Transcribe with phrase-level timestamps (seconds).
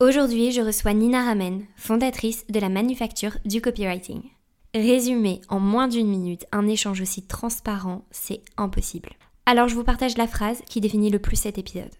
[0.00, 4.22] Aujourd'hui, je reçois Nina Ramen, fondatrice de la manufacture du copywriting.
[4.74, 9.10] Résumer en moins d'une minute un échange aussi transparent, c'est impossible.
[9.44, 11.90] Alors je vous partage la phrase qui définit le plus cet épisode.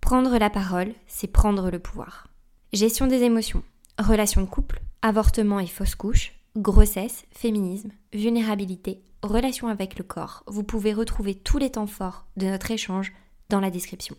[0.00, 2.26] Prendre la parole, c'est prendre le pouvoir.
[2.72, 3.62] Gestion des émotions,
[4.00, 10.42] relations de couple, avortement et fausse couche, grossesse, féminisme, vulnérabilité, relation avec le corps.
[10.48, 13.12] Vous pouvez retrouver tous les temps forts de notre échange
[13.48, 14.16] dans la description.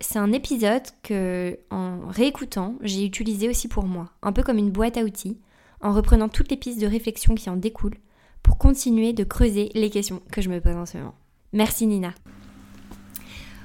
[0.00, 4.70] C'est un épisode que, en réécoutant, j'ai utilisé aussi pour moi, un peu comme une
[4.70, 5.38] boîte à outils,
[5.80, 7.98] en reprenant toutes les pistes de réflexion qui en découlent,
[8.42, 11.14] pour continuer de creuser les questions que je me pose en ce moment.
[11.52, 12.12] Merci Nina.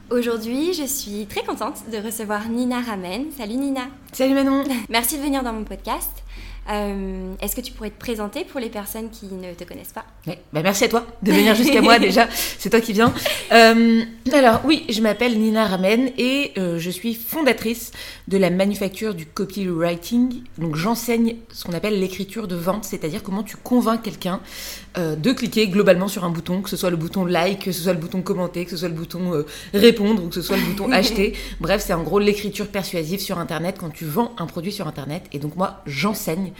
[0.09, 3.31] Aujourd'hui, je suis très contente de recevoir Nina Ramen.
[3.31, 3.87] Salut Nina.
[4.11, 4.63] Salut Manon.
[4.89, 6.23] Merci de venir dans mon podcast.
[6.69, 10.05] Euh, est-ce que tu pourrais te présenter pour les personnes qui ne te connaissent pas
[10.27, 13.13] bah, Merci à toi de venir jusqu'à moi déjà, c'est toi qui viens.
[13.51, 17.91] Euh, alors oui, je m'appelle Nina Ramen et euh, je suis fondatrice
[18.27, 20.43] de la manufacture du copywriting.
[20.59, 24.39] Donc j'enseigne ce qu'on appelle l'écriture de vente, c'est-à-dire comment tu convaincs quelqu'un
[24.97, 27.93] de cliquer globalement sur un bouton, que ce soit le bouton like, que ce soit
[27.93, 30.91] le bouton commenter, que ce soit le bouton répondre ou que ce soit le bouton
[30.91, 31.33] acheter.
[31.59, 35.23] Bref, c'est en gros l'écriture persuasive sur Internet quand tu vends un produit sur Internet.
[35.31, 36.51] Et donc moi, j'enseigne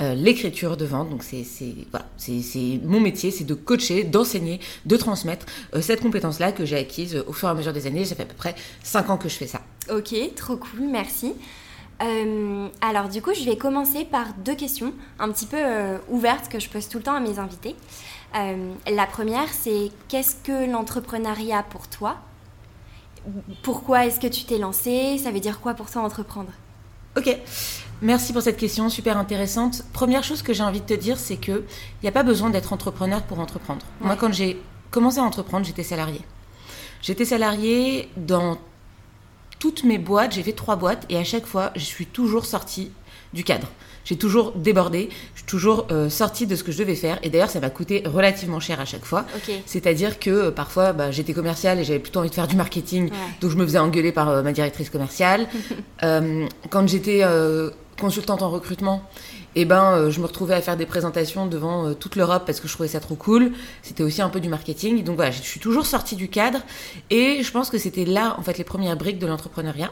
[0.00, 1.10] euh, l'écriture de vente.
[1.10, 1.44] Donc c'est
[1.90, 2.06] voilà,
[2.84, 7.32] mon métier, c'est de coacher, d'enseigner, de transmettre euh, cette compétence-là que j'ai acquise au
[7.32, 8.04] fur et à mesure des années.
[8.04, 9.60] Ça fait à peu près 5 ans que je fais ça.
[9.90, 11.32] Ok, trop cool, merci.
[12.02, 15.58] Euh, alors du coup, je vais commencer par deux questions un petit peu
[16.08, 17.76] ouvertes que je pose tout le temps à mes invités.
[18.32, 22.16] la première, c'est qu'est-ce que l'entrepreneuriat pour toi?
[23.62, 25.18] Pourquoi est-ce que tu t'es lancé?
[25.18, 26.52] Ça veut dire quoi pour toi entreprendre?
[27.16, 27.36] Ok.
[28.02, 29.82] Merci pour cette question super intéressante.
[29.92, 32.48] Première chose que j'ai envie de te dire, c'est que il n'y a pas besoin
[32.48, 33.84] d'être entrepreneur pour entreprendre.
[34.00, 34.60] Moi, quand j'ai
[34.90, 36.20] commencé à entreprendre, j'étais salarié.
[37.02, 38.56] J'étais salarié dans
[39.60, 40.34] toutes mes boîtes.
[40.34, 42.90] J'ai fait trois boîtes et à chaque fois, je suis toujours sortie
[43.32, 43.68] du cadre.
[44.04, 47.18] J'ai toujours débordé, je suis toujours euh, sortie de ce que je devais faire.
[47.22, 49.24] Et d'ailleurs, ça m'a coûté relativement cher à chaque fois.
[49.66, 53.10] C'est-à-dire que euh, parfois, bah, j'étais commerciale et j'avais plutôt envie de faire du marketing,
[53.40, 55.46] donc je me faisais engueuler par euh, ma directrice commerciale.
[56.00, 57.22] quand j'étais
[58.00, 59.02] consultante en recrutement,
[59.56, 62.44] et eh ben, euh, je me retrouvais à faire des présentations devant euh, toute l'Europe
[62.46, 63.50] parce que je trouvais ça trop cool.
[63.82, 65.02] C'était aussi un peu du marketing.
[65.02, 66.60] Donc voilà, je suis toujours sortie du cadre
[67.10, 69.90] et je pense que c'était là, en fait, les premières briques de l'entrepreneuriat.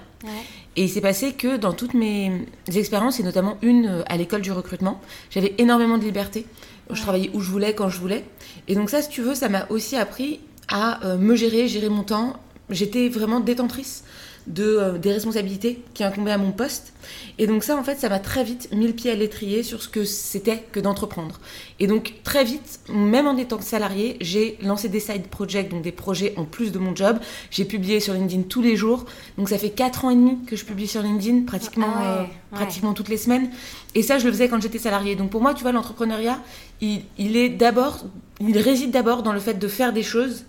[0.77, 4.43] Et il s'est passé que dans toutes mes expériences, et notamment une euh, à l'école
[4.43, 6.47] du recrutement, j'avais énormément de liberté.
[6.91, 8.25] Je travaillais où je voulais, quand je voulais.
[8.69, 10.39] Et donc ça, si tu veux, ça m'a aussi appris
[10.69, 12.37] à me gérer, gérer mon temps.
[12.71, 14.05] J'étais vraiment détentrice
[14.49, 16.93] de, euh, des responsabilités qui incombaient à mon poste.
[17.39, 19.83] Et donc ça, en fait, ça m'a très vite mis le pied à l'étrier sur
[19.83, 21.39] ce que c'était que d'entreprendre.
[21.79, 25.93] Et donc très vite, même en étant salarié, j'ai lancé des side projects, donc des
[25.93, 27.19] projets en plus de mon job.
[27.51, 29.05] J'ai publié sur LinkedIn tous les jours.
[29.37, 32.25] Donc ça fait 4 ans et demi que je publie sur LinkedIn, pratiquement, ah euh,
[32.51, 33.51] pratiquement toutes les semaines.
[33.95, 35.15] Et ça, je le faisais quand j'étais salarié.
[35.15, 36.41] Donc pour moi, tu vois, l'entrepreneuriat,
[36.81, 38.05] il, il est d'abord,
[38.41, 40.45] il réside d'abord dans le fait de faire des choses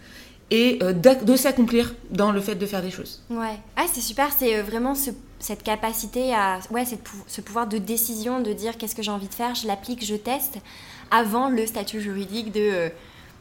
[0.51, 3.23] et euh, de s'accomplir dans le fait de faire des choses.
[3.29, 6.83] Ouais, ah, c'est super, c'est euh, vraiment cette capacité à, ouais,
[7.27, 10.15] ce pouvoir de décision, de dire qu'est-ce que j'ai envie de faire, je l'applique, je
[10.15, 10.57] teste,
[11.11, 12.89] avant le statut juridique de euh,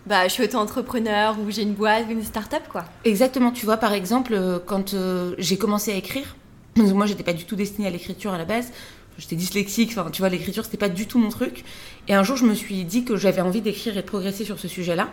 [0.06, 2.84] bah, je suis auto-entrepreneur ou j'ai une boîte ou une start-up, quoi.
[3.04, 4.94] Exactement, tu vois, par exemple, quand
[5.38, 6.36] j'ai commencé à écrire,
[6.76, 8.70] moi j'étais pas du tout destinée à l'écriture à la base,
[9.18, 11.64] j'étais dyslexique, enfin tu vois, l'écriture c'était pas du tout mon truc,
[12.06, 14.58] et un jour je me suis dit que j'avais envie d'écrire et de progresser sur
[14.58, 15.08] ce sujet-là.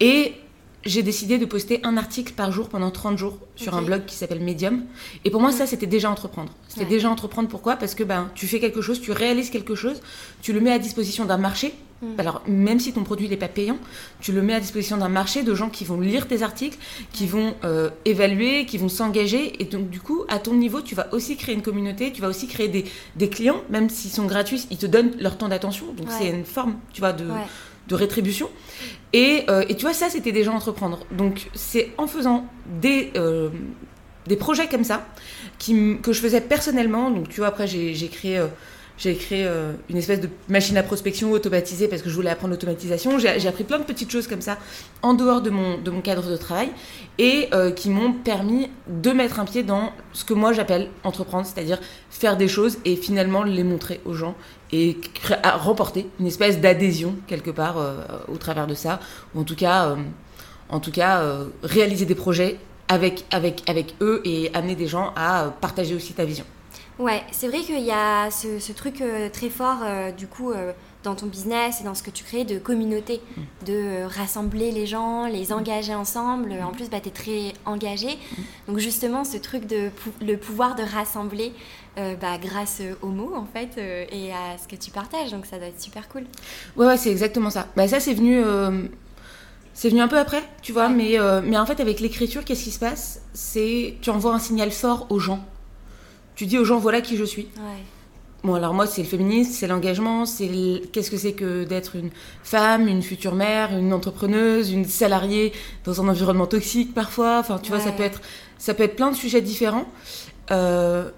[0.00, 0.34] Et
[0.86, 4.16] j'ai décidé de poster un article par jour pendant 30 jours sur un blog qui
[4.16, 4.84] s'appelle Medium.
[5.24, 6.52] Et pour moi, ça, c'était déjà entreprendre.
[6.68, 7.48] C'était déjà entreprendre.
[7.48, 7.76] Pourquoi?
[7.76, 10.00] Parce que ben, tu fais quelque chose, tu réalises quelque chose,
[10.42, 11.74] tu le mets à disposition d'un marché.
[12.02, 12.06] Mm.
[12.18, 13.78] Alors, même si ton produit n'est pas payant,
[14.20, 16.78] tu le mets à disposition d'un marché de gens qui vont lire tes articles,
[17.12, 19.62] qui vont euh, évaluer, qui vont s'engager.
[19.62, 22.28] Et donc, du coup, à ton niveau, tu vas aussi créer une communauté, tu vas
[22.28, 22.84] aussi créer des,
[23.16, 25.86] des clients, même s'ils sont gratuits, ils te donnent leur temps d'attention.
[25.96, 27.26] Donc, c'est une forme, tu vois, de
[27.88, 28.48] de rétribution.
[29.14, 31.06] Et, euh, et, tu vois, ça, c'était déjà entreprendre.
[31.12, 33.48] Donc, c'est en faisant des, euh,
[34.40, 35.06] projets comme ça
[35.60, 37.12] que je faisais personnellement.
[37.12, 38.48] Donc, tu vois, après, j'ai créé euh,
[38.96, 42.52] j'ai créé euh, une espèce de machine à prospection automatisée parce que je voulais apprendre
[42.52, 43.18] l'automatisation.
[43.18, 44.58] J'ai appris plein de petites choses comme ça
[45.02, 46.70] en dehors de mon, de mon cadre de travail
[47.18, 51.44] et euh, qui m'ont permis de mettre un pied dans ce que moi j'appelle entreprendre,
[51.44, 54.36] c'est-à-dire faire des choses et finalement les montrer aux gens
[54.72, 54.96] et
[55.42, 57.96] remporter une espèce d'adhésion quelque part euh,
[58.28, 59.00] au travers de ça,
[59.34, 59.96] ou en tout cas,
[60.68, 61.22] en tout cas
[61.62, 62.58] réaliser des projets
[62.88, 66.44] avec, avec, avec eux et amener des gens à partager aussi ta vision.
[66.98, 70.72] Ouais, c'est vrai qu'il y a ce, truc euh, très fort, euh, du coup, euh,
[71.02, 73.66] dans ton business et dans ce que tu crées, de communauté, mm.
[73.66, 76.54] de rassembler les gens, les engager ensemble.
[76.62, 78.10] En plus, bah, tu es très engagé.
[78.10, 78.42] Mm.
[78.68, 79.90] Donc, justement, ce truc de
[80.24, 81.52] le pouvoir de rassembler
[81.96, 85.30] bah, grâce aux mots, en fait, et à ce que tu partages.
[85.30, 86.24] Donc, ça doit être super cool.
[86.76, 87.68] Ouais, ouais, c'est exactement ça.
[87.76, 88.42] Bah, ça, c'est venu.
[89.74, 92.70] C'est venu un peu après, tu vois, mais, mais en fait, avec l'écriture, qu'est-ce qui
[92.70, 93.20] se passe?
[93.32, 95.44] C'est tu envoies un signal fort aux gens
[96.34, 97.48] tu dis aux gens voilà qui je suis.
[98.44, 100.50] Bon, alors moi, c'est le féminisme, c'est l'engagement, c'est
[100.92, 102.10] qu'est-ce que c'est que d'être une
[102.42, 105.54] femme, une future mère, une entrepreneuse, une salariée
[105.84, 107.38] dans un environnement toxique parfois.
[107.38, 108.20] Enfin, tu vois, ça peut être,
[108.58, 109.86] ça peut être plein de sujets différents.
[110.50, 111.10] Euh,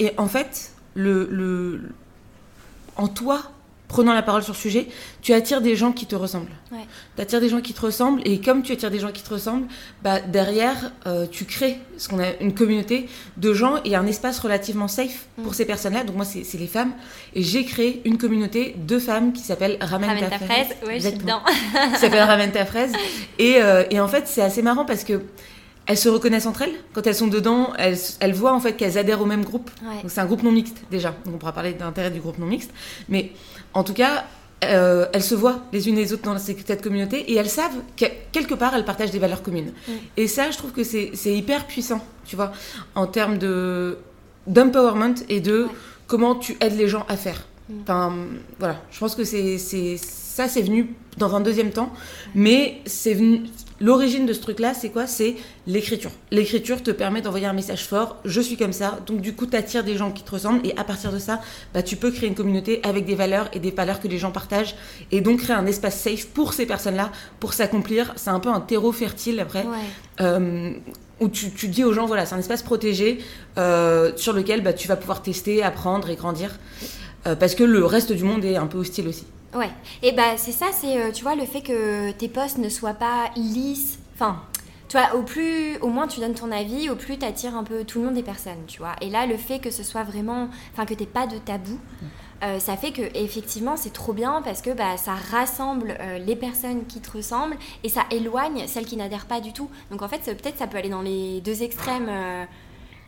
[0.00, 1.80] et en fait, le, le,
[2.96, 3.42] en toi,
[3.90, 4.86] prenant la parole sur le sujet,
[5.20, 6.52] tu attires des gens qui te ressemblent.
[7.16, 9.30] Tu attires des gens qui te ressemblent, et comme tu attires des gens qui te
[9.30, 9.66] ressemblent,
[10.04, 14.38] bah, derrière, euh, tu crées ce qu'on a une communauté de gens et un espace
[14.38, 15.42] relativement safe mm.
[15.42, 16.04] pour ces personnes-là.
[16.04, 16.92] Donc moi, c'est les femmes.
[17.34, 20.68] Et j'ai créé une communauté de femmes qui s'appelle Ramène, ta, fraise.
[20.86, 21.42] Oui, Exactement.
[21.92, 22.92] qui s'appelle Ramène ta fraise.
[23.40, 25.20] Et, euh, et en fait, c'est assez marrant parce que
[25.90, 26.74] elles se reconnaissent entre elles.
[26.92, 29.72] Quand elles sont dedans, elles, elles voient en fait qu'elles adhèrent au même groupe.
[30.06, 31.16] c'est un groupe non mixte déjà.
[31.24, 32.70] Donc on pourra parler d'intérêt du groupe non mixte.
[33.08, 33.32] Mais
[33.74, 34.24] en tout cas,
[34.64, 38.04] euh, elles se voient les unes les autres dans cette communauté et elles savent que
[38.30, 39.72] quelque part elles partagent des valeurs communes.
[40.16, 42.52] Et ça, je trouve que c'est hyper puissant, tu vois,
[42.94, 43.98] en termes de
[44.46, 45.68] d'empowerment et de
[46.06, 47.46] comment tu aides les gens à faire.
[47.82, 48.12] Enfin,
[48.58, 49.58] voilà, je pense que c'est
[49.96, 51.92] ça, c'est venu dans un deuxième temps,
[52.34, 53.44] mais c'est venu
[53.80, 55.06] L'origine de ce truc-là, c'est quoi?
[55.06, 55.36] C'est
[55.66, 56.10] l'écriture.
[56.30, 59.56] L'écriture te permet d'envoyer un message fort, je suis comme ça, donc du coup, tu
[59.56, 61.40] attires des gens qui te ressemblent, et à partir de ça,
[61.72, 64.32] bah, tu peux créer une communauté avec des valeurs et des valeurs que les gens
[64.32, 64.74] partagent,
[65.10, 67.10] et donc créer un espace safe pour ces personnes-là,
[67.40, 68.12] pour s'accomplir.
[68.16, 69.64] C'est un peu un terreau fertile après.
[70.20, 70.72] Euh,
[71.20, 73.18] où tu, dis aux gens, voilà, c'est un espace protégé
[73.58, 76.58] euh, sur lequel bah, tu vas pouvoir tester, apprendre et grandir.
[77.26, 79.26] Euh, parce que le reste du monde est un peu hostile aussi.
[79.54, 79.70] Ouais,
[80.02, 82.94] et bah c'est ça, c'est euh, tu vois le fait que tes posts ne soient
[82.94, 84.42] pas lisses, enfin
[84.88, 87.62] tu vois, au plus, au moins tu donnes ton avis, au plus tu attires un
[87.62, 88.96] peu tout le monde des personnes, tu vois.
[89.00, 92.06] Et là, le fait que ce soit vraiment, enfin que t'aies pas de tabou, mm.
[92.42, 96.34] euh, ça fait que effectivement c'est trop bien parce que bah, ça rassemble euh, les
[96.34, 99.70] personnes qui te ressemblent et ça éloigne celles qui n'adhèrent pas du tout.
[99.92, 102.08] Donc en fait, peut-être ça peut aller dans les deux extrêmes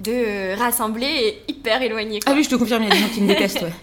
[0.03, 2.21] de euh, rassembler et hyper éloigné.
[2.27, 3.63] Ah oui, je te confirme, il y a des gens qui me détestent.
[3.63, 3.73] Ouais.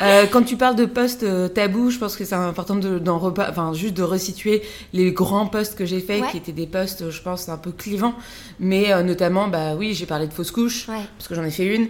[0.00, 3.72] Euh, quand tu parles de postes euh, tabous, je pense que c'est important de, enfin,
[3.72, 4.62] juste de resituer
[4.92, 8.14] les grands postes que j'ai faits, qui étaient des postes, je pense, un peu clivants.
[8.58, 11.88] Mais notamment, bah oui, j'ai parlé de fausses couches, parce que j'en ai fait une.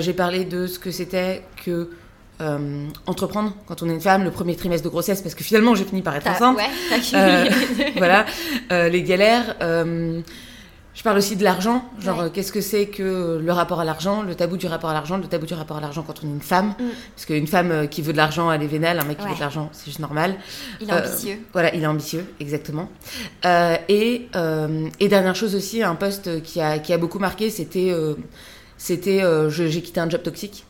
[0.00, 1.90] j'ai parlé de ce que c'était que
[3.06, 5.84] entreprendre quand on est une femme, le premier trimestre de grossesse, parce que finalement j'ai
[5.84, 6.58] fini par être enceinte.
[6.58, 8.26] Ouais, voilà,
[8.70, 9.56] les galères.
[10.94, 14.22] Je parle aussi de l'argent, genre euh, qu'est-ce que c'est que le rapport à l'argent,
[14.22, 16.30] le tabou du rapport à l'argent, le tabou du rapport à l'argent quand on est
[16.30, 16.68] une femme.
[16.78, 16.84] Mm.
[17.14, 19.34] Parce qu'une femme euh, qui veut de l'argent, elle est vénale, un mec qui veut
[19.34, 20.36] de l'argent, c'est juste normal.
[20.80, 21.34] Il est ambitieux.
[21.34, 22.88] Euh, voilà, il est ambitieux, exactement.
[23.44, 24.28] et,
[25.00, 27.92] et, dernière chose aussi, un poste qui a, qui a beaucoup marqué, c'était
[28.78, 30.64] c'était j'ai quitté un job toxique.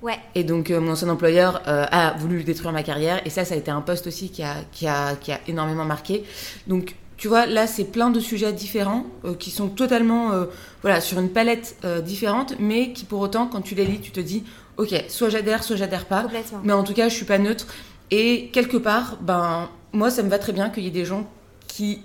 [0.00, 0.18] Ouais.
[0.34, 3.70] Et donc mon ancien employeur a voulu détruire ma carrière et ça, ça a été
[3.70, 6.24] un poste aussi qui a, qui a, qui a énormément marqué.
[6.66, 10.44] Donc tu vois, là, c'est plein de sujets différents euh, qui sont totalement euh,
[10.82, 14.12] voilà, sur une palette euh, différente, mais qui pour autant, quand tu les lis, tu
[14.12, 14.44] te dis,
[14.76, 16.26] ok, soit j'adhère, soit j'adhère pas.
[16.62, 17.66] Mais en tout cas, je suis pas neutre.
[18.12, 21.28] Et quelque part, ben, moi, ça me va très bien qu'il y ait des gens
[21.66, 22.02] qui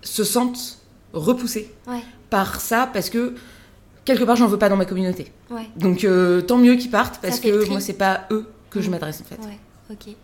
[0.00, 0.78] se sentent
[1.12, 1.70] repoussés
[2.30, 3.34] par ça, parce que
[4.06, 5.30] quelque part, j'en veux pas dans ma communauté.
[5.76, 6.06] Donc,
[6.46, 9.40] tant mieux qu'ils partent, parce que moi, c'est pas eux que je m'adresse en fait.
[9.46, 9.58] Ouais,
[9.90, 10.14] ok.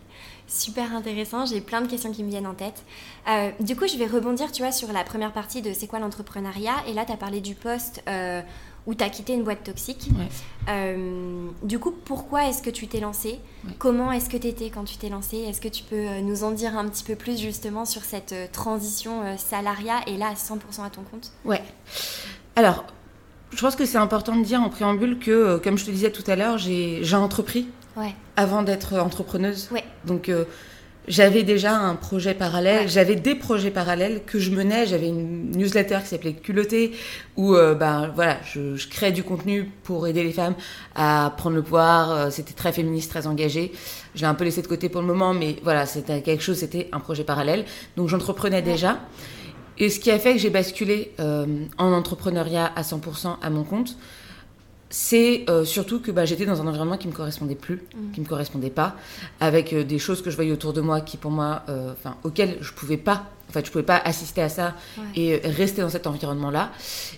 [0.55, 2.85] Super intéressant, j'ai plein de questions qui me viennent en tête.
[3.27, 5.99] Euh, du coup, je vais rebondir, tu vois, sur la première partie de c'est quoi
[5.99, 6.75] l'entrepreneuriat.
[6.87, 8.41] Et là, tu as parlé du poste euh,
[8.87, 10.07] où tu as quitté une boîte toxique.
[10.69, 13.37] Euh, du coup, pourquoi est-ce que tu t'es lancé
[13.79, 16.51] Comment est-ce que tu étais quand tu t'es lancé Est-ce que tu peux nous en
[16.51, 20.89] dire un petit peu plus justement sur cette transition salariat et là à 100% à
[20.89, 21.33] ton compte?
[21.43, 21.61] Ouais.
[22.55, 22.85] Alors,
[23.51, 26.23] je pense que c'est important de dire en préambule que, comme je te disais tout
[26.27, 27.67] à l'heure, j'ai entrepris
[28.35, 29.69] avant d'être entrepreneuse.
[29.71, 29.83] Ouais.
[30.05, 30.45] Donc, euh,
[31.07, 34.87] j'avais déjà un projet parallèle, j'avais des projets parallèles que je menais.
[34.87, 36.93] J'avais une newsletter qui s'appelait Culotté,
[37.37, 40.55] où euh, ben voilà, je, je créais du contenu pour aider les femmes
[40.95, 42.11] à prendre le pouvoir.
[42.11, 43.71] Euh, c'était très féministe, très engagé.
[44.15, 46.57] Je l'ai un peu laissé de côté pour le moment, mais voilà, c'était quelque chose,
[46.57, 47.65] c'était un projet parallèle.
[47.97, 48.99] Donc j'entreprenais déjà.
[49.77, 51.45] Et ce qui a fait que j'ai basculé euh,
[51.77, 53.97] en entrepreneuriat à 100% à mon compte,
[54.89, 58.11] c'est euh, surtout que bah, j'étais dans un environnement qui me correspondait plus, mmh.
[58.13, 58.95] qui me correspondait pas,
[59.39, 62.15] avec euh, des choses que je voyais autour de moi qui pour moi, euh, enfin,
[62.23, 65.03] auxquelles je pouvais pas, en fait, je pouvais pas assister à ça ouais.
[65.15, 66.71] et rester dans cet environnement-là.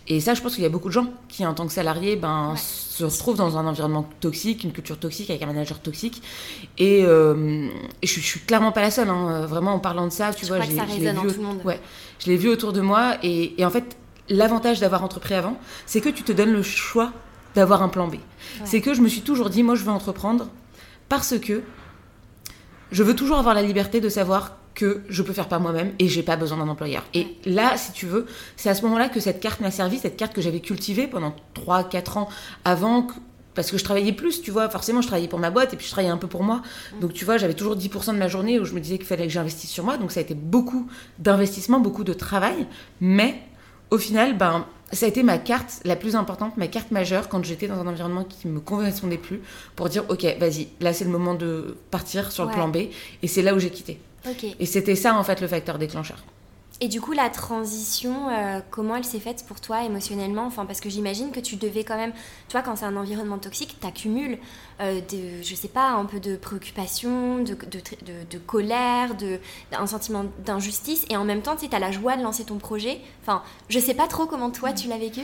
[0.07, 2.15] Et ça, je pense qu'il y a beaucoup de gens qui, en tant que salariés,
[2.15, 2.57] ben, ouais.
[2.57, 6.21] se retrouvent dans un environnement toxique, une culture toxique avec un manager toxique.
[6.77, 9.45] Et, et je, je, suis clairement pas la seule, hein.
[9.45, 11.45] vraiment en parlant de ça, tu je vois, j'ai, ça je l'ai vu, tout le
[11.45, 11.59] monde.
[11.63, 11.79] Ouais,
[12.19, 13.97] je l'ai vu autour de moi et, et en fait.
[14.29, 17.13] L'avantage d'avoir entrepris avant, c'est que tu te donnes le choix
[17.57, 18.13] d'avoir un plan B.
[18.13, 18.19] Ouais.
[18.65, 20.47] C'est que je me suis toujours dit, moi je veux entreprendre
[21.09, 21.63] parce que
[22.91, 26.07] je veux toujours avoir la liberté de savoir que je peux faire par moi-même et
[26.07, 27.03] j'ai pas besoin d'un employeur.
[27.15, 30.17] Et là, si tu veux, c'est à ce moment-là que cette carte m'a servi, cette
[30.17, 32.29] carte que j'avais cultivée pendant 3-4 ans
[32.63, 33.07] avant
[33.55, 35.87] parce que je travaillais plus, tu vois, forcément je travaillais pour ma boîte et puis
[35.87, 36.61] je travaillais un peu pour moi.
[37.01, 39.25] Donc tu vois, j'avais toujours 10% de ma journée où je me disais qu'il fallait
[39.25, 39.97] que j'investisse sur moi.
[39.97, 40.87] Donc ça a été beaucoup
[41.17, 42.67] d'investissement, beaucoup de travail,
[43.01, 43.41] mais
[43.89, 47.43] au final, ben, ça a été ma carte la plus importante, ma carte majeure quand
[47.43, 49.41] j'étais dans un environnement qui me correspondait plus
[49.75, 52.77] pour dire ok, vas-y, là c'est le moment de partir sur le plan B
[53.21, 53.99] et c'est là où j'ai quitté.
[54.29, 54.55] Okay.
[54.59, 56.23] Et c'était ça en fait le facteur déclencheur.
[56.79, 60.45] Et du coup, la transition, euh, comment elle s'est faite pour toi émotionnellement?
[60.45, 63.39] Enfin, parce que j'imagine que tu devais quand même, tu vois, quand c'est un environnement
[63.39, 64.37] toxique, tu accumules,
[64.79, 67.79] euh, de, je sais pas, un peu de préoccupation, de, de,
[68.29, 69.15] de, colère,
[69.71, 73.01] un sentiment d'injustice, et en même temps, tu as la joie de lancer ton projet.
[73.23, 75.21] Enfin, je sais pas trop comment toi tu l'as vécu.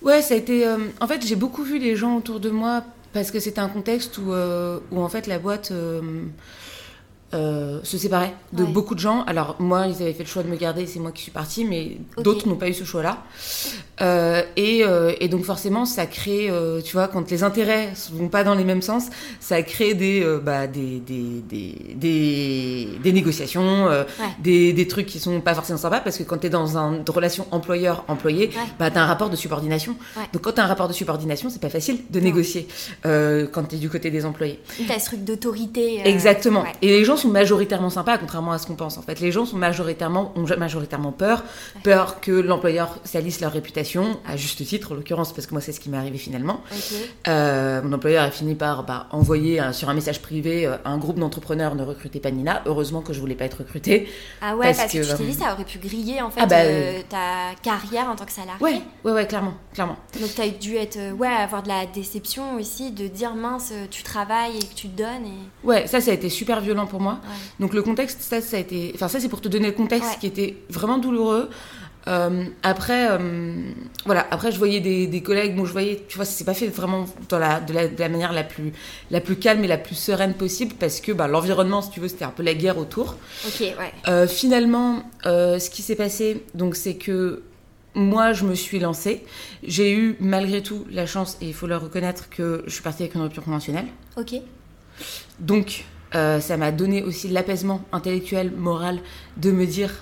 [0.00, 0.64] Ouais, ça a été.
[0.64, 3.68] Euh, en fait, j'ai beaucoup vu les gens autour de moi parce que c'était un
[3.68, 5.72] contexte où, euh, où en fait la boîte
[7.34, 8.70] euh, se séparer de ouais.
[8.70, 9.24] beaucoup de gens.
[9.24, 11.64] Alors moi, ils avaient fait le choix de me garder, c'est moi qui suis partie,
[11.64, 12.22] mais okay.
[12.22, 13.24] d'autres n'ont pas eu ce choix-là.
[14.00, 16.50] Euh, et, euh, et, donc forcément, ça crée,
[16.84, 19.06] tu vois, quand les intérêts ne vont pas dans les mêmes sens,
[19.40, 24.04] ça crée des, bah, des, des, des, des, des négociations, ouais.
[24.40, 27.02] des, des, trucs qui sont pas forcément sympas, parce que quand tu es dans une
[27.08, 28.54] relation employeur-employé, ouais.
[28.78, 29.96] bah, tu as un rapport de subordination.
[30.32, 32.68] Donc quand tu as un rapport de subordination, c'est pas facile de négocier
[33.02, 34.60] quand tu es du côté des employés.
[34.76, 36.02] Tu as ce truc d'autorité.
[36.04, 36.64] Exactement.
[36.80, 38.98] Et les gens sont majoritairement sympas, contrairement à ce qu'on pense.
[38.98, 41.42] En fait, les gens sont majoritairement, ont majoritairement peur,
[41.82, 45.72] peur que l'employeur salisse leur réputation, à juste titre en l'occurrence, parce que moi c'est
[45.72, 46.60] ce qui m'est arrivé finalement.
[46.70, 47.10] Okay.
[47.28, 50.98] Euh, mon employeur a fini par bah, envoyer un, sur un message privé euh, un
[50.98, 52.62] groupe d'entrepreneurs ne recrutez pas Nina.
[52.66, 54.08] Heureusement que je voulais pas être recrutée.
[54.40, 56.40] Ah ouais, parce, parce que, que, tu t'es dit ça aurait pu griller en fait
[56.42, 58.60] ah bah, euh, ta carrière en tant que salarié.
[58.60, 59.96] Ouais, ouais, ouais, clairement, clairement.
[60.20, 64.02] Donc tu as dû être, ouais, avoir de la déception aussi, de dire mince, tu
[64.02, 65.26] travailles et que tu te donnes.
[65.26, 65.66] Et...
[65.66, 67.13] Ouais, ça, ça a été super violent pour moi.
[67.60, 68.92] Donc le contexte, ça, ça a été.
[68.94, 71.48] Enfin, ça, c'est pour te donner le contexte qui était vraiment douloureux.
[72.06, 73.62] Euh, après, euh,
[74.04, 74.26] voilà.
[74.30, 75.56] Après, je voyais des, des, collègues.
[75.56, 77.98] Bon, je voyais, tu vois, ça s'est pas fait vraiment dans la, de, la, de
[77.98, 78.72] la manière la plus,
[79.10, 82.08] la plus calme et la plus sereine possible parce que bah, l'environnement, si tu veux,
[82.08, 83.16] c'était un peu la guerre autour.
[83.46, 83.74] Ok, ouais.
[84.08, 87.42] Euh, finalement, ce qui s'est passé, donc, c'est que
[87.94, 89.24] moi, je me suis lancée.
[89.62, 93.04] J'ai eu malgré tout la chance, et il faut le reconnaître, que je suis partie
[93.04, 93.86] avec une rupture conventionnelle.
[94.16, 94.34] Ok.
[95.40, 99.00] Donc, euh, ça m'a donné aussi l'apaisement intellectuel, moral,
[99.36, 99.92] de me dire,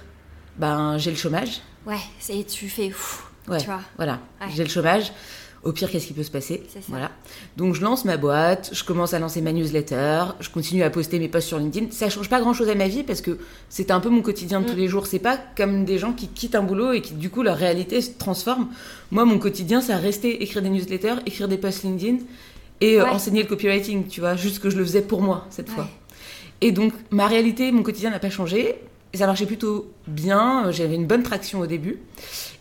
[0.59, 1.61] ben j'ai le chômage.
[1.87, 1.97] Ouais,
[2.28, 3.81] et tu fais, ouf, ouais, tu vois.
[3.97, 4.49] Voilà, ouais.
[4.54, 5.12] j'ai le chômage.
[5.64, 7.12] Au pire, qu'est-ce qui peut se passer Voilà.
[7.57, 11.21] Donc je lance ma boîte, je commence à lancer ma newsletter, je continue à poster
[11.21, 11.87] mes posts sur LinkedIn.
[11.92, 13.38] Ça change pas grand-chose à ma vie parce que
[13.69, 14.71] c'est un peu mon quotidien de mm.
[14.71, 15.07] tous les jours.
[15.07, 18.00] C'est pas comme des gens qui quittent un boulot et qui du coup leur réalité
[18.00, 18.71] se transforme.
[19.12, 22.19] Moi, mon quotidien, c'est rester écrire des newsletters, écrire des posts LinkedIn
[22.81, 23.11] et euh, ouais.
[23.11, 24.09] enseigner le copywriting.
[24.09, 25.88] Tu vois, juste que je le faisais pour moi cette fois.
[26.62, 28.76] Et donc, ma réalité, mon quotidien n'a pas changé.
[29.12, 30.71] Ça marchait plutôt bien.
[30.71, 31.99] J'avais une bonne traction au début.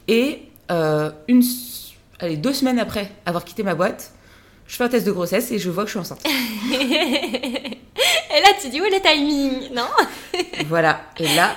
[0.07, 0.39] Et
[0.71, 1.43] euh, une,
[2.19, 4.11] allez, deux semaines après avoir quitté ma boîte,
[4.67, 6.23] je fais un test de grossesse et je vois que je suis enceinte.
[6.25, 9.87] et là, tu dis où est le timing, non?
[10.67, 11.01] Voilà.
[11.19, 11.55] Et là,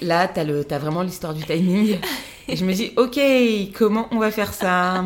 [0.00, 1.98] là, t'as, le, t'as vraiment l'histoire du timing.
[2.46, 3.18] Et je me dis, ok,
[3.76, 5.04] comment on va faire ça?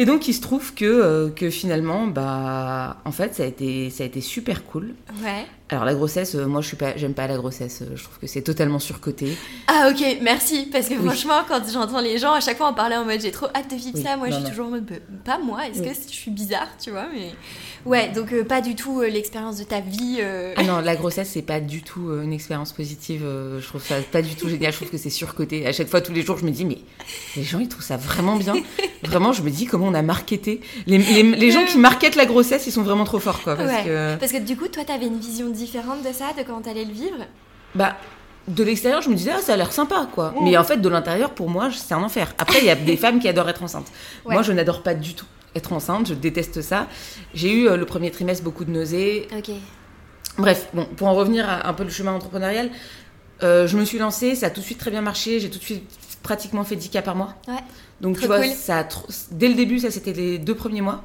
[0.00, 3.90] Et donc, il se trouve que, euh, que finalement, bah, en fait, ça a été,
[3.90, 4.94] ça a été super cool.
[5.24, 5.44] Ouais.
[5.70, 7.82] Alors, la grossesse, euh, moi, je suis pas, j'aime pas la grossesse.
[7.82, 9.36] Euh, je trouve que c'est totalement surcoté.
[9.66, 10.66] Ah, ok, merci.
[10.72, 11.04] Parce que oui.
[11.04, 13.70] franchement, quand j'entends les gens, à chaque fois, en parler en mode j'ai trop hâte
[13.70, 14.02] de vivre oui.
[14.02, 15.66] ça, moi, je suis toujours en mode bah, pas moi.
[15.68, 15.88] Est-ce oui.
[15.88, 17.32] que je suis bizarre, tu vois mais...
[17.84, 20.20] Ouais, donc euh, pas du tout l'expérience de ta vie.
[20.56, 23.22] Ah non, la grossesse, c'est pas du tout une expérience positive.
[23.22, 24.72] je trouve ça pas du tout génial.
[24.72, 25.66] Je trouve que c'est surcoté.
[25.66, 26.78] À chaque fois, tous les jours, je me dis, mais
[27.36, 28.54] les gens, ils trouvent ça vraiment bien.
[29.02, 30.60] vraiment, je me dis, comment on a marketé.
[30.86, 33.56] Les, les, gens qui marketent la grossesse, ils sont vraiment trop forts, quoi.
[33.56, 34.16] Parce, que...
[34.16, 36.92] parce que du coup, toi, t'avais une vision différente de ça, de comment t'allais le
[36.92, 37.26] vivre?
[37.74, 37.96] Bah,
[38.46, 40.34] de l'extérieur, je me disais, ah, ça a l'air sympa, quoi.
[40.42, 42.34] Mais en fait, de l'intérieur, pour moi, c'est un enfer.
[42.38, 43.90] Après, il y a des femmes qui adorent être enceintes.
[44.24, 46.86] Moi, je n'adore pas du tout être enceinte, je déteste ça.
[47.34, 49.28] J'ai eu le premier trimestre beaucoup de nausées.
[49.36, 49.50] Ok.
[50.38, 52.70] Bref, bon, pour en revenir à un peu le chemin entrepreneurial,
[53.42, 55.58] euh, je me suis lancée, ça a tout de suite très bien marché, j'ai tout
[55.58, 55.84] de suite
[56.22, 57.34] pratiquement fait 10 cas par mois.
[57.46, 57.54] Ouais.
[58.00, 58.86] Donc tu vois, ça
[59.30, 61.04] dès le début, ça c'était les deux premiers mois.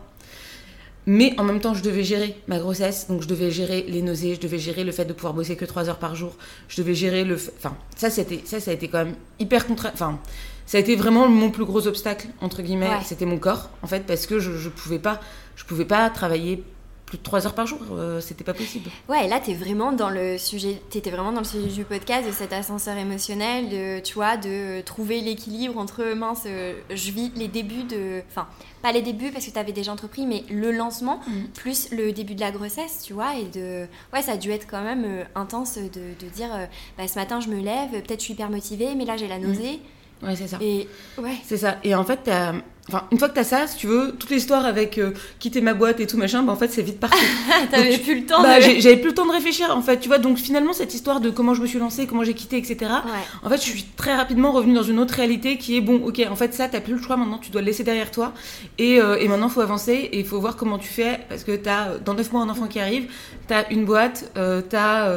[1.06, 4.36] Mais en même temps, je devais gérer ma grossesse, donc je devais gérer les nausées,
[4.36, 6.34] je devais gérer le fait de pouvoir bosser que 3 heures par jour,
[6.70, 7.36] je devais gérer le...
[7.36, 9.90] Enfin, ça, c'était, ça, ça a été quand même hyper contra...
[9.94, 10.18] Enfin,
[10.66, 14.06] ça a été vraiment mon plus gros obstacle, entre guillemets, c'était mon corps, en fait,
[14.06, 15.20] parce que je, je pouvais pas,
[15.58, 16.64] je pouvais pas travailler
[17.13, 18.89] plus de 3 heures par jour, euh, c'était pas possible.
[19.08, 22.32] Ouais, là, t'es vraiment dans le sujet, t'étais vraiment dans le sujet du podcast, de
[22.32, 27.48] cet ascenseur émotionnel, de, tu vois, de trouver l'équilibre entre, mince, euh, je vis les
[27.48, 28.48] débuts de, enfin,
[28.82, 31.43] pas les débuts parce que t'avais déjà entrepris, mais le lancement, mm.
[31.53, 34.65] plus le début de la grossesse, tu vois, et de, ouais, ça a dû être
[34.65, 36.50] quand même euh, intense de, de dire,
[36.98, 39.38] bah, ce matin, je me lève, peut-être je suis hyper motivée, mais là, j'ai la
[39.38, 39.46] mm.
[39.46, 39.79] nausée.
[40.24, 40.58] Ouais, c'est ça.
[40.62, 40.88] Et
[41.20, 41.36] ouais.
[41.46, 41.77] C'est ça.
[41.84, 42.27] Et en fait,
[42.90, 45.74] Enfin, une fois que t'as ça, si tu veux, toute l'histoire avec euh, quitter ma
[45.74, 47.18] boîte et tout machin, bah en fait c'est vite parti.
[47.72, 48.44] T'avais plus le temps.
[48.44, 50.18] Bah, j'avais plus le temps de réfléchir en fait, tu vois.
[50.18, 52.92] Donc finalement cette histoire de comment je me suis lancée, comment j'ai quitté, etc.
[53.42, 56.22] En fait, je suis très rapidement revenue dans une autre réalité qui est bon, ok,
[56.30, 58.34] en fait ça t'as plus le choix maintenant, tu dois le laisser derrière toi
[58.78, 61.56] et, euh, et maintenant faut avancer et il faut voir comment tu fais parce que
[61.56, 63.10] t'as dans 9 mois un enfant qui arrive,
[63.48, 65.08] t'as une boîte, euh, t'as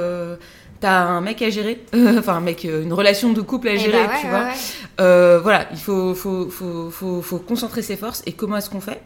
[0.81, 3.79] t'as un mec à gérer, enfin un mec, euh, une relation de couple à eh
[3.79, 4.49] gérer, bah tu vois.
[5.01, 8.81] Euh, voilà, il faut faut, faut, faut, faut, concentrer ses forces et comment est-ce qu'on
[8.81, 9.03] fait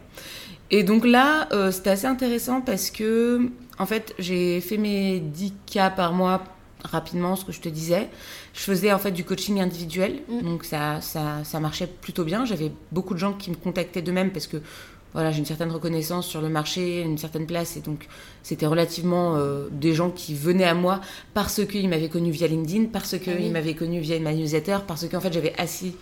[0.69, 3.49] Et donc là, euh, c'était assez intéressant parce que,
[3.79, 6.43] en fait, j'ai fait mes 10 cas par mois
[6.83, 8.09] rapidement, ce que je te disais.
[8.53, 10.41] Je faisais en fait du coaching individuel, mm.
[10.41, 12.45] donc ça, ça, ça marchait plutôt bien.
[12.45, 14.57] J'avais beaucoup de gens qui me contactaient d'eux-mêmes parce que
[15.13, 18.07] voilà, j'ai une certaine reconnaissance sur le marché, une certaine place, et donc
[18.43, 21.01] c'était relativement euh, des gens qui venaient à moi
[21.33, 25.07] parce qu'ils m'avaient connu via LinkedIn, parce qu'ils ah m'avaient connu via ma newsletter, parce
[25.07, 25.95] qu'en fait j'avais assis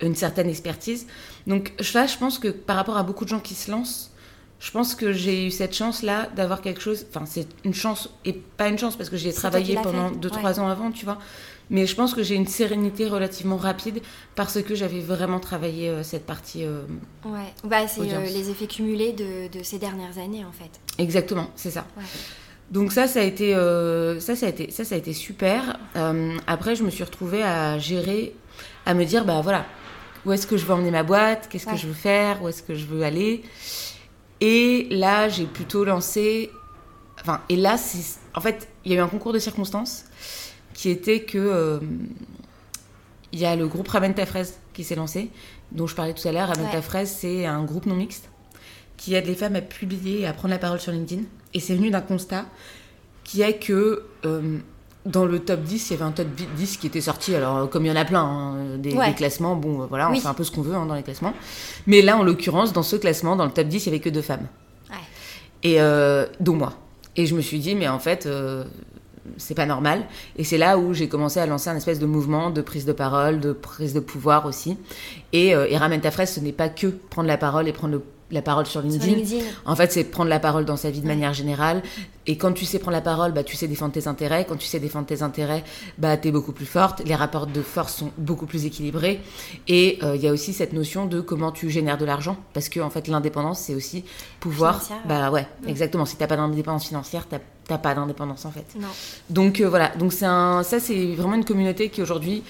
[0.00, 1.06] une certaine expertise.
[1.46, 4.10] Donc là, je pense que par rapport à beaucoup de gens qui se lancent,
[4.58, 7.06] je pense que j'ai eu cette chance-là d'avoir quelque chose.
[7.10, 10.68] Enfin, c'est une chance et pas une chance parce que j'ai travaillé pendant 2-3 ans
[10.68, 11.18] avant, tu vois.
[11.68, 14.00] Mais je pense que j'ai une sérénité relativement rapide
[14.36, 16.64] parce que j'avais vraiment travaillé euh, cette partie.
[16.64, 16.82] Euh,
[17.24, 20.70] ouais, bah, c'est euh, les effets cumulés de, de, ces dernières années en fait.
[20.98, 21.86] Exactement, c'est ça.
[22.70, 23.52] Donc ça, ça a été,
[24.20, 25.78] ça, ça a été, ça, ça a été super.
[26.46, 28.34] après, je me suis retrouvée à gérer,
[28.86, 29.66] à me dire, bah voilà,
[30.24, 32.62] où est-ce que je veux emmener ma boîte, qu'est-ce que je veux faire, où est-ce
[32.62, 33.44] que je veux aller?
[34.40, 36.50] Et là, j'ai plutôt lancé,
[37.20, 40.04] enfin, et là, c'est, en fait, il y a eu un concours de circonstances
[40.74, 41.80] qui était que euh,
[43.32, 45.30] il y a le groupe Ramène ta fraise qui s'est lancé,
[45.72, 46.48] dont je parlais tout à l'heure.
[46.48, 48.28] Ramène ta fraise, c'est un groupe non mixte
[48.96, 51.22] qui aide les femmes à publier et à prendre la parole sur LinkedIn.
[51.54, 52.46] Et c'est venu d'un constat
[53.24, 54.58] qui est que euh,
[55.06, 57.34] dans le top 10, il y avait un top 10 qui était sorti.
[57.34, 60.34] Alors, comme il y en a plein, hein, des, classements, bon, voilà, on fait un
[60.34, 61.32] peu ce qu'on veut hein, dans les classements.
[61.86, 64.10] Mais là, en l'occurrence, dans ce classement, dans le top 10, il n'y avait que
[64.10, 64.46] deux femmes.
[65.62, 66.74] Et euh, dont moi.
[67.16, 68.28] Et je me suis dit, mais en fait,
[69.36, 70.04] c'est pas normal.
[70.36, 72.92] Et c'est là où j'ai commencé à lancer un espèce de mouvement de prise de
[72.92, 74.76] parole, de prise de pouvoir aussi.
[75.32, 77.94] Et, euh, et Ramène ta fraise, ce n'est pas que prendre la parole et prendre
[77.94, 79.38] le la parole sur LinkedIn.
[79.64, 81.82] En fait, c'est prendre la parole dans sa vie de manière générale.
[82.26, 84.44] Et quand tu sais prendre la parole, bah, tu sais défendre tes intérêts.
[84.48, 85.62] Quand tu sais défendre tes intérêts,
[85.98, 87.02] bah, tu es beaucoup plus forte.
[87.04, 89.20] Les rapports de force sont beaucoup plus équilibrés.
[89.68, 92.36] Et euh, il y a aussi cette notion de comment tu génères de l'argent.
[92.52, 94.04] Parce que, en fait, l'indépendance, c'est aussi
[94.40, 94.82] pouvoir.
[95.06, 96.04] Bah ouais, exactement.
[96.04, 98.66] Si t'as pas d'indépendance financière, t'as pas d'indépendance, en fait.
[98.78, 98.88] Non.
[99.30, 99.92] Donc euh, voilà.
[99.96, 100.62] Donc c'est un...
[100.62, 102.42] ça, c'est vraiment une communauté qui aujourd'hui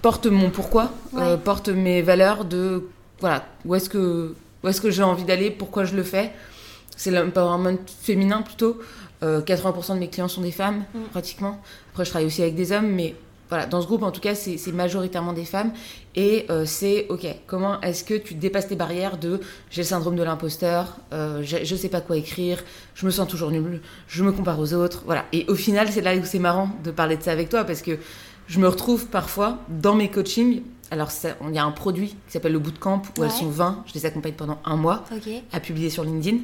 [0.00, 2.88] porte mon pourquoi, euh, porte mes valeurs de.
[3.20, 6.32] Voilà, où est-ce que où est-ce que j'ai envie d'aller, pourquoi je le fais?
[6.96, 8.80] C'est l'empowerment féminin plutôt.
[9.22, 11.02] 80% euh, de mes clients sont des femmes, mm.
[11.10, 11.60] pratiquement.
[11.92, 13.14] Après, je travaille aussi avec des hommes, mais
[13.52, 15.72] voilà, dans ce groupe, en tout cas, c'est majoritairement des femmes.
[16.16, 20.16] Et euh, c'est, OK, comment est-ce que tu dépasses tes barrières de j'ai le syndrome
[20.16, 24.24] de l'imposteur, euh, je ne sais pas quoi écrire, je me sens toujours nulle, je
[24.24, 25.02] me compare aux autres.
[25.04, 25.26] Voilà.
[25.32, 27.82] Et au final, c'est là où c'est marrant de parler de ça avec toi, parce
[27.82, 27.98] que
[28.48, 31.10] je me retrouve parfois dans mes coachings alors,
[31.48, 33.84] il y a un produit qui s'appelle le Bootcamp où elles sont 20.
[33.86, 35.04] Je les accompagne pendant un mois
[35.50, 36.36] à publier sur LinkedIn.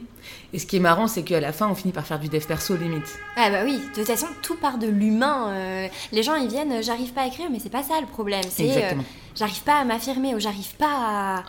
[0.55, 2.43] Et ce qui est marrant, c'est qu'à la fin, on finit par faire du dev
[2.47, 3.19] perso limite.
[3.37, 5.51] Ah bah oui, de toute façon, tout part de l'humain.
[5.51, 8.43] Euh, les gens, ils viennent, j'arrive pas à écrire, mais c'est pas ça le problème.
[8.49, 8.95] C'est euh,
[9.35, 11.45] j'arrive pas à m'affirmer ou j'arrive pas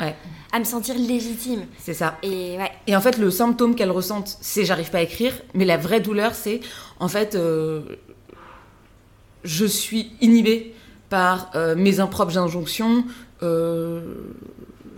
[0.52, 1.68] à, me sentir légitime.
[1.78, 2.18] C'est ça.
[2.22, 2.72] Et, ouais.
[2.86, 5.34] Et en fait, le symptôme qu'elles ressentent, c'est j'arrive pas à écrire.
[5.54, 6.60] Mais la vraie douleur, c'est
[7.00, 7.82] en fait, euh,
[9.46, 10.76] je suis inhibée
[11.10, 13.04] par euh, mes impropres injonctions,
[13.44, 14.02] euh,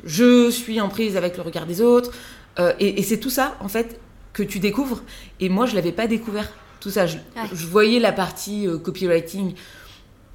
[0.04, 2.12] je suis en prise avec le regard des autres.
[2.60, 4.00] Euh, et, c'est tout ça, en fait,
[4.34, 5.02] que tu découvres.
[5.40, 6.50] Et moi, je l'avais pas découvert.
[6.80, 7.18] Tout ça, je,
[7.54, 9.54] voyais la partie copywriting,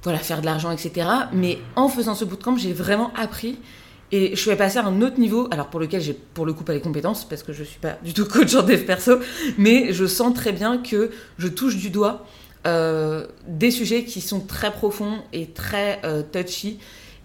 [0.03, 1.07] voilà, faire de l'argent, etc.
[1.33, 3.59] Mais en faisant ce bootcamp, j'ai vraiment appris.
[4.13, 6.63] Et je suis passée à un autre niveau, alors pour lequel j'ai pour le coup
[6.63, 9.19] pas les compétences, parce que je suis pas du tout coach en dev perso,
[9.57, 12.25] mais je sens très bien que je touche du doigt
[12.67, 16.01] euh, des sujets qui sont très profonds et très
[16.31, 16.79] touchy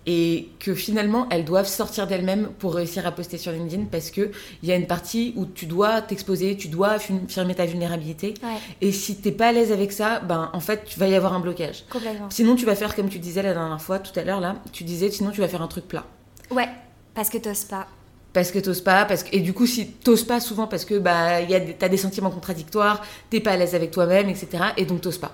[0.06, 4.30] et que finalement elles doivent sortir d'elles-mêmes pour réussir à poster sur LinkedIn parce que
[4.62, 8.34] il y a une partie où tu dois t'exposer, tu dois affirmer ta vulnérabilité
[8.80, 11.34] et si t'es pas à l'aise avec ça, ben en fait tu vas y avoir
[11.34, 11.84] un blocage.
[11.88, 12.30] Complètement.
[12.30, 14.84] Sinon tu vas faire comme tu disais la dernière fois tout à l'heure là, tu
[14.84, 16.04] disais sinon tu vas faire un truc plat.
[16.50, 16.68] Ouais,
[17.14, 17.86] parce que t'oses pas.
[18.32, 20.98] Parce que t'oses pas, parce que et du coup si t'oses pas souvent parce que
[20.98, 24.64] bah y a t'as des sentiments contradictoires, t'es pas à l'aise avec toi-même, etc.
[24.76, 25.32] Et donc t'oses pas.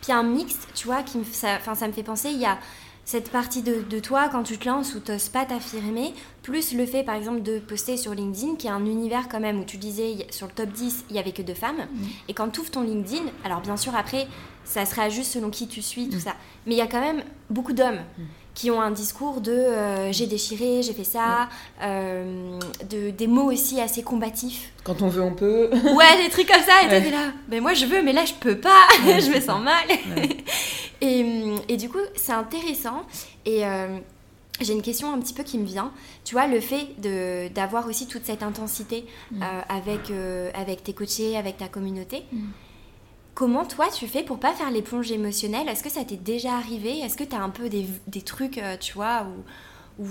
[0.00, 2.58] Puis un mix, tu vois, qui me, ça, ça me fait penser, il y a
[3.04, 7.04] cette partie de, toi quand tu te lances ou t'oses pas t'affirmer, plus le fait
[7.04, 10.26] par exemple de poster sur LinkedIn, qui est un univers quand même où tu disais
[10.30, 11.76] sur le top 10, il y avait que deux femmes.
[11.76, 12.04] Mm.
[12.28, 14.26] Et quand tu ouvres ton LinkedIn, alors bien sûr après,
[14.64, 16.20] ça se réajuste selon qui tu suis, tout mm.
[16.20, 16.34] ça.
[16.66, 18.00] Mais il y a quand même beaucoup d'hommes.
[18.18, 18.22] Mm
[18.56, 21.50] qui ont un discours de euh, j'ai déchiré, j'ai fait ça,
[21.82, 24.72] euh, de, des mots aussi assez combatifs.
[24.82, 25.68] Quand on veut, on peut.
[25.72, 28.32] ouais, des trucs comme ça, et t'es là, mais moi je veux, mais là je
[28.32, 29.86] peux pas, je me sens mal.
[31.02, 33.02] et, et, du coup, c'est intéressant.
[33.44, 33.98] Et euh,
[34.62, 35.92] j'ai une question un petit peu qui me vient.
[36.24, 36.86] Tu vois, le fait
[37.54, 39.42] d'avoir aussi toute cette intensité mm.
[39.68, 40.10] avec,
[40.54, 42.24] avec tes coachés, avec ta communauté.
[42.32, 42.46] Mm.
[43.36, 47.00] Comment toi tu fais pour pas faire l'éponge émotionnelle Est-ce que ça t'est déjà arrivé?
[47.00, 49.26] Est-ce que tu as un peu des, des trucs, euh, tu vois,
[49.98, 50.06] ou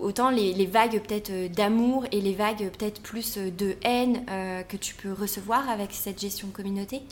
[0.00, 4.24] autant les, les vagues peut-être euh, d'amour et les vagues peut-être plus euh, de haine
[4.66, 7.02] que tu peux recevoir avec cette gestion de communauté?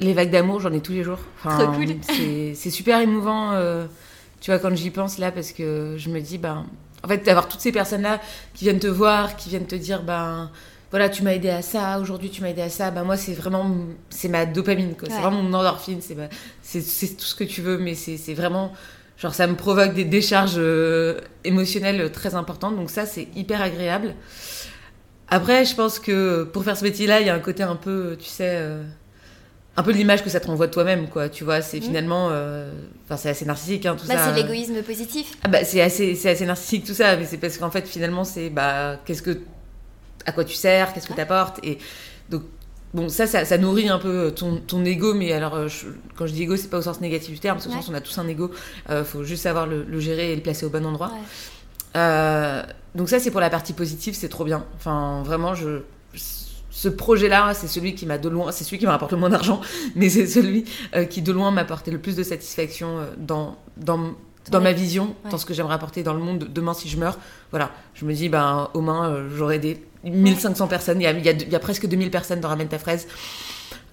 [0.00, 1.20] Les vagues d'amour, j'en ai tous les jours.
[1.44, 1.94] Trop cool.
[2.54, 3.56] C'est super émouvant,
[4.40, 6.66] tu vois, quand j'y pense là, parce que je me dis, ben,
[7.04, 8.20] en fait, d'avoir toutes ces personnes-là
[8.54, 10.50] qui viennent te voir, qui viennent te dire, ben
[10.90, 13.32] voilà, tu m'as aidé à ça, aujourd'hui tu m'as aidé à ça, bah moi c'est
[13.32, 13.76] vraiment,
[14.08, 14.94] c'est ma dopamine.
[15.00, 16.16] C'est vraiment mon endorphine, c'est,
[16.62, 18.72] c'est, tout ce que tu veux, mais c'est, vraiment,
[19.16, 24.14] genre ça me provoque des décharges euh, émotionnelles très importantes, donc ça c'est hyper agréable.
[25.28, 28.16] Après, je pense que pour faire ce métier-là, il y a un côté un peu,
[28.18, 28.82] tu sais, euh,
[29.76, 31.28] un peu l'image que ça te renvoie de toi-même, quoi.
[31.28, 31.82] Tu vois, c'est mmh.
[31.82, 32.72] finalement, euh,
[33.04, 34.34] enfin c'est assez narcissique, hein, tout bah, ça.
[34.34, 35.38] C'est l'égoïsme positif.
[35.44, 38.24] Ah bah c'est assez, c'est assez narcissique tout ça, mais c'est parce qu'en fait finalement
[38.24, 39.38] c'est, bah qu'est-ce que
[40.26, 41.58] à quoi tu sers, qu'est-ce que tu apportes.
[41.62, 41.78] Et
[42.30, 42.42] donc,
[42.94, 45.68] bon, ça, ça, nourrit un peu ton, ton ego, mais alors, euh,
[46.16, 47.94] quand je dis ego, c'est pas au sens négatif du terme, parce qu'au sens on
[47.94, 48.50] a tous un ego,
[48.88, 51.12] il euh, faut juste savoir le, gérer et le placer au bon endroit.
[51.96, 52.62] Euh,
[52.94, 54.64] donc, ça, c'est pour la partie positive, c'est trop bien.
[54.76, 55.82] Enfin, vraiment, je.
[56.72, 59.28] Ce projet-là, c'est celui qui m'a de loin, c'est celui qui m'a rapporté le moins
[59.28, 59.60] d'argent,
[59.96, 60.64] mais c'est celui
[61.10, 64.14] qui de loin m'a apporté le plus de satisfaction dans, dans
[64.50, 67.18] dans ma vision, dans ce que j'aimerais apporter dans le monde demain si je meurs.
[67.50, 71.50] Voilà, je me dis, ben, au moins, j'aurais des 1500 personnes, il y, a, il,
[71.50, 73.06] y a, presque 2000 personnes dans Ramène ta fraise,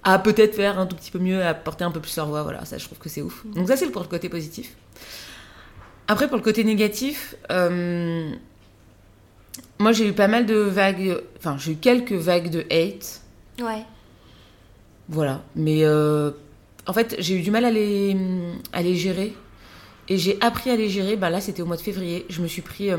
[0.04, 2.42] à peut-être faire un tout petit peu mieux, à porter un peu plus leur voix.
[2.42, 3.44] Voilà, ça, je trouve que c'est ouf.
[3.44, 3.54] Mm.
[3.54, 4.74] Donc, ça, c'est pour le côté positif.
[6.06, 8.30] Après, pour le côté négatif, euh,
[9.78, 13.20] moi, j'ai eu pas mal de vagues, enfin, j'ai eu quelques vagues de hate.
[13.60, 13.84] Ouais.
[15.08, 16.30] Voilà, mais euh,
[16.86, 18.16] en fait, j'ai eu du mal à les,
[18.72, 19.34] à les gérer.
[20.10, 21.16] Et j'ai appris à les gérer.
[21.16, 22.24] Bah là, c'était au mois de février.
[22.30, 22.90] Je me suis pris.
[22.90, 22.96] Euh,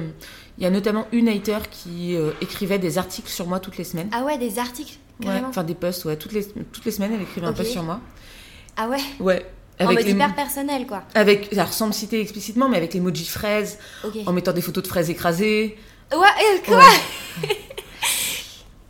[0.59, 3.85] il y a notamment une hater qui euh, écrivait des articles sur moi toutes les
[3.85, 4.09] semaines.
[4.11, 6.17] Ah ouais, des articles Ouais, enfin des posts, ouais.
[6.17, 8.01] Toutes les, toutes les semaines, elle écrivait un post sur moi.
[8.75, 9.45] Ah ouais Ouais.
[9.79, 11.03] Avec en mode hyper personnel, quoi.
[11.15, 13.79] Avec, alors sans me citer explicitement, mais avec l'emoji fraises,
[14.25, 15.77] en mettant des photos de fraises écrasées.
[16.11, 16.83] Ouais, euh, quoi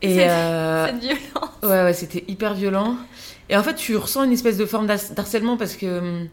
[0.01, 0.91] Et c'est euh...
[0.99, 1.51] violent.
[1.61, 2.95] Ouais, ouais, c'était hyper violent.
[3.49, 6.29] Et en fait, tu ressens une espèce de forme d'harcèlement parce que hum,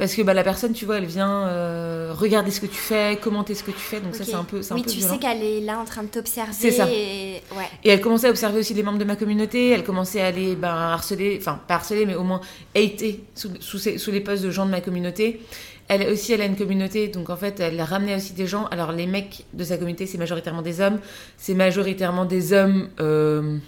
[0.00, 3.18] parce que bah, la personne, tu vois, elle vient euh, regarder ce que tu fais,
[3.20, 5.18] commenter ce que tu fais, donc ça c'est un peu Oui, un peu tu sais
[5.18, 6.54] qu'elle est là en train de t'observer.
[6.54, 6.88] C'est ça.
[6.90, 7.42] Et...
[7.54, 7.68] Ouais.
[7.84, 10.56] et elle commençait à observer aussi les membres de ma communauté, elle commençait à aller
[10.56, 12.40] ben, harceler, enfin pas harceler, mais au moins
[12.74, 15.42] hater sous, sous, sous, les postes de gens de ma communauté.
[15.88, 18.68] Elle aussi, elle a une communauté, donc en fait, elle ramenait aussi des gens.
[18.70, 20.98] Alors les mecs de sa communauté, c'est majoritairement des hommes,
[21.36, 22.88] c'est majoritairement des hommes...
[23.00, 23.58] Euh,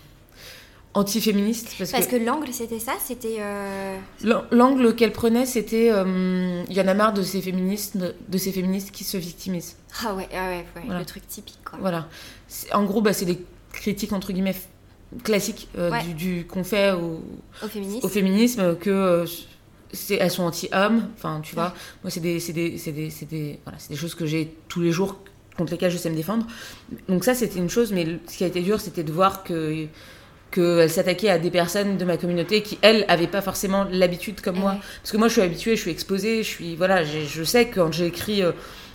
[0.94, 1.74] anti-féministe.
[1.78, 3.36] Parce, que, l'angle, c'était ça C'était.
[3.40, 3.96] Euh,
[4.50, 5.90] l'angle qu'elle prenait, c'était.
[5.90, 9.76] Euh, il y en a marre de ces, féministes, de ces féministes qui se victimisent.
[10.04, 11.78] Ah ouais, ah ouais, le truc typique, quoi.
[11.80, 12.08] Voilà.
[12.72, 14.56] En gros, bah, c'est des critiques, entre guillemets,
[15.24, 17.22] classiques euh, du, qu'on fait au,
[17.62, 19.24] au, féminisme, que.
[19.92, 23.96] c'est elles sont anti-hommes, enfin tu vois, moi c'est des, des, des, des, voilà, des
[23.96, 25.18] choses que j'ai tous les jours
[25.58, 26.46] contre lesquelles je sais me défendre.
[27.08, 29.86] Donc ça c'était une chose, mais ce qui a été dur c'était de voir que
[30.52, 34.58] qu'elle s'attaquait à des personnes de ma communauté qui, elles, n'avaient pas forcément l'habitude comme
[34.58, 34.76] moi.
[35.00, 36.76] Parce que moi, je suis habituée, je suis exposée, je suis.
[36.76, 38.42] Voilà, je sais que quand j'ai écrit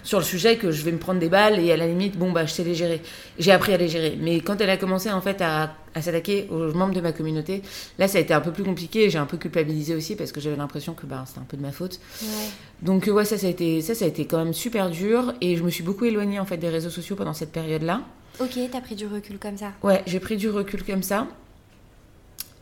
[0.07, 2.31] sur le sujet que je vais me prendre des balles et à la limite, bon,
[2.31, 3.01] bah, je sais les gérer.
[3.39, 4.17] J'ai appris à les gérer.
[4.17, 7.61] Mais quand elle a commencé, en fait, à, s'attaquer aux membres de ma communauté,
[7.99, 9.09] là, ça a été un peu plus compliqué.
[9.09, 11.61] J'ai un peu culpabilisé aussi parce que j'avais l'impression que bah, c'était un peu de
[11.61, 11.99] ma faute.
[12.81, 15.33] Donc, ouais, ça, ça a, été, ça, ça a été quand même super dur.
[15.41, 18.01] Et je me suis beaucoup éloignée, en fait, des réseaux sociaux pendant cette période-là.
[18.39, 19.73] Ok, t'as pris du recul comme ça.
[19.83, 21.27] Ouais, j'ai pris du recul comme ça.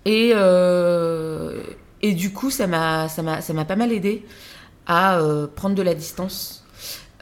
[0.06, 1.62] Et, euh,
[2.02, 3.08] et du coup, ça m'a
[3.68, 4.24] pas mal aidé
[4.88, 6.66] à euh, prendre de la distance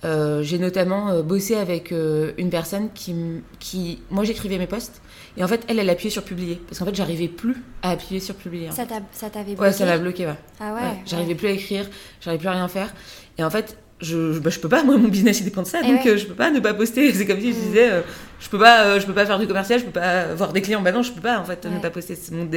[0.06, 3.16] euh, j'ai notamment euh, bossé avec euh, une personne qui,
[3.60, 5.02] qui moi j'écrivais mes posts
[5.38, 8.20] et en fait elle elle appuyait sur publier parce qu'en fait j'arrivais plus à appuyer
[8.20, 8.70] sur publier.
[8.72, 10.36] Ça t'avait bloqué Ouais ça m'a bloqué ouais.
[10.60, 10.82] Ah ouais.
[11.06, 12.94] j'arrivais plus à écrire, j'arrivais plus à rien faire
[13.38, 15.80] et en fait je, bah, je peux pas moi mon business il dépend de ça
[15.84, 17.62] eh donc je peux pas ne pas poster c'est comme si je mm.
[17.62, 18.04] disais
[18.40, 20.82] je peux pas je peux pas faire du commercial je peux pas avoir des clients
[20.82, 22.50] bah non je peux pas en fait ne pas poster mon,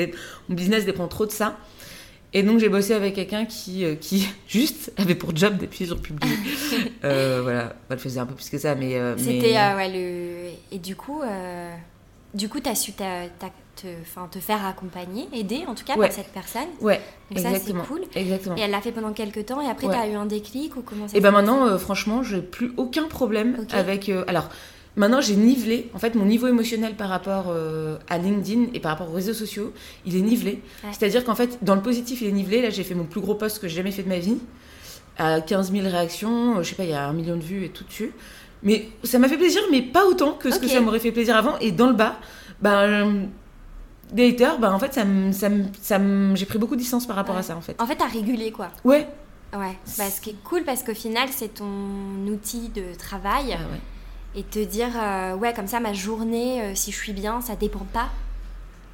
[0.48, 1.56] mon business dépend trop de ça.
[2.32, 6.00] Et donc j'ai bossé avec quelqu'un qui, euh, qui juste avait pour job d'appuyer sur
[6.00, 6.37] publier.
[7.04, 8.96] euh, voilà, elle faisait un peu plus que ça, mais.
[8.96, 11.22] Euh, C'était euh, ouais, le et du coup,
[12.35, 12.92] du coup, t'as su
[13.76, 13.86] te,
[14.30, 16.68] te faire accompagner, aider en tout cas par cette personne.
[16.80, 17.00] Ouais.
[17.30, 17.60] Donc exactement.
[17.60, 18.00] ça c'est cool.
[18.14, 18.56] Exactement.
[18.56, 20.82] Et elle l'a fait pendant quelques temps et après tu t'as eu un déclic ou
[20.82, 24.10] comment ça Et ben maintenant, franchement, j'ai plus aucun problème avec.
[24.26, 24.48] alors
[24.96, 28.92] Maintenant, j'ai nivelé, en fait, mon niveau émotionnel par rapport euh, à LinkedIn et par
[28.92, 29.74] rapport aux réseaux sociaux,
[30.06, 30.62] il est nivelé.
[30.90, 32.62] C'est-à-dire qu'en fait, dans le positif, il est nivelé.
[32.62, 34.38] Là, j'ai fait mon plus gros post que j'ai jamais fait de ma vie,
[35.18, 37.66] à 15 000 réactions, euh, je sais pas, il y a un million de vues
[37.66, 38.12] et tout dessus.
[38.62, 41.36] Mais ça m'a fait plaisir, mais pas autant que ce que ça m'aurait fait plaisir
[41.36, 41.58] avant.
[41.58, 42.16] Et dans le bas,
[42.62, 43.28] ben,
[44.12, 45.48] des haters, ben, en fait, ça ça
[45.80, 46.00] ça
[46.34, 47.80] j'ai pris beaucoup de distance par rapport à ça, en fait.
[47.80, 48.70] En fait, t'as régulé, quoi.
[48.84, 49.08] Ouais.
[49.56, 51.64] Ouais, bah, ce qui est cool parce qu'au final, c'est ton
[52.26, 53.56] outil de travail.
[53.58, 53.80] Ah ouais
[54.36, 57.56] et te dire euh, ouais comme ça ma journée euh, si je suis bien ça
[57.56, 58.10] dépend pas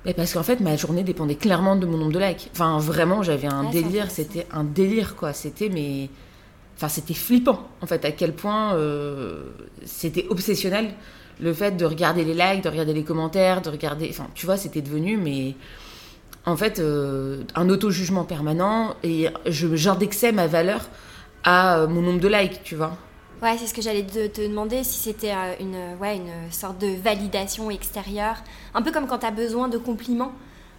[0.05, 3.22] mais parce qu'en fait ma journée dépendait clairement de mon nombre de likes enfin vraiment
[3.22, 6.09] j'avais un délire c'était un délire quoi c'était mais
[6.77, 9.51] enfin c'était flippant en fait à quel point euh,
[9.85, 10.94] c'était obsessionnel
[11.40, 14.57] le fait de regarder les likes de regarder les commentaires de regarder enfin tu vois
[14.57, 15.55] c'était devenu mais
[16.47, 16.81] en fait
[17.55, 20.88] un auto jugement permanent et j'indexais ma valeur
[21.45, 22.97] à mon nombre de likes tu vois
[23.42, 26.87] Ouais, c'est ce que j'allais te, demander, si c'était euh, une, ouais, une sorte de
[27.03, 28.37] validation extérieure.
[28.73, 30.31] Un peu comme quand tu as besoin de compliments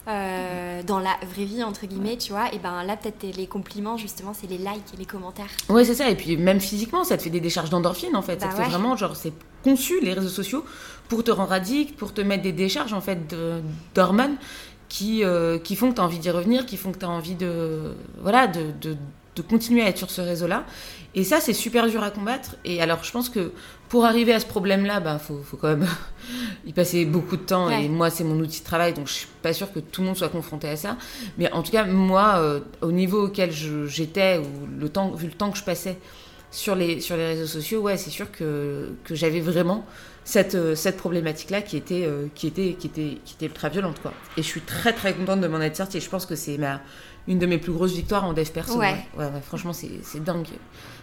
[0.08, 2.54] euh, dans la vraie vie, entre guillemets, tu vois.
[2.54, 5.50] Et ben là, peut-être les compliments, justement, c'est les likes et les commentaires.
[5.68, 6.10] Ouais, c'est ça.
[6.10, 8.40] Et puis même physiquement, ça te fait des décharges d'endorphine, en fait.
[8.40, 9.34] ça bah te fait vraiment, genre, c'est
[9.64, 10.66] conçu, les réseaux sociaux,
[11.10, 13.36] pour te rendre addict, pour te mettre des décharges, en fait,
[13.96, 14.38] d'hormones
[14.90, 17.10] qui, euh, qui font que tu as envie d'y revenir, qui font que tu as
[17.10, 18.96] envie de, voilà, de, de,
[19.36, 20.66] de continuer à être sur ce réseau-là.
[21.16, 22.56] Et ça, c'est super dur à combattre.
[22.66, 23.52] Et alors, je pense que
[23.90, 25.88] pour arriver à ce problème-là, il bah, faut, faut, quand même
[26.66, 27.70] y passer beaucoup de temps.
[27.70, 30.08] Et moi, c'est mon outil de travail, donc je suis pas sûre que tout le
[30.08, 30.98] monde soit confronté à ça.
[31.38, 35.34] Mais en tout cas, moi, euh, au niveau auquel j'étais, ou le temps, vu le
[35.34, 35.98] temps que je passais
[36.54, 39.86] sur les, sur les réseaux sociaux, ouais, c'est sûr que, que j'avais vraiment
[40.24, 44.00] cette, euh, cette problématique-là qui était, euh, qui, était, qui, était, qui était ultra violente.
[44.02, 44.14] Quoi.
[44.38, 45.98] Et je suis très très contente de m'en être sortie.
[45.98, 46.80] Et je pense que c'est ma,
[47.28, 48.78] une de mes plus grosses victoires en dev perso.
[48.78, 48.96] Ouais.
[49.18, 50.48] Ouais, franchement, c'est dingue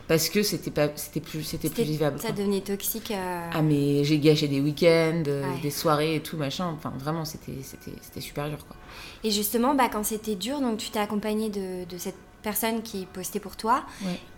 [0.07, 3.49] parce que c'était pas c'était plus c'était plus vivable ça devenait toxique euh.
[3.53, 7.59] ah mais j'ai gâché des week-ends euh, des soirées et tout machin enfin vraiment c'était
[7.63, 8.77] c'était c'était super dur quoi
[9.23, 13.07] et justement bah quand c'était dur donc tu t'es accompagné de, de cette personne qui
[13.13, 13.83] postait pour toi.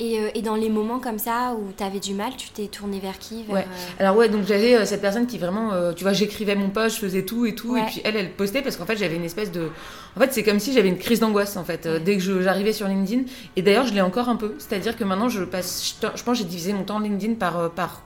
[0.00, 2.66] Et, euh, et, dans les moments comme ça où tu avais du mal, tu t'es
[2.66, 3.60] tourné vers qui ouais.
[3.60, 6.96] Euh, Alors ouais, donc j'avais euh, cette personne qui vraiment, tu vois, j'écrivais mon post,
[6.96, 9.24] je faisais tout et tout, et puis elle, elle postait parce qu'en fait j'avais une
[9.24, 9.70] espèce de...
[10.16, 12.88] En fait c'est comme si j'avais une crise d'angoisse en fait, dès que j'arrivais sur
[12.88, 13.22] LinkedIn.
[13.56, 16.44] Et d'ailleurs je l'ai encore un peu, c'est-à-dire que maintenant je passe, je, pense j'ai
[16.44, 17.70] divisé mon temps LinkedIn par...
[17.70, 18.02] par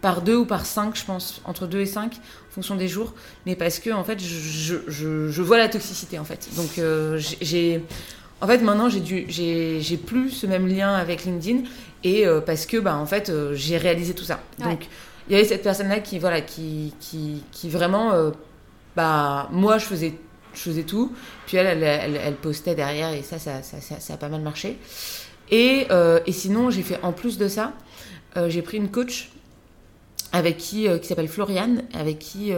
[0.00, 3.14] par deux ou par cinq, je pense, entre deux et cinq, en fonction des jours,
[3.46, 6.48] mais parce que en fait, je, je, je vois la toxicité en fait.
[6.54, 6.80] Donc
[7.40, 7.82] j'ai
[8.40, 11.62] en fait, maintenant, j'ai plus ce même lien avec LinkedIn
[12.04, 14.40] et euh, parce que, bah, en fait, euh, j'ai réalisé tout ça.
[14.58, 14.86] Donc,
[15.28, 18.30] il y avait cette personne-là qui, voilà, qui, qui, qui vraiment, euh,
[18.94, 20.14] bah, moi, je faisais,
[20.54, 21.12] je faisais tout.
[21.46, 24.78] Puis elle, elle, elle, postait derrière et ça ça, ça, ça, a pas mal marché.
[25.50, 25.88] Et,
[26.26, 27.72] et sinon, j'ai fait en plus de ça,
[28.48, 29.30] j'ai pris une coach
[30.30, 32.52] avec qui, qui s'appelle Floriane, avec qui,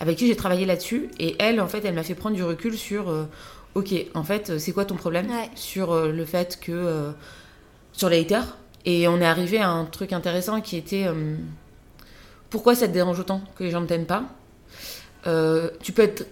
[0.00, 1.08] avec qui j'ai travaillé là-dessus.
[1.20, 3.28] Et elle, en fait, elle m'a fait prendre du recul sur
[3.76, 6.72] ok, en fait, euh, c'est quoi ton problème sur euh, le fait que.
[6.72, 7.10] Euh,
[7.92, 8.56] sur les haters?
[8.84, 11.06] Et on est arrivé à un truc intéressant qui était.
[12.50, 14.24] pourquoi ça te dérange autant que les gens ne t'aiment pas?
[15.82, 16.26] Tu peux être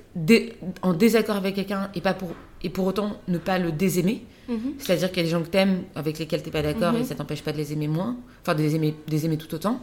[0.83, 2.31] en désaccord avec quelqu'un et, pas pour,
[2.63, 4.25] et pour autant ne pas le désaimer.
[4.49, 4.75] Mhm.
[4.79, 7.01] C'est-à-dire qu'il y a des gens que t'aimes, avec lesquels t'es pas d'accord, mhm.
[7.01, 9.39] et ça t'empêche pas de les aimer moins, enfin de les aimer, de les aimer
[9.39, 9.81] tout autant.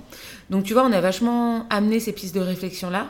[0.49, 3.09] Donc tu vois, on a vachement amené ces pistes de réflexion-là,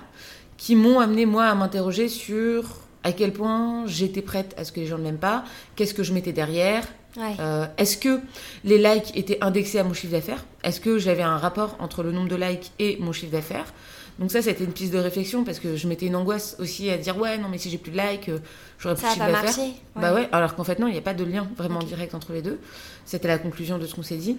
[0.57, 4.79] qui m'ont amené moi à m'interroger sur à quel point j'étais prête à ce que
[4.79, 5.43] les gens ne m'aiment pas,
[5.75, 6.85] qu'est-ce que je mettais derrière,
[7.17, 8.19] euh, est-ce que
[8.63, 12.11] les likes étaient indexés à mon chiffre d'affaires Est-ce que j'avais un rapport entre le
[12.11, 13.73] nombre de likes et mon chiffre d'affaires
[14.19, 16.97] Donc ça, c'était une piste de réflexion parce que je mettais une angoisse aussi à
[16.97, 18.39] dire ouais, non, mais si j'ai plus de likes, euh,
[18.79, 19.65] j'aurais plus de chiffre d'affaires.
[19.95, 22.31] Bah ouais, alors qu'en fait non, il n'y a pas de lien vraiment direct entre
[22.31, 22.59] les deux.
[23.05, 24.37] C'était la conclusion de ce qu'on s'est dit.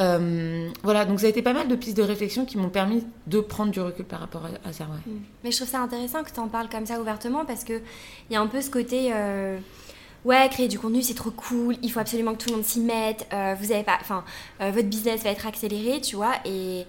[0.00, 3.04] Euh, voilà, donc ça a été pas mal de pistes de réflexion qui m'ont permis
[3.26, 4.84] de prendre du recul par rapport à, ça.
[4.84, 5.10] Mm.
[5.44, 7.82] Mais je trouve ça intéressant que tu en parles comme ça ouvertement parce qu'il
[8.30, 9.12] y a un peu ce côté
[10.24, 12.80] ouais, créer du contenu, c'est trop cool, il faut absolument que tout le monde s'y
[12.80, 14.24] mette, euh, vous avez pas, enfin,
[14.60, 16.84] euh, votre business va être accéléré, tu vois, et,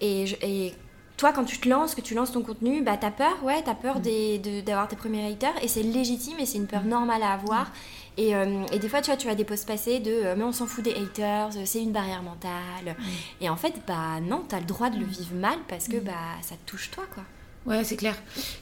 [0.00, 0.74] et, et,
[1.16, 3.74] toi, quand tu te lances, que tu lances ton contenu, bah, t'as peur, ouais, t'as
[3.74, 4.62] peur mm.
[4.64, 6.88] d'avoir tes premiers haters, et c'est légitime, et c'est une peur mm.
[6.88, 7.72] normale à avoir.
[8.16, 8.20] Mm.
[8.20, 10.52] Et, euh, et, des fois, tu vois, tu as des posts passés de mais on
[10.52, 12.96] s'en fout des haters, c'est une barrière mentale.
[13.40, 16.12] Et en fait, bah non, t'as le droit de le vivre mal parce que bah
[16.42, 17.22] ça te touche toi, quoi.
[17.66, 18.14] Ouais, c'est clair.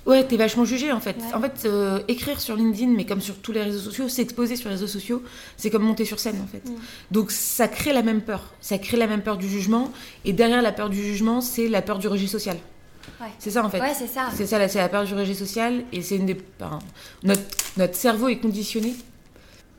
[0.06, 1.16] Ouais, t'es vachement jugé en fait.
[1.34, 4.70] En fait, euh, écrire sur LinkedIn, mais comme sur tous les réseaux sociaux, s'exposer sur
[4.70, 5.22] les réseaux sociaux,
[5.58, 6.66] c'est comme monter sur scène en fait.
[6.66, 6.76] Mm.
[7.10, 8.54] Donc ça crée la même peur.
[8.60, 9.92] Ça crée la même peur du jugement.
[10.24, 12.56] Et derrière la peur du jugement, c'est la peur du rejet social.
[13.20, 13.28] Ouais.
[13.38, 13.80] C'est ça en fait.
[13.80, 14.28] Ouais, c'est ça.
[14.34, 15.84] C'est ça, c'est la peur du rejet social.
[15.92, 16.38] Et c'est une des.
[17.22, 17.42] notre,
[17.76, 18.94] notre cerveau est conditionné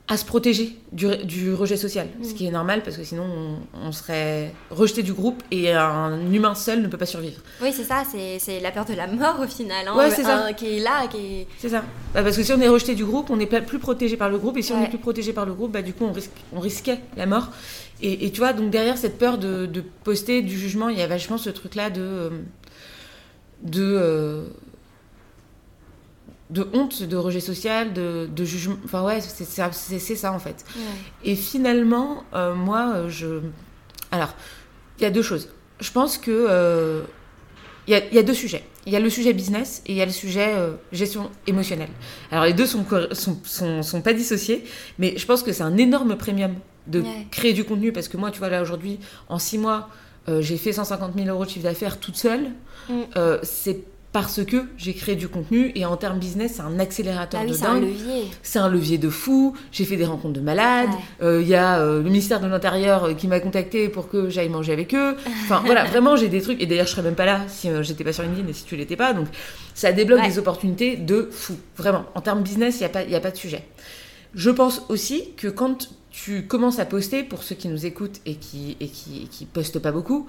[0.07, 2.33] à se protéger du, rejet social, ce mm.
[2.35, 6.83] qui est normal parce que sinon on, serait rejeté du groupe et un humain seul
[6.83, 7.41] ne peut pas survivre.
[7.59, 10.53] Oui, c'est ça, c'est la peur de la mort au final, hein, ouais, c'est ça.
[10.53, 11.07] qui est là.
[11.07, 11.83] Qui C'est ça.
[12.13, 14.37] Bah, parce que si on est rejeté du groupe, on n'est plus protégé par le
[14.37, 16.31] groupe et si on est plus protégé par le groupe, bah, du coup on, risque,
[16.53, 17.49] on risquait la mort.
[18.01, 21.37] Et, tu vois, donc derrière cette peur de, poster du jugement, il y a vachement
[21.37, 22.01] ce truc-là de.
[22.01, 22.29] Euh,
[23.63, 24.43] de euh,
[26.49, 28.77] de honte, de rejet social, de, de jugement.
[28.85, 30.65] Enfin ouais, c'est ça en fait.
[31.23, 33.41] Et finalement, euh, moi, euh, je...
[34.11, 34.35] Alors,
[34.99, 35.49] il y a deux choses.
[35.79, 36.31] Je pense que...
[36.31, 37.01] Euh,
[37.87, 38.63] il y, a, deux sujets.
[38.87, 40.55] Il y a le sujet business et il y a le sujet
[40.91, 41.91] gestion émotionnelle.
[42.31, 44.63] Alors les deux sont, sont, sont, pas dissociés,
[44.97, 46.55] mais je pense que c'est un énorme premium
[46.87, 49.89] de créer du contenu parce que moi, tu vois, là aujourd'hui, en six mois,
[50.39, 52.53] j'ai fait 150 000 euros de chiffre d'affaires toute seule.
[52.89, 53.03] Mm.
[53.43, 53.83] c'est
[54.15, 57.51] parce que j'ai créé du contenu et en termes business, c'est un accélérateur ah de
[57.51, 57.59] dingue.
[57.59, 58.23] C'est un levier.
[58.43, 59.57] C'est un levier de fou.
[59.73, 60.91] J'ai fait des rencontres de malades.
[61.21, 64.29] Euh, il y a euh, le ministère de l'Intérieur euh, qui m'a contacté pour que
[64.29, 65.17] j'aille manger avec eux.
[65.43, 66.61] Enfin voilà, vraiment j'ai des trucs.
[66.61, 68.77] Et d'ailleurs, je serais même pas là si j'étais pas sur LinkedIn et si tu
[68.77, 69.11] l'étais pas.
[69.11, 69.27] Donc
[69.73, 71.57] ça débloque des opportunités de fou.
[71.75, 72.05] Vraiment.
[72.15, 73.67] En termes business, il n'y a, pas, a pas de sujet.
[74.33, 78.35] Je pense aussi que quand tu commences à poster, pour ceux qui nous écoutent et
[78.35, 80.25] qui, et qui, et qui postent pas beaucoup,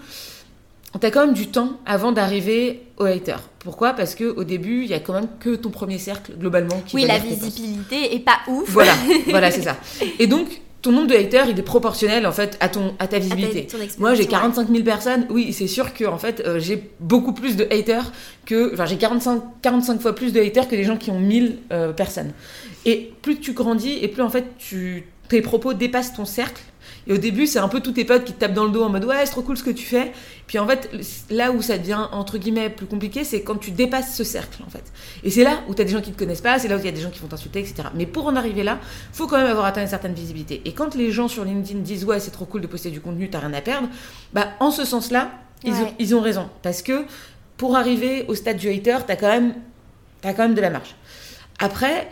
[1.00, 3.36] T'as quand même du temps avant d'arriver au hater.
[3.58, 3.92] Pourquoi?
[3.92, 6.96] Parce que au début, il y a quand même que ton premier cercle globalement qui.
[6.96, 8.70] Oui, la visibilité est pas ouf.
[8.70, 8.94] Voilà,
[9.28, 9.76] voilà, c'est ça.
[10.18, 13.18] Et donc, ton nombre de haters, il est proportionnel en fait à ton à ta
[13.18, 13.66] visibilité.
[13.98, 15.26] Moi, j'ai 45 000 personnes.
[15.30, 18.12] Oui, c'est sûr que en fait, euh, j'ai beaucoup plus de haters
[18.44, 21.58] que, enfin, j'ai 45 45 fois plus de haters que des gens qui ont 1000
[21.72, 22.32] euh, personnes.
[22.84, 26.62] Et plus tu grandis et plus en fait, tu tes propos dépassent ton cercle
[27.06, 28.82] et au début, c'est un peu tous tes potes qui te tapent dans le dos
[28.82, 30.12] en mode ouais, c'est trop cool ce que tu fais.
[30.46, 30.90] Puis en fait,
[31.30, 34.70] là où ça devient entre guillemets plus compliqué, c'est quand tu dépasses ce cercle en
[34.70, 34.84] fait.
[35.22, 36.78] Et c'est là où tu as des gens qui te connaissent pas, c'est là où
[36.78, 37.88] il y a des gens qui vont t'insulter, etc.
[37.94, 38.78] Mais pour en arriver là,
[39.12, 40.62] faut quand même avoir atteint une certaine visibilité.
[40.64, 43.30] Et quand les gens sur LinkedIn disent ouais, c'est trop cool de poster du contenu,
[43.30, 43.88] t'as rien à perdre,
[44.32, 45.30] bah en ce sens-là,
[45.64, 46.48] ils, ont, ils ont raison.
[46.62, 47.04] Parce que
[47.56, 49.54] pour arriver au stade du hater, t'as quand même,
[50.24, 50.94] as quand même de la marge.
[51.58, 52.08] Après,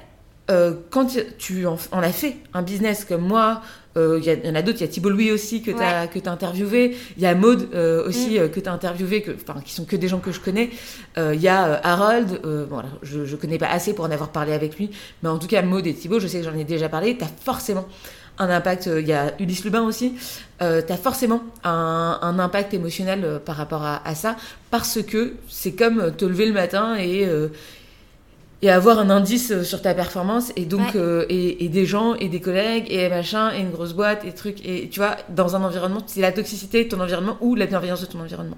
[0.50, 1.06] euh, quand
[1.38, 3.62] tu en, as fait un business comme moi,
[3.96, 6.02] euh, il y, en a d'autres, il y a Thibault Louis aussi que tu as,
[6.02, 8.50] as, interviewé, il y a Maude euh, aussi mm.
[8.50, 9.30] que tu as interviewé, que,
[9.64, 10.70] qui sont que des gens que je connais,
[11.16, 14.76] il y a Harold, bon, je ne connais pas assez pour en avoir parlé avec
[14.76, 14.90] lui,
[15.22, 17.24] mais en tout cas Maude et Thibault, je sais que j'en ai déjà parlé, tu
[17.24, 17.86] as forcément
[18.36, 20.14] un impact, il y a Ulysse Lubin aussi,
[20.58, 24.36] tu as forcément un, un impact émotionnel par rapport à, à, ça,
[24.70, 27.26] parce que c'est comme te lever le matin et
[28.64, 32.30] et avoir un indice euh, sur ta performance et donc euh, et, des gens et
[32.30, 35.62] des collègues et machin et une grosse boîte et trucs et tu vois dans un
[35.62, 38.56] environnement c'est la toxicité de ton environnement ou la bienveillance de ton environnement.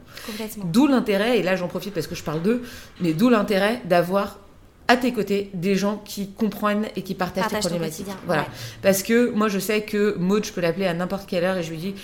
[0.64, 2.62] D'où l'intérêt et là j'en profite parce que je parle d'eux
[3.00, 4.38] mais d'où l'intérêt d'avoir
[4.86, 8.06] à tes côtés des gens qui comprennent et qui partagent tes problématiques.
[8.26, 8.46] voilà.
[8.82, 11.64] parce que moi je sais que Maud je peux l'appeler à n'importe quelle heure et
[11.64, 11.94] je lui dis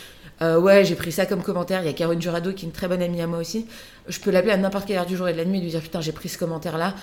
[0.42, 1.82] euh, ouais, j'ai pris ça comme commentaire.
[1.82, 3.66] Il y a Caroline Jurado qui est une très bonne amie à moi aussi.
[4.08, 5.70] Je peux l'appeler à n'importe quelle heure du jour et de la nuit et lui
[5.70, 6.94] dire putain, j'ai pris ce commentaire là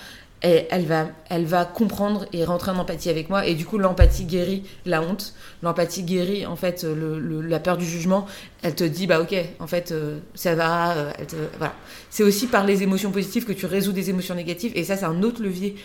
[0.42, 3.46] et elle va, elle va comprendre et rentrer en empathie avec moi.
[3.46, 5.34] Et du coup, l'empathie guérit la honte.
[5.62, 8.26] L'empathie guérit, en fait, le, la peur du jugement.
[8.62, 10.96] Elle te dit, bah ok, en fait, euh, ça va.
[10.96, 11.12] Euh,
[11.58, 11.74] voilà.
[12.08, 14.72] C'est aussi par les émotions positives que tu résous des émotions négatives.
[14.74, 15.76] Et ça, c'est un autre levier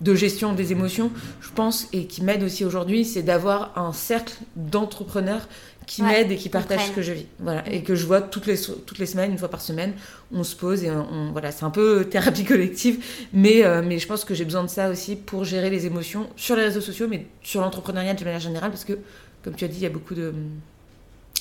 [0.00, 4.34] de gestion des émotions, je pense, et qui m'aide aussi aujourd'hui, c'est d'avoir un cercle
[4.54, 5.48] d'entrepreneurs
[5.88, 7.26] qui m'aident et qui partagent ce que je vis.
[7.40, 7.66] Voilà.
[7.72, 9.94] Et que je vois toutes les, toutes les semaines, une fois par semaine,
[10.32, 14.06] on se pose et on, voilà, c'est un peu thérapie collective, mais, euh, mais je
[14.06, 17.08] pense que j'ai besoin de ça aussi pour gérer les émotions sur les réseaux sociaux,
[17.08, 18.98] mais sur l'entrepreneuriat de manière générale, parce que,
[19.42, 20.34] comme tu as dit, il y a beaucoup de,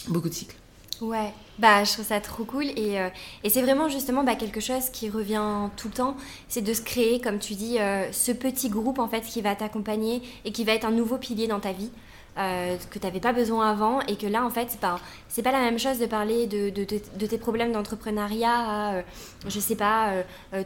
[0.07, 0.55] beaucoup de cycles.
[1.01, 3.09] Ouais, bah je trouve ça trop cool et, euh,
[3.43, 6.17] et c'est vraiment justement bah, quelque chose qui revient tout le temps,
[6.47, 9.53] c'est de se créer, comme tu dis, euh, ce petit groupe en fait qui va
[9.53, 11.91] t'accompagner et qui va être un nouveau pilier dans ta vie.
[12.37, 15.41] Euh, que tu n'avais pas besoin avant et que là en fait c'est pas, c'est
[15.41, 19.01] pas la même chose de parler de, de, de, tes problèmes d'entrepreneuriat à
[19.47, 20.13] je sais pas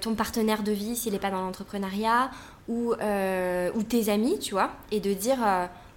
[0.02, 2.30] ton partenaire de vie s'il n'est pas dans l'entrepreneuriat
[2.68, 5.40] ou, ou tes amis tu vois et de dire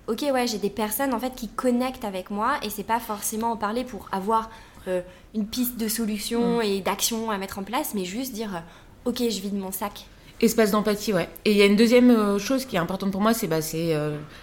[0.07, 3.53] ok ouais j'ai des personnes en fait qui connectent avec moi et c'est pas forcément
[3.53, 4.51] en parler pour avoir
[4.89, 5.01] euh,
[5.35, 6.63] une piste de solution mm.
[6.63, 10.07] et d'action à mettre en place mais juste dire euh, ok je vide mon sac
[10.41, 11.29] Espace d'empathie, ouais.
[11.45, 13.63] Et il y a une deuxième euh, chose qui est importante pour moi, c'est bah,
[13.63, 13.95] c'est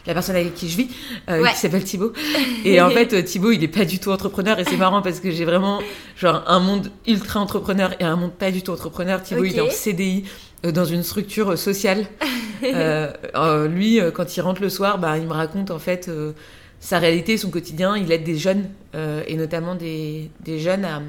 [0.08, 2.14] la personne avec qui je vis, qui s'appelle Thibaut.
[2.66, 5.32] Et en fait, Thibaut, il est pas du tout entrepreneur et c'est marrant parce que
[5.32, 5.80] j'ai vraiment
[6.18, 9.22] genre un monde ultra entrepreneur et un monde pas du tout entrepreneur.
[9.22, 10.24] Thibaut, il est en CDI
[10.64, 12.06] dans une structure sociale.
[12.64, 16.12] Euh, euh, lui, euh, quand il rentre le soir, bah, il me raconte en fait
[16.80, 17.98] sa réalité, son quotidien.
[17.98, 21.02] Il aide des jeunes, et notamment des, des jeunes, à,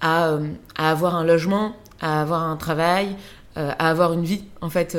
[0.00, 0.38] à,
[0.74, 3.14] à, avoir un logement, à avoir un travail,
[3.56, 4.96] à avoir une vie, en fait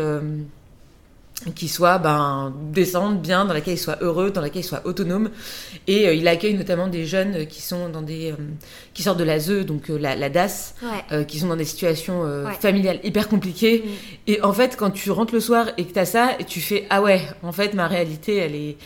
[1.53, 5.29] qui soit ben, décente, bien, dans laquelle il soit heureux, dans laquelle il soit autonome.
[5.85, 8.35] Et euh, il accueille notamment des jeunes qui sont dans des euh,
[8.93, 10.75] qui sortent de la ZE, donc euh, la, la, DAS,
[11.27, 12.23] qui sont dans des situations
[12.59, 13.83] familiales hyper compliquées.
[13.85, 14.31] Mm.
[14.31, 16.87] Et en fait, quand tu rentres le soir et que tu as ça, tu fais
[16.89, 18.77] ah ouais, en fait ma réalité, elle est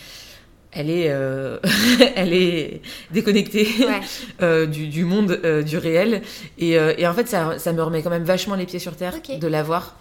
[0.72, 1.06] elle est,
[2.16, 3.68] elle est déconnectée
[4.68, 6.22] du, du, monde du réel.
[6.58, 9.16] Et, et, en fait, ça, ça, me remet quand même vachement les pieds sur terre
[9.40, 9.98] de l'avoir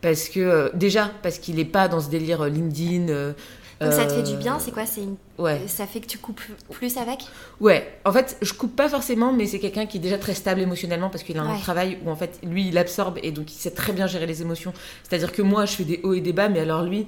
[0.00, 3.08] parce que euh, déjà parce qu'il n'est pas dans ce délire euh, LinkedIn.
[3.08, 3.32] Euh,
[3.80, 5.14] donc ça te fait du bien, c'est quoi C'est une...
[5.38, 5.60] ouais.
[5.68, 7.20] Ça fait que tu coupes plus avec?
[7.60, 10.60] Ouais, en fait, je coupe pas forcément, mais c'est quelqu'un qui est déjà très stable
[10.60, 13.56] émotionnellement parce qu'il a un travail où en fait, lui, il absorbe et donc il
[13.56, 14.72] sait très bien gérer les émotions.
[15.04, 17.06] C'est-à-dire que moi, je fais des hauts et des bas, mais alors lui,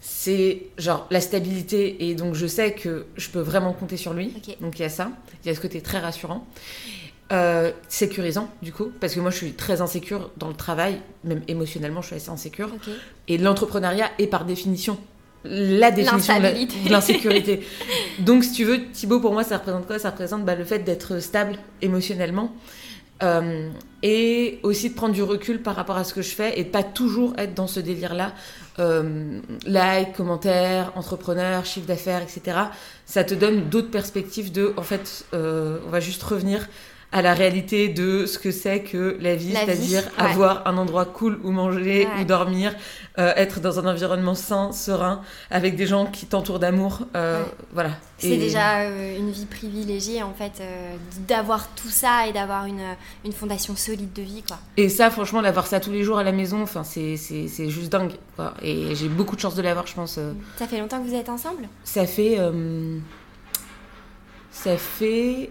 [0.00, 4.32] c'est genre la stabilité et donc je sais que je peux vraiment compter sur lui.
[4.60, 5.10] Donc il y a ça,
[5.44, 6.46] il y a ce côté très rassurant.
[7.32, 8.90] Euh, sécurisant du coup.
[8.98, 11.00] Parce que moi je suis très insécure dans le travail.
[11.22, 12.70] Même émotionnellement je suis assez insécure.
[13.28, 14.98] Et l'entrepreneuriat est par définition
[15.44, 17.60] la définition de l'insécurité.
[18.18, 19.98] Donc si tu veux Thibaut pour moi ça représente quoi?
[19.98, 22.52] Ça représente bah, le fait d'être stable émotionnellement
[23.22, 23.68] euh,
[24.02, 26.70] et aussi de prendre du recul par rapport à ce que je fais et de
[26.70, 28.34] pas toujours être dans ce délire là
[28.80, 32.58] euh, like, commentaires, entrepreneur, chiffre d'affaires, etc.
[33.06, 36.68] Ça te donne d'autres perspectives de, en fait, on va juste revenir
[37.12, 41.40] à la réalité de ce que c'est que la vie, c'est-à-dire avoir un endroit cool
[41.42, 42.74] où manger, où dormir,
[43.18, 47.00] euh, être dans un environnement sain, serein, avec des gens qui t'entourent d'amour.
[47.16, 47.42] Euh,
[47.72, 47.90] voilà.
[48.18, 50.62] C'est déjà euh, une vie privilégiée, en fait,
[51.26, 52.84] d'avoir tout ça et d'avoir une,
[53.24, 54.44] une, fondation solide de vie.
[54.46, 54.58] Quoi.
[54.76, 57.16] Et ça, franchement, d'avoir ça tous les jours à la maison, c'est
[57.70, 58.12] juste dingue.
[58.36, 58.54] Quoi.
[58.62, 60.20] Et j'ai beaucoup de chance de l'avoir, je pense.
[60.58, 61.68] Ça fait longtemps que vous êtes ensemble?
[61.82, 62.38] Ça fait.
[64.52, 65.50] ça fait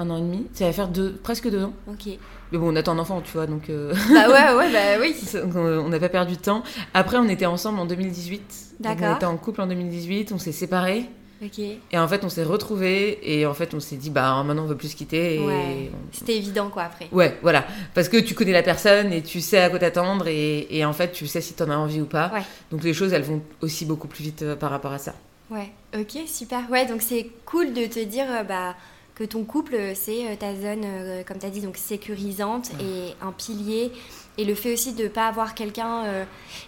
[0.00, 0.46] un an et demi.
[0.52, 1.72] Ça va faire deux, presque deux ans.
[1.88, 2.18] Ok.
[2.52, 3.70] Mais bon, on attend un enfant, tu vois, donc.
[3.70, 5.14] Euh, bah ouais, ouais, bah oui.
[5.54, 6.62] on n'a pas perdu de temps.
[6.94, 8.76] Après, on était ensemble en 2018.
[8.80, 9.08] D'accord.
[9.12, 11.06] On était en couple en 2018, on s'est séparés.
[11.42, 11.58] Ok.
[11.58, 14.66] Et en fait, on s'est retrouvés et en fait, on s'est dit, bah maintenant, on
[14.66, 15.38] veut plus se quitter.
[15.38, 15.90] Ouais.
[16.12, 17.08] C'était évident, quoi, après.
[17.12, 17.64] Ouais, voilà.
[17.94, 20.92] Parce que tu connais la personne et tu sais à quoi t'attendre et, et, en
[20.92, 22.30] fait, tu sais si t'en as envie ou pas.
[22.34, 22.42] Ouais.
[22.70, 25.14] Donc les choses, elles vont aussi beaucoup plus vite euh, par rapport à ça.
[25.50, 26.70] Ouais, ok, super.
[26.70, 28.76] Ouais, donc c'est cool de te dire, euh, bah
[29.20, 33.14] que ton couple, c'est euh, ta zone, euh, comme tu as dit, donc sécurisante et
[33.20, 33.92] un pilier.
[34.38, 36.04] Et le fait aussi de ne pas avoir quelqu'un...
[36.04, 36.24] Euh,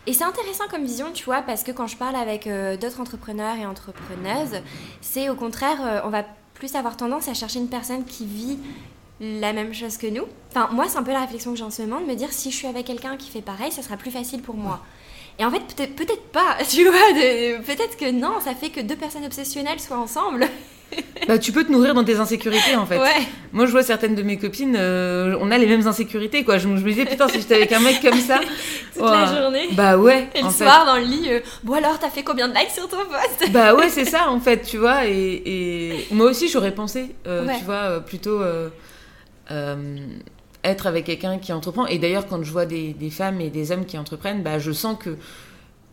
[0.07, 2.47] et c'est intéressant comme vision, tu vois, parce que quand je parle avec
[2.79, 4.61] d'autres entrepreneurs et entrepreneuses,
[5.01, 8.59] c'est au contraire, on va plus avoir tendance à chercher une personne qui vit
[9.21, 10.25] la même chose que nous.
[10.51, 12.33] Enfin, moi, c'est un peu la réflexion que j'ai en ce moment, de me dire,
[12.33, 14.85] si je suis avec quelqu'un qui fait pareil, ça sera plus facile pour moi.
[15.39, 17.13] Et en fait, peut-être peut pas, tu vois,
[17.65, 20.47] peut-être que non, ça fait que deux personnes obsessionnelles soient ensemble.
[21.29, 23.01] bah, tu peux te nourrir dans tes insécurités en fait.
[23.53, 26.59] Moi je vois certaines de mes copines, euh, on a les mêmes insécurités quoi.
[26.59, 28.41] Je, me disais putain si j'étais avec un mec comme ça.
[28.95, 29.69] Toute la journée.
[29.73, 30.29] Bah ouais.
[30.35, 32.89] Et le soir dans le lit, euh, bon alors t'as fait combien de likes sur
[32.89, 33.51] ton post?
[33.53, 35.07] Bah ouais c'est ça en fait tu vois.
[35.07, 36.07] Et, et...
[36.11, 38.41] moi aussi j'aurais pensé, euh, tu vois, plutôt
[40.65, 41.87] être avec quelqu'un qui entreprend.
[41.87, 44.73] Et d'ailleurs quand je vois des, des, femmes et des hommes qui entreprennent, bah je
[44.73, 45.17] sens que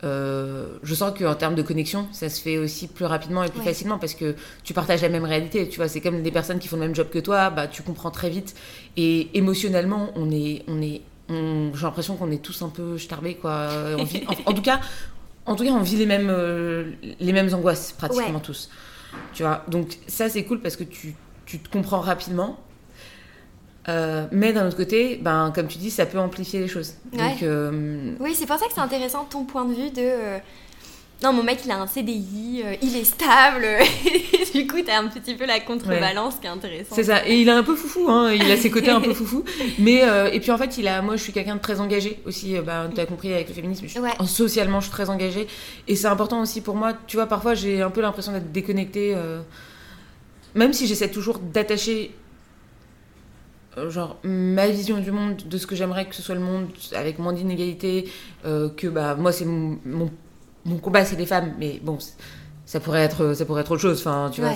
[0.04, 3.62] euh, je sens qu'en termes de connexion, ça se fait aussi plus rapidement et plus
[3.62, 5.68] facilement parce que tu partages la même réalité.
[5.68, 7.84] Tu vois, c'est comme des personnes qui font le même job que toi, bah, tu
[7.84, 8.56] comprends très vite.
[8.98, 13.70] Et émotionnellement, on est, on est j'ai l'impression qu'on est tous un peu starbés, quoi.
[14.46, 14.80] en, tout cas,
[15.46, 18.70] en tout cas, on vit les mêmes, euh, les mêmes angoisses, pratiquement tous.
[19.34, 22.60] Tu vois, donc ça, c'est cool parce que tu, tu te comprends rapidement.
[23.90, 26.94] Euh, mais d'un autre côté, ben, comme tu dis, ça peut amplifier les choses.
[27.12, 30.40] Donc, euh, Oui, c'est pour ça que c'est intéressant ton point de vue de
[31.22, 33.68] non, mon mec, il a un CDI, euh, il est stable.
[34.54, 36.94] du coup, t'as un petit peu la contrebalance qui est intéressante.
[36.94, 37.28] C'est ça.
[37.28, 38.32] Et il est un peu foufou, hein.
[38.32, 39.44] Il a ses côtés un peu foufou.
[39.80, 42.22] Mais, euh, et puis en fait, il a, moi, je suis quelqu'un de très engagé
[42.26, 42.56] aussi.
[42.56, 43.86] Euh, bah, tu as compris avec le féminisme.
[44.26, 45.48] Socialement, je suis très engagée.
[45.90, 46.94] Et c'est important aussi pour moi.
[47.06, 49.18] Tu vois, parfois, j'ai un peu l'impression d'être déconnectée.
[50.56, 52.12] Même si j'essaie toujours d'attacher
[53.90, 57.20] genre ma vision du monde de ce que j'aimerais que ce soit le monde avec
[57.20, 58.10] moins d'inégalités
[58.44, 60.10] que bah moi c'est mon, mon
[60.66, 61.98] mon combat c'est les femmes, mais bon,
[62.66, 64.00] ça pourrait être, ça pourrait être autre chose.
[64.00, 64.54] Enfin, tu vois,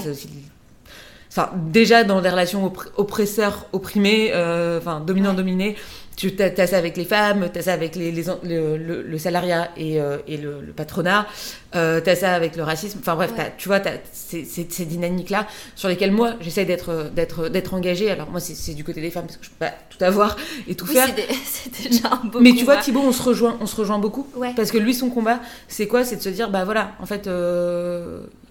[1.35, 5.75] Enfin, déjà dans les relations oppresseurs opprimés, euh, enfin dominant dominé,
[6.15, 10.17] tu as, ça avec les femmes, tu as ça avec les, le, salariat et, euh,
[10.27, 11.27] et le, patronat,
[11.75, 12.99] euh, tu as ça avec le racisme.
[12.99, 13.79] Enfin bref, tu vois,
[14.11, 18.11] ces, ces, dynamiques-là sur lesquelles moi j'essaie d'être engagée.
[18.11, 20.35] Alors moi c'est du côté des femmes parce que je peux pas tout avoir
[20.67, 21.07] et tout faire.
[21.43, 24.27] C'est déjà un beau Mais tu vois Thibaut, on se rejoint, on se rejoint beaucoup
[24.55, 26.03] parce que lui son combat, c'est quoi?
[26.03, 27.29] C'est de se dire bah voilà, en fait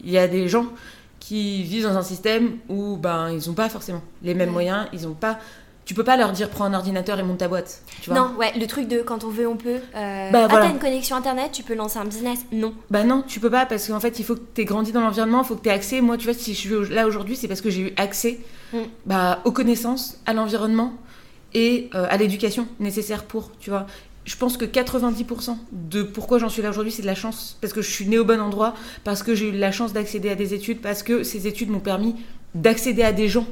[0.04, 0.66] il y a des gens
[1.20, 5.02] qui vivent dans un système où ben ils n'ont pas forcément les mêmes moyens, ils
[5.02, 5.38] n'ont pas
[5.84, 7.82] tu peux pas leur dire prends un ordinateur et monte ta boîte.
[8.00, 9.80] Tu vois non, ouais, le truc de quand on veut, on peut.
[9.96, 10.30] Euh...
[10.30, 12.74] Bah, ah, t'as une connexion internet, tu peux lancer un business Non.
[12.90, 15.00] Bah non, tu peux pas parce qu'en fait, il faut que tu aies grandi dans
[15.00, 16.00] l'environnement, il faut que tu aies accès.
[16.00, 18.38] Moi, tu vois, si je suis là aujourd'hui, c'est parce que j'ai eu accès
[18.72, 18.78] mm.
[19.06, 20.92] bah, aux connaissances, à l'environnement
[21.54, 23.86] et euh, à l'éducation nécessaire pour, tu vois
[24.24, 27.58] je pense que 90% de pourquoi j'en suis là aujourd'hui, c'est de la chance.
[27.60, 28.74] Parce que je suis née au bon endroit,
[29.04, 31.80] parce que j'ai eu la chance d'accéder à des études, parce que ces études m'ont
[31.80, 32.14] permis
[32.54, 33.46] d'accéder à des gens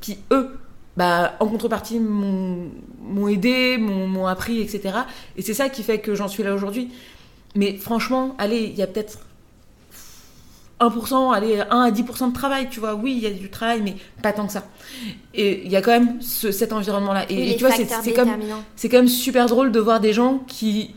[0.00, 0.50] qui, eux,
[0.96, 4.98] bah, en contrepartie, m'ont aidé, m'ont appris, etc.
[5.36, 6.90] Et c'est ça qui fait que j'en suis là aujourd'hui.
[7.54, 9.18] Mais franchement, allez, il y a peut-être
[10.80, 12.94] 1%, allez, 1 à 10% de travail, tu vois.
[12.94, 14.64] Oui, il y a du travail, mais pas tant que ça.
[15.32, 17.26] Et il y a quand même cet environnement-là.
[17.30, 20.94] Et, tu vois, c'est comme, quand même super drôle de voir des gens qui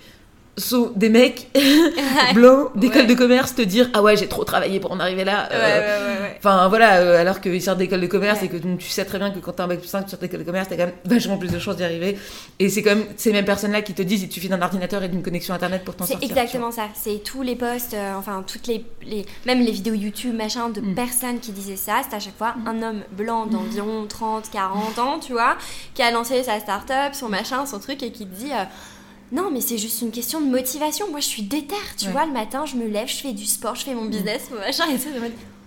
[0.57, 1.49] sont des mecs
[2.33, 5.49] blancs d'école de commerce te dire ah ouais j'ai trop travaillé pour en arriver là
[5.51, 9.19] euh, enfin voilà euh, alors qu'ils sortent d'école de commerce et que tu sais très
[9.19, 10.85] bien que quand t'as un bac plus 5 tu sors d'école de commerce t'as quand
[10.85, 12.17] même vachement plus de chances d'y arriver.
[12.59, 15.09] Et c'est comme ces mêmes personnes là qui te disent il suffit d'un ordinateur et
[15.09, 16.87] d'une connexion internet pour t'en sortir c'est exactement ça.
[16.95, 20.81] C'est tous les posts euh, enfin toutes les, les, même les vidéos YouTube machin de
[20.81, 20.95] mm.
[20.95, 22.67] personnes qui disaient ça c'est à chaque fois mm.
[22.67, 25.55] un homme blanc d'environ 30 40 ans tu vois
[25.93, 28.51] qui a lancé sa start-up son machin son truc et qui te dit
[29.31, 31.09] non, mais c'est juste une question de motivation.
[31.09, 32.25] Moi, je suis déter, tu vois.
[32.25, 34.85] Le matin, je me lève, je fais du sport, je fais mon business, mon machin,
[34.89, 35.09] et ça,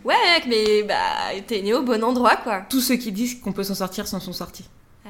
[0.02, 0.94] Ouais, mec, mais bah,
[1.46, 2.62] t'es né au bon endroit, quoi.
[2.70, 4.64] Tous ceux qui disent qu'on peut s'en sortir s'en sont sortis.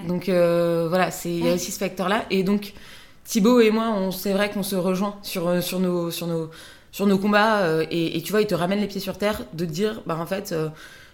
[0.07, 2.25] Donc euh, voilà, il y a aussi ce facteur-là.
[2.31, 2.73] Et donc,
[3.25, 6.51] Thibaut et moi, c'est vrai qu'on se rejoint sur, euh, sur, nos, sur, nos,
[6.91, 7.61] sur nos combats.
[7.61, 10.27] Euh, et, tu vois, il te ramène les pieds sur terre de dire, bah en
[10.27, 10.55] fait,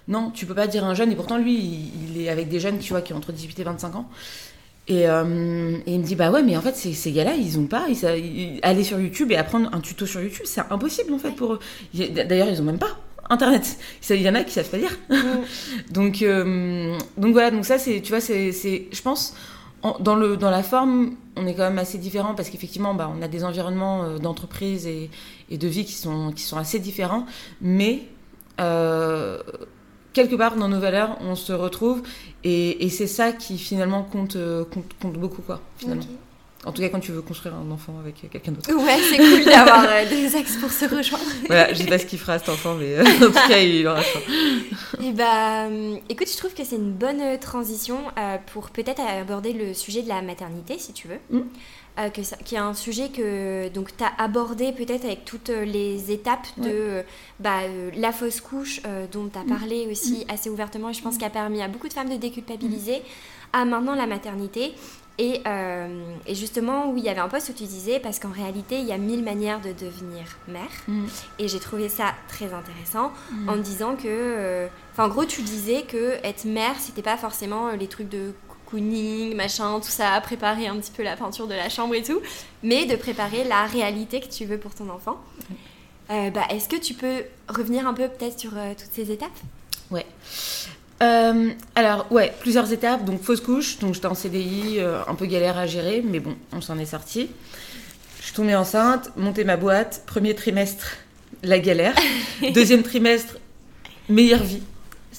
[0.09, 1.13] non, tu peux pas dire un jeune.
[1.13, 3.59] Et pourtant, lui, il, il, est avec des jeunes, tu vois, qui ont entre 18
[3.59, 4.09] et 25 ans.
[4.89, 7.87] Euh, et, il me dit bah ouais mais en fait ces, gars-là ils ont pas
[7.89, 11.55] ils, aller sur YouTube et apprendre un tuto sur YouTube c'est impossible en fait pour
[11.55, 11.59] eux.
[11.93, 12.97] D'ailleurs ils ont même pas
[13.29, 13.79] internet.
[14.11, 14.97] Il y en a qui savent pas lire.
[15.91, 19.35] Donc euh, donc voilà donc ça c'est tu vois c'est je pense
[20.01, 23.23] dans le dans la forme on est quand même assez différent parce qu'effectivement bah, on
[23.23, 25.11] a des environnements euh, d'entreprise et,
[25.51, 27.27] et, de vie qui sont qui sont assez différents.
[27.61, 28.03] Mais
[30.17, 32.03] quelque part dans nos valeurs, on se retrouve
[32.43, 36.05] et, c'est ça qui finalement compte, euh, compte, compte, beaucoup, quoi, finalement.
[36.65, 38.73] En tout cas, quand tu veux construire un enfant avec quelqu'un d'autre.
[38.73, 41.25] Ouais, c'est cool d'avoir euh, des axes pour se rejoindre.
[41.47, 43.87] voilà, je sais pas ce qu'il fera cet enfant, mais euh, en tout cas, il
[43.87, 44.19] aura ça.
[45.05, 45.69] Et bah,
[46.09, 47.99] écoute, je trouve que c'est une bonne transition
[48.53, 51.21] pour peut-être aborder le sujet de la maternité, si tu veux.
[51.31, 51.45] Mm.
[51.99, 56.47] Euh, que qui est un sujet que tu as abordé peut-être avec toutes les étapes
[56.59, 57.03] de euh,
[57.41, 58.83] bah, euh, la fausse couche
[59.13, 59.47] dont tu as mm.
[59.47, 60.31] parlé aussi mm.
[60.31, 61.25] assez ouvertement et je pense mm.
[61.25, 63.01] a permis à beaucoup de femmes de déculpabiliser
[63.55, 64.75] à maintenant la maternité.
[65.19, 65.41] Et,
[66.27, 68.85] et, justement, oui, il y avait un post où tu disais, parce qu'en réalité, il
[68.85, 70.69] y a mille manières de devenir mère.
[71.39, 73.13] Et j'ai trouvé ça très intéressant
[73.49, 77.87] en disant que, enfin, en gros, tu disais que être mère, c'était pas forcément les
[77.87, 78.35] trucs de
[78.67, 82.21] cocooning, machin, tout ça, préparer un petit peu la peinture de la chambre et tout,
[82.63, 85.21] mais de préparer la réalité que tu veux pour ton enfant.
[86.11, 89.31] Euh, bah, Est-ce que tu peux revenir un peu peut-être sur euh, toutes ces étapes?
[89.91, 90.07] Ouais.
[91.03, 93.05] Euh, alors, ouais, plusieurs étapes.
[93.05, 93.79] Donc, fausse couche.
[93.79, 97.29] Donc, j'étais en CDI, un peu galère à gérer, mais bon, on s'en est sorti.
[98.21, 100.03] Je suis tombée enceinte, monter ma boîte.
[100.07, 100.97] Premier trimestre,
[101.43, 101.95] la galère.
[102.55, 103.37] Deuxième trimestre,
[104.09, 104.63] meilleure vie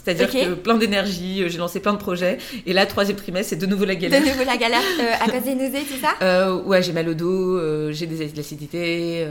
[0.07, 2.37] C'est-à-dire que plein d'énergie, j'ai lancé plein de projets.
[2.65, 4.21] Et là, troisième trimestre, c'est de nouveau la galère.
[4.21, 4.81] De nouveau la galère
[5.21, 9.27] à cause des nausées, c'est ça Ouais, j'ai mal au dos, j'ai des acidités,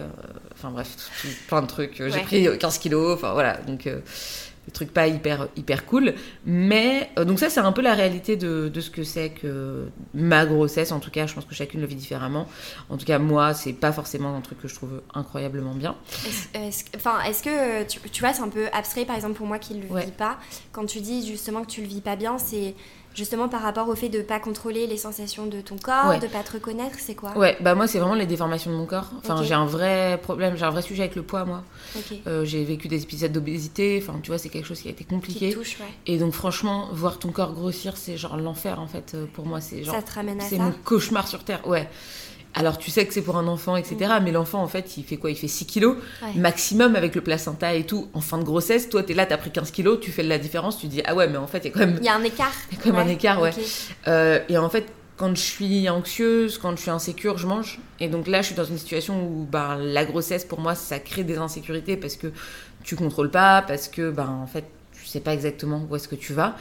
[0.53, 0.89] enfin bref,
[1.49, 2.03] plein de trucs.
[2.07, 3.59] J'ai pris 15 kilos, enfin voilà.
[3.67, 3.89] Donc
[4.77, 6.15] trucs pas hyper, hyper cool.
[6.45, 9.89] Mais euh, donc ça, c'est un peu la réalité de, de ce que c'est que
[10.15, 10.93] ma grossesse.
[10.93, 12.47] En tout cas, je pense que chacune le vit différemment.
[12.89, 15.97] En tout cas, moi, c'est pas forcément un truc que je trouve incroyablement bien.
[16.95, 19.75] Enfin, est-ce que tu, tu vois, c'est un peu abstrait, par exemple, pour moi qui
[19.75, 20.39] le vis pas.
[20.73, 22.75] Quand tu dis justement que tu le vis pas bien, c'est
[23.17, 26.27] justement par rapport au fait de ne pas contrôler les sensations de ton corps, de
[26.27, 28.87] de pas te reconnaître, c'est quoi Ouais, bah moi c'est vraiment les déformations de mon
[28.87, 29.11] corps.
[29.19, 31.65] Enfin, j'ai un vrai problème, j'ai un vrai sujet avec le poids moi.
[32.27, 35.05] Euh, j'ai vécu des épisodes d'obésité, enfin tu vois, c'est quelque chose qui a été
[35.05, 35.53] compliqué.
[35.53, 35.87] touche, ouais.
[36.07, 39.61] Et donc franchement, voir ton corps grossir, c'est genre l'enfer en fait euh, pour moi,
[39.61, 41.67] c'est genre Ça te ramène à c'est mon cauchemar sur terre.
[41.67, 41.89] Ouais.
[42.57, 43.97] Alors tu sais que c'est pour un enfant, etc.
[44.19, 44.25] Mm.
[44.25, 45.31] Mais l'enfant, en fait, il fait quoi?
[45.31, 45.97] Il fait 6 kilos
[46.35, 48.09] maximum avec le placenta et tout.
[48.15, 50.23] En fin de grossesse, toi, tu es là, tu as pris 15 kilos, tu fais
[50.23, 51.99] la différence, tu dis, ah ouais, mais en fait, il y a quand même...
[52.01, 52.53] Il y a un écart.
[52.73, 53.51] Il y a quand même un écart, ouais.
[54.09, 54.87] Euh, et en fait,
[55.17, 57.79] quand je suis anxieuse, quand je suis insécure, je mange.
[58.01, 60.99] Et donc là, je suis dans une situation où ben, la grossesse, pour moi, ça
[60.99, 62.29] crée des insécurités parce que
[62.85, 66.15] tu contrôles pas, parce que, ben, en fait, tu sais pas exactement où est-ce que
[66.15, 66.57] tu vas.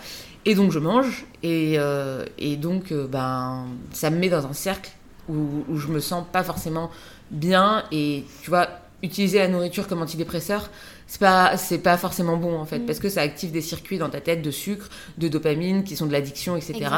[0.45, 1.25] Et donc, je mange.
[1.43, 4.91] Et, euh, et donc, euh, ben, ça me met dans un cercle
[5.29, 6.89] où, je me sens pas forcément
[7.31, 8.67] bien et tu vois
[9.03, 10.69] utiliser la nourriture comme antidépresseur
[11.07, 12.85] c'est pas c'est pas forcément bon en fait mm.
[12.85, 16.05] parce que ça active des circuits dans ta tête de sucre de dopamine qui sont
[16.07, 16.89] de l'addiction etc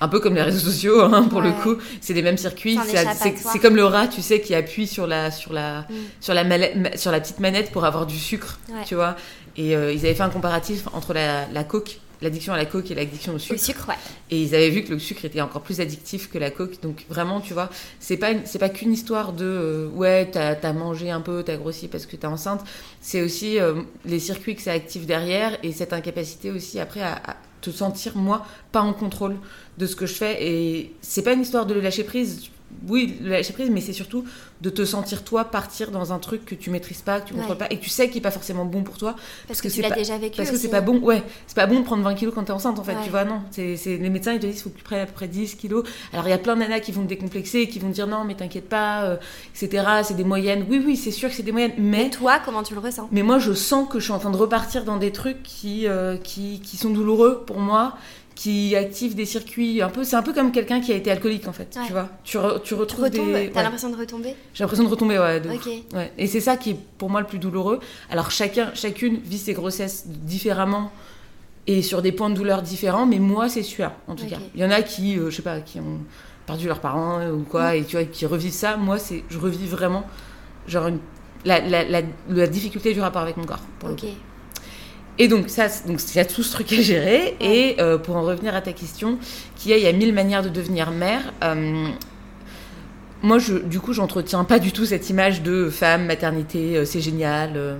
[0.00, 3.58] un peu comme les réseaux sociaux hein, pour le coup c'est les mêmes circuits c'est
[3.58, 5.94] comme le rat tu sais qui appuie sur la sur la mm.
[6.20, 9.16] sur la sur la petite manette pour avoir du sucre tu vois.
[9.56, 12.90] Et euh, ils avaient fait un comparatif entre la, la coke l'addiction à la coke
[12.90, 13.60] et l'addiction au sucre.
[13.60, 13.94] sucre, ouais.
[14.30, 16.80] Et ils avaient vu que le sucre était encore plus addictif que la coke.
[16.82, 17.70] Donc vraiment, tu vois,
[18.00, 21.56] c'est pas c'est pas qu'une histoire de euh, ouais, t'as as mangé un peu, t'as
[21.56, 22.62] grossi parce que t'es enceinte.
[23.00, 27.14] C'est aussi euh, les circuits que ça active derrière et cette incapacité aussi après à,
[27.14, 29.36] à te sentir moi pas en contrôle
[29.78, 30.36] de ce que je fais.
[30.40, 32.50] Et c'est pas une histoire de le lâcher prise
[32.88, 34.24] oui, le lâcher prise, mais c'est surtout
[34.60, 37.58] de te sentir toi partir dans un truc que tu maîtrises pas, que tu contrôles
[37.58, 39.14] pas, et que tu sais qu'il est pas forcément bon pour toi.
[39.46, 40.36] Parce, que, tu l'as déjà vécu.
[40.36, 42.52] Parce que c'est pas bon, ouais, c'est pas bon de prendre 20 kilos quand t'es
[42.52, 43.42] enceinte en fait, tu vois, non.
[43.50, 45.56] C'est, les médecins ils te disent qu'il faut que tu prennes à peu près 10
[45.56, 45.84] kilos.
[46.12, 48.06] Alors il y a plein de nanas qui vont te décomplexer, qui vont te dire
[48.06, 49.16] non, mais t'inquiète pas, euh,
[49.54, 49.84] etc.
[50.02, 50.66] C'est des moyennes.
[50.68, 52.10] Oui, oui, c'est sûr que c'est des moyennes, mais.
[52.10, 53.08] toi, comment tu le ressens?
[53.12, 55.86] Mais moi, je sens que je suis en train de repartir dans des trucs qui,
[55.86, 57.94] euh, qui, qui sont douloureux pour moi
[58.34, 61.46] qui active des circuits un peu c'est un peu comme quelqu'un qui a été alcoolique
[61.46, 62.08] en fait tu vois.
[62.24, 64.34] Tu, tu retrouves des t'as l'impression de retomber?
[64.54, 65.40] J'ai l'impression de retomber ouais,
[65.94, 67.80] ouais, et c'est ça qui est pour moi le plus douloureux.
[68.10, 70.90] Alors chacun chacune vit ses grossesses différemment
[71.66, 74.38] et sur des points de douleur différents mais moi c'est sûr en tout cas.
[74.54, 76.00] Il y en a qui euh, je sais pas qui ont
[76.46, 77.76] perdu leurs parents euh, ou quoi mm.
[77.76, 78.76] et tu vois qui revivent ça.
[78.76, 80.04] Moi c'est je revis vraiment
[80.66, 80.98] genre une,
[81.44, 81.84] la, la,
[82.28, 83.96] la, difficulté du rapport avec mon corps pour le
[85.18, 87.36] et donc, ça, donc il y a tout ce truc à gérer.
[87.40, 89.18] Et euh, pour en revenir à ta question,
[89.56, 91.32] qu'il y a, il y a mille manières de devenir mère.
[91.42, 91.88] Euh,
[93.22, 97.00] moi, je, du coup, j'entretiens pas du tout cette image de femme, maternité, euh, c'est
[97.00, 97.78] génial.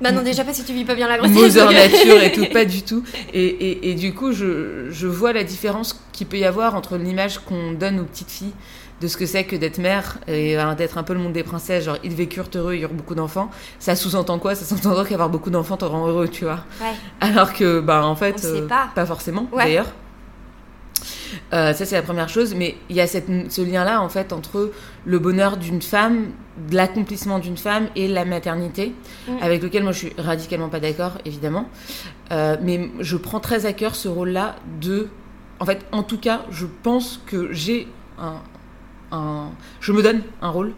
[0.00, 1.36] bah non, déjà pas si tu vis pas bien la grossesse.
[1.36, 3.04] Mother nature et tout, pas du tout.
[3.34, 6.96] Et, et, et du coup, je, je, vois la différence qu'il peut y avoir entre
[6.96, 8.54] l'image qu'on donne aux petites filles
[9.00, 11.42] de ce que c'est que d'être mère et euh, d'être un peu le monde des
[11.42, 13.50] princesses, genre ils vécurent heureux, ils eurent beaucoup d'enfants.
[13.78, 14.54] Ça sous-entend quoi?
[14.54, 16.64] Ça sous-entend qu'avoir beaucoup d'enfants te rend heureux, tu vois?
[17.20, 18.90] Alors que, bah en fait, euh, pas.
[18.94, 19.06] pas.
[19.06, 19.86] forcément, d'ailleurs.
[21.52, 24.32] Euh, ça, c'est la première chose, mais il y a cette, ce lien-là, en fait,
[24.32, 24.72] entre
[25.06, 26.30] le bonheur d'une femme,
[26.70, 28.94] l'accomplissement d'une femme et la maternité,
[29.28, 29.36] mm.
[29.40, 31.68] avec lequel moi je suis radicalement pas d'accord, évidemment.
[32.30, 35.08] mais je prends très à cœur ce rôle-là de.
[35.60, 37.86] En fait, en tout cas, je pense que j'ai
[38.18, 38.40] un,
[39.80, 40.72] je me donne un rôle,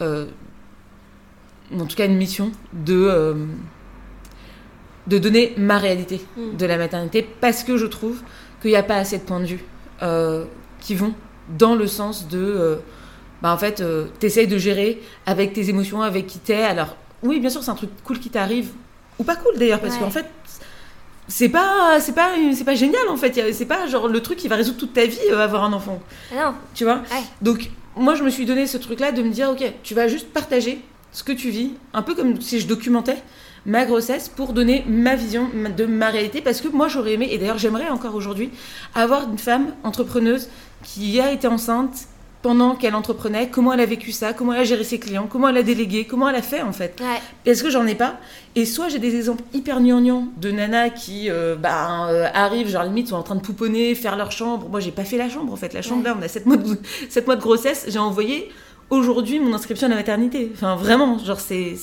[0.00, 0.26] euh,
[1.72, 3.34] en tout cas une mission de euh,
[5.06, 6.56] de donner ma réalité mm.
[6.56, 8.22] de la maternité parce que je trouve
[8.62, 9.64] qu'il n'y a pas assez de points de vue
[10.02, 10.44] euh,
[10.80, 11.14] qui vont
[11.58, 12.78] dans le sens de
[13.42, 13.82] bah en fait
[14.18, 17.74] t'essayes de gérer avec tes émotions avec qui t'es alors oui bien sûr c'est un
[17.74, 18.70] truc cool qui t'arrive
[19.18, 20.24] ou pas cool d'ailleurs parce qu'en fait
[21.28, 23.52] c'est pas c'est pas c'est pas génial en fait.
[23.52, 26.00] C'est pas genre le truc qui va résoudre toute ta vie euh, avoir un enfant.
[26.32, 26.54] Ah non.
[26.74, 27.02] Tu vois
[27.40, 30.08] donc moi je me suis donné ce truc là de me dire ok tu vas
[30.08, 30.80] juste partager
[31.12, 33.22] ce que tu vis un peu comme si je documentais
[33.66, 37.38] ma grossesse pour donner ma vision de ma réalité parce que moi j'aurais aimé et
[37.38, 38.50] d'ailleurs j'aimerais encore aujourd'hui
[38.94, 40.48] avoir une femme entrepreneuse
[40.82, 42.08] qui a été enceinte
[42.44, 45.48] pendant qu'elle entreprenait, comment elle a vécu ça, comment elle a géré ses clients, comment
[45.48, 47.00] elle a délégué, comment elle a fait en fait.
[47.00, 47.50] Ouais.
[47.50, 48.20] Est-ce que j'en ai pas
[48.54, 52.84] Et soit j'ai des exemples hyper gnangnans de nanas qui euh, bah, euh, arrivent, genre
[52.84, 54.68] limite sont en train de pouponner, faire leur chambre.
[54.68, 56.58] Moi j'ai pas fait la chambre en fait, la chambre là on a 7 mois
[56.58, 56.78] de,
[57.08, 58.50] 7 mois de grossesse, j'ai envoyé
[58.90, 60.52] aujourd'hui mon inscription à la maternité.
[60.52, 61.78] Enfin vraiment, genre c'est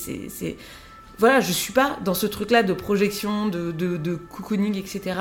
[1.18, 5.16] voilà, je suis pas dans ce truc-là de projection, de, de, de cocooning, etc.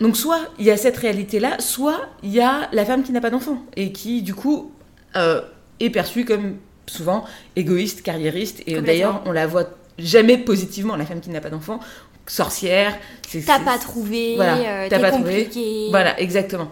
[0.00, 3.20] Donc soit il y a cette réalité-là, soit il y a la femme qui n'a
[3.20, 4.72] pas d'enfant et qui du coup
[5.16, 5.40] euh,
[5.80, 7.24] est perçue comme souvent
[7.56, 8.62] égoïste, carriériste.
[8.66, 9.68] Et d'ailleurs on la voit
[9.98, 11.80] jamais positivement, la femme qui n'a pas d'enfant,
[12.26, 12.98] sorcière.
[13.46, 15.48] T'as pas trouvé, voilà, euh, t'as pas compliqué.
[15.50, 15.86] trouvé.
[15.90, 16.70] Voilà, exactement.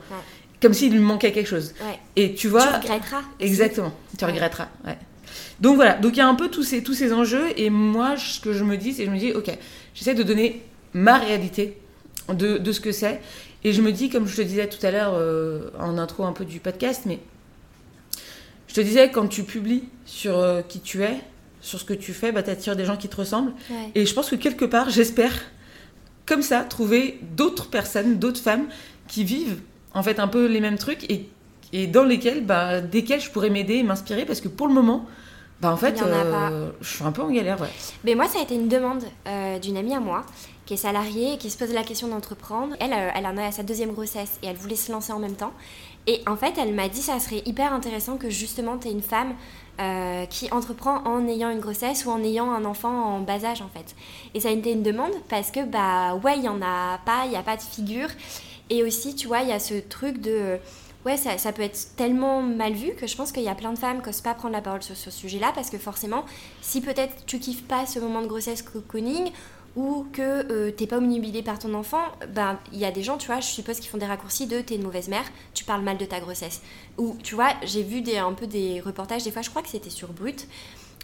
[0.60, 1.74] Comme s'il lui manquait quelque chose.
[2.16, 2.66] Et tu vois.
[2.66, 3.22] Tu regretteras.
[3.40, 4.68] Exactement, tu regretteras.
[5.60, 7.46] Donc voilà, donc il y a un peu tous ces, tous ces enjeux.
[7.56, 9.50] Et moi, ce que je me dis, c'est je me dis, ok,
[9.94, 10.62] j'essaie de donner
[10.92, 11.78] ma réalité
[12.32, 13.20] de, de ce que c'est.
[13.64, 16.32] Et je me dis, comme je te disais tout à l'heure euh, en intro un
[16.32, 17.18] peu du podcast, mais
[18.68, 21.18] je te disais, quand tu publies sur euh, qui tu es,
[21.62, 23.52] sur ce que tu fais, bah, tu attires des gens qui te ressemblent.
[23.94, 25.32] Et je pense que quelque part, j'espère,
[26.26, 28.66] comme ça, trouver d'autres personnes, d'autres femmes
[29.08, 29.60] qui vivent
[29.94, 31.26] en fait un peu les mêmes trucs et,
[31.72, 35.06] et dans lesquelles, bah, desquelles je pourrais m'aider et m'inspirer parce que pour le moment,
[35.60, 37.58] bah en fait, euh, je suis un peu en galère.
[37.60, 37.68] Ouais.
[38.04, 39.04] Mais moi, ça a été une demande
[39.62, 40.26] d'une amie à moi
[40.66, 42.74] qui est salariée et qui se pose la question d'entreprendre.
[42.80, 45.36] Elle, euh, elle en à sa deuxième grossesse et elle voulait se lancer en même
[45.36, 45.52] temps.
[46.06, 49.02] Et en fait, elle m'a dit ça serait hyper intéressant que justement tu aies une
[49.02, 49.34] femme
[49.80, 53.62] euh, qui entreprend en ayant une grossesse ou en ayant un enfant en bas âge
[53.62, 53.94] en fait.
[54.34, 57.24] Et ça a été une demande parce que bah ouais, il y en a pas,
[57.24, 58.08] il n'y a pas de figure.
[58.70, 60.58] Et aussi, tu vois, il y a ce truc de
[61.04, 63.72] ouais, ça, ça, peut être tellement mal vu que je pense qu'il y a plein
[63.72, 66.24] de femmes qui n'osent pas prendre la parole sur ce sujet-là parce que forcément,
[66.62, 69.30] si peut-être tu kiffes pas ce moment de grossesse cocooning
[69.76, 72.02] ou que euh, t'es pas omnibilé par ton enfant,
[72.32, 74.60] ben il y a des gens, tu vois, je suppose qui font des raccourcis de
[74.60, 76.62] t'es une mauvaise mère, tu parles mal de ta grossesse.
[76.98, 79.68] Ou tu vois, j'ai vu des, un peu des reportages, des fois je crois que
[79.68, 80.46] c'était sur Brut,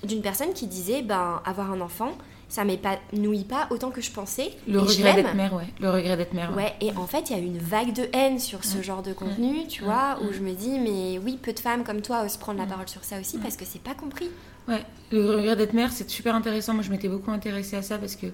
[0.05, 2.13] d'une personne qui disait ben avoir un enfant,
[2.51, 4.51] ça m'épanouit pas autant que je pensais.
[4.69, 5.69] Le regret d'être mère, ouais.
[5.81, 6.55] Le regret d'être mère.
[6.55, 6.75] Ouais.
[6.81, 9.67] et en fait, il y a une vague de haine sur ce genre de contenu,
[9.69, 12.59] tu vois, où je me dis, mais oui, peu de femmes comme toi osent prendre
[12.59, 14.29] la parole sur ça aussi parce que c'est pas compris.
[14.69, 16.75] Ouais, le regret d'être mère, c'est super intéressant.
[16.75, 18.27] Moi, je m'étais beaucoup intéressée à ça parce que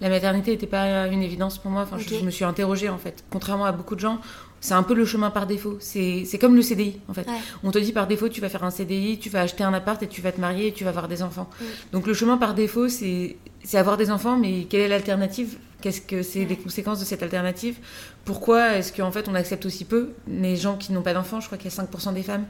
[0.00, 1.82] la maternité n'était pas une évidence pour moi.
[1.82, 3.24] Enfin, je, me suis interrogée en fait.
[3.30, 4.20] Contrairement à beaucoup de gens,
[4.62, 5.76] c'est un peu le chemin par défaut.
[5.80, 7.26] C'est comme le CDI en fait.
[7.64, 10.02] On te dit par défaut, tu vas faire un CDI, tu vas acheter un appart
[10.02, 11.50] et tu vas te marier et tu vas avoir des enfants.
[11.92, 13.36] Donc le chemin par défaut, c'est
[13.74, 15.58] avoir des enfants, mais quelle est l'alternative?
[15.82, 17.78] Qu'est-ce que c'est les conséquences de cette alternative?
[18.24, 21.40] Pourquoi est-ce qu'en fait on accepte aussi peu les gens qui n'ont pas d'enfants?
[21.40, 22.46] Je crois qu'il y a 5% des femmes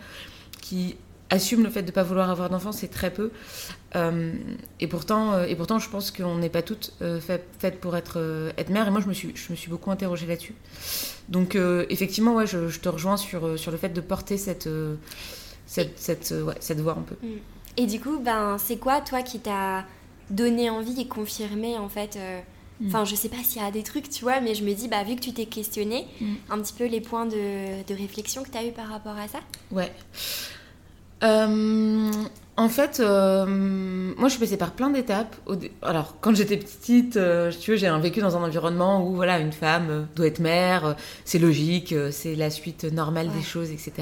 [0.61, 0.97] qui
[1.33, 3.31] assument le fait de ne pas vouloir avoir d'enfants, c'est très peu.
[3.97, 4.33] Euh,
[4.81, 8.53] et, pourtant, euh, et pourtant, je pense qu'on n'est pas toutes euh, faites, pour être,
[8.59, 8.87] être mère.
[8.87, 10.55] Et moi, je me suis, je me suis beaucoup interrogée là-dessus.
[11.29, 11.57] Donc,
[11.89, 14.69] effectivement, ouais, je, te rejoins sur, sur le fait de porter cette,
[15.67, 17.15] cette, cette, ouais, cette voix un peu.
[17.23, 17.39] Mm.
[17.79, 19.85] Et du coup, ben, c'est quoi, toi, qui t'a
[20.31, 22.19] donné envie et confirmé, en fait
[22.81, 22.87] mm.
[22.87, 24.89] Enfin, je sais pas s'il y a des trucs, tu vois, mais je me dis,
[24.89, 26.35] bah, vu que tu t'es questionné, mm.
[26.51, 29.29] un petit peu les points de, de réflexion que tu as eu par rapport à
[29.29, 29.39] ça?
[29.71, 29.93] Ouais.
[31.23, 32.11] Euh,
[32.57, 35.37] en fait, euh, moi, je suis passée par plein d'étapes.
[35.83, 39.53] Alors, quand j'étais petite, euh, tu vois, j'ai vécu dans un environnement où, voilà, une
[39.53, 43.93] femme doit être mère, c'est logique, c'est la suite normale des choses, etc.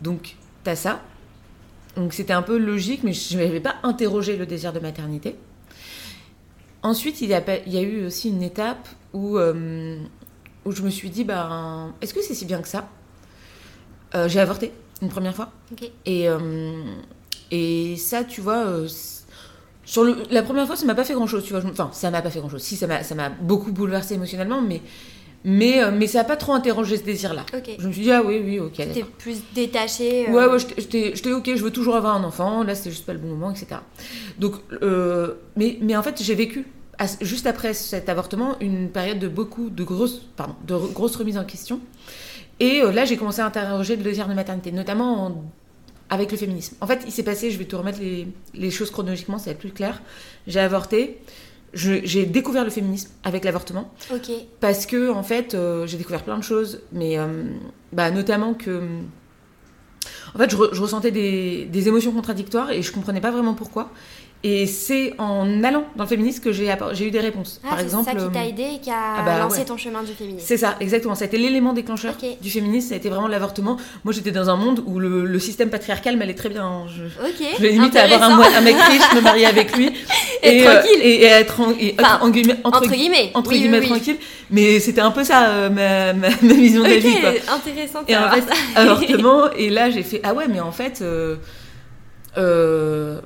[0.00, 1.02] Donc, t'as ça.
[1.96, 5.36] Donc, c'était un peu logique, mais je n'avais pas interrogé le désir de maternité.
[6.82, 10.90] Ensuite, il y a, il y a eu aussi une étape où, où je me
[10.90, 12.88] suis dit, bah, est-ce que c'est si bien que ça?
[14.26, 14.72] J'ai avorté
[15.02, 15.50] une première fois.
[16.06, 16.38] Et, euh,
[17.50, 18.88] et ça, tu vois, euh,
[19.84, 21.62] sur le, la première fois, ça m'a pas fait grand chose, tu vois.
[21.68, 22.62] Enfin, ça m'a pas fait grand chose.
[22.62, 24.80] Si, ça m'a beaucoup bouleversé émotionnellement, mais.
[25.44, 27.44] Mais, euh, mais ça n'a pas trop interrogé ce désir-là.
[27.76, 28.76] Je me suis dit, ah oui, oui, ok.
[28.76, 30.30] T'es plus détaché.
[30.30, 33.18] Ouais, ouais, j'étais ok, je veux toujours avoir un enfant, là, c'est juste pas le
[33.18, 33.80] bon moment, etc.
[34.38, 34.54] Donc,
[35.56, 36.64] mais, mais en fait, j'ai vécu,
[37.20, 41.44] juste après cet avortement, une période de beaucoup de grosses, pardon, de grosses remises en
[41.44, 41.80] question.
[42.62, 45.44] Et euh, là, j'ai commencé à interroger le désir de maternité, notamment
[46.08, 46.76] avec le féminisme.
[46.80, 47.98] En fait, il s'est passé, je vais te remettre
[48.54, 50.00] les, choses chronologiquement, ça va être plus clair.
[50.46, 51.18] J'ai avorté,
[51.74, 53.92] j'ai découvert le féminisme avec l'avortement.
[54.14, 54.30] Ok.
[54.60, 57.26] Parce que, en fait, euh, j'ai découvert plein de choses, mais euh,
[57.92, 58.80] bah, notamment que.
[60.34, 63.90] En fait, je, ressentais des, des, émotions contradictoires et je comprenais pas vraiment pourquoi.
[64.44, 66.66] Et c'est en allant dans le féminisme que j'ai
[67.06, 67.60] eu des réponses.
[67.64, 69.64] Ah, Par exemple, c'est ça qui t'a euh, aidé et qui a ah bah lancé
[69.64, 70.44] ton chemin du féminisme.
[70.44, 71.14] C'est ça, exactement.
[71.14, 72.88] Ça a été l'élément déclencheur du féminisme.
[72.88, 73.76] Ça a été vraiment l'avortement.
[74.04, 76.86] Moi, j'étais dans un monde où le, système patriarcal m'allait très bien.
[76.88, 77.56] Je, ok.
[77.58, 79.90] je limite à avoir un, mec riche, me marier avec lui
[80.42, 81.00] et, euh, tranquille.
[81.02, 84.18] et, être en, guillemets, entre, guillemets, entre guillemets tranquille.
[84.50, 87.20] Mais c'était un peu ça euh, ma, ma, vision de la vie.
[87.20, 87.30] Quoi.
[87.54, 88.00] Intéressant.
[88.08, 89.52] Et en fait, avortement.
[89.52, 91.00] Et là, j'ai fait ah ouais, mais en fait.
[92.38, 93.20] euh,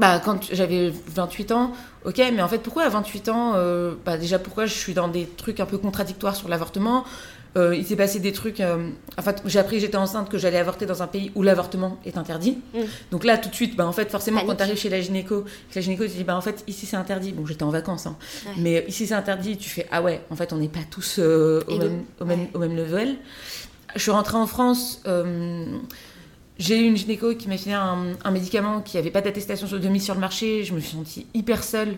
[0.00, 1.72] bah, quand j'avais 28 ans,
[2.04, 5.08] ok, mais en fait, pourquoi à 28 ans euh, bah, Déjà, pourquoi je suis dans
[5.08, 7.04] des trucs un peu contradictoires sur l'avortement?
[7.56, 8.60] Euh, il s'est passé des trucs.
[8.60, 11.98] euh, enfin, j'ai appris que j'étais enceinte, que j'allais avorter dans un pays où l'avortement
[12.04, 12.58] est interdit.
[12.74, 12.78] Mm.
[13.10, 14.50] Donc là, tout de suite, bah, en fait, forcément, Panique.
[14.50, 15.44] quand tu arrives chez la gynéco,
[15.74, 17.32] la gynéco te dit, bah, en fait, ici c'est interdit.
[17.32, 18.16] Bon, j'étais en vacances, hein.
[18.46, 18.52] Ouais.
[18.58, 19.56] mais ici c'est interdit.
[19.56, 22.40] Tu fais, ah ouais, en fait, on n'est pas tous euh, au, même, au, même,
[22.40, 22.50] Ouais.
[22.54, 23.16] au même level.
[23.96, 25.02] Je suis rentrée en France.
[26.60, 29.88] J'ai eu une gynéco qui m'a filé un, un médicament qui n'avait pas d'attestation de
[29.88, 30.62] mise sur le marché.
[30.62, 31.96] Je me suis sentie hyper seule.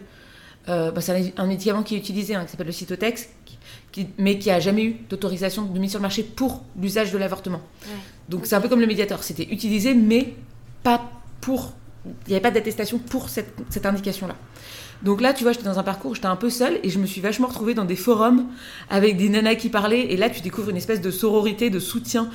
[0.69, 3.29] Euh, bah, c'est un, un médicament qui est utilisé, hein, qui s'appelle le Cytotex,
[3.91, 7.19] qui- mais qui a jamais eu d'autorisation de mise sur le marché pour l'usage de
[7.19, 7.61] l'avortement.
[7.87, 7.93] Ouais.
[8.29, 10.35] Donc c'est un peu comme le médiator, c'était utilisé, mais
[10.85, 11.11] pas
[11.41, 11.73] pour.
[12.07, 14.37] Il n'y avait pas d'attestation pour cette, cette indication-là.
[15.03, 17.07] Donc là, tu vois, j'étais dans un parcours, j'étais un peu seule et je me
[17.07, 18.47] suis vachement retrouvée dans des forums
[18.89, 20.13] avec des nanas qui parlaient.
[20.13, 22.31] Et là, tu découvres une espèce de sororité, de soutien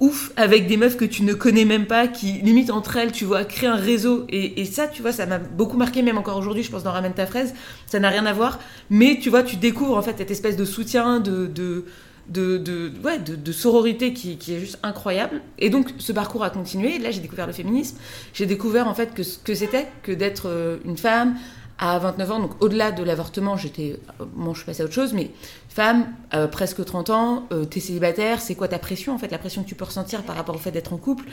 [0.00, 3.24] ouf avec des meufs que tu ne connais même pas, qui limite entre elles, tu
[3.24, 4.26] vois, créent un réseau.
[4.28, 7.14] Et, ça, tu vois, ça m'a beaucoup marqué, même encore aujourd'hui, je pense, dans Ramène
[7.14, 7.54] ta fraise.
[7.86, 8.58] Ça n'a rien à voir.
[8.90, 11.46] Mais tu vois, tu découvres en fait cette espèce de soutien, de.
[11.46, 11.84] de
[12.26, 15.42] de, de, ouais, de, sororité qui, est juste incroyable.
[15.58, 16.98] Et donc, ce parcours a continué.
[16.98, 17.98] Là, j'ai découvert le féminisme.
[18.32, 21.36] J'ai découvert, en fait, que ce que c'était que d'être euh, une femme
[21.78, 22.40] à 29 ans.
[22.40, 23.98] Donc, au-delà de l'avortement, j'étais...
[24.20, 25.30] euh, Bon, je suis passée à autre chose, mais
[25.68, 29.38] femme, euh, presque 30 ans, euh, t'es célibataire, c'est quoi ta pression, en fait, la
[29.38, 31.24] pression que tu peux ressentir par rapport au fait d'être en couple,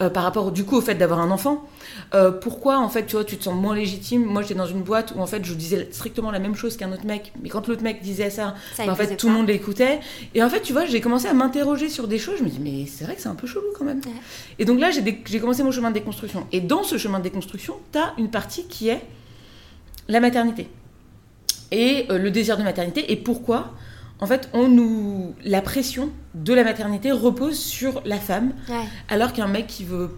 [0.00, 1.64] euh, par rapport, du coup, au fait d'avoir un enfant?
[2.40, 4.24] Pourquoi, en fait, tu vois, tu te sens moins légitime?
[4.24, 6.92] Moi, j'étais dans une boîte où, en fait, je disais strictement la même chose qu'un
[6.92, 9.48] autre mec, mais quand l'autre mec disait ça, Ça, bah, en fait, tout le monde
[9.48, 10.00] l'écoutait.
[10.34, 12.36] Et en fait, tu vois, j'ai commencé à m'interroger sur des choses.
[12.38, 13.98] Je me dis, mais c'est vrai que c'est un peu chelou quand même.
[14.06, 14.12] Ouais.
[14.58, 16.46] Et donc là, j'ai dé- j'ai commencé mon chemin de déconstruction.
[16.52, 19.00] Et dans ce chemin de déconstruction, tu as une partie qui est
[20.08, 20.68] la maternité.
[21.70, 23.12] Et euh, le désir de maternité.
[23.12, 23.72] Et pourquoi
[24.20, 25.34] En fait, on nous...
[25.44, 28.76] la pression de la maternité repose sur la femme, Ouais.
[29.08, 30.10] alors qu'un mec qui veut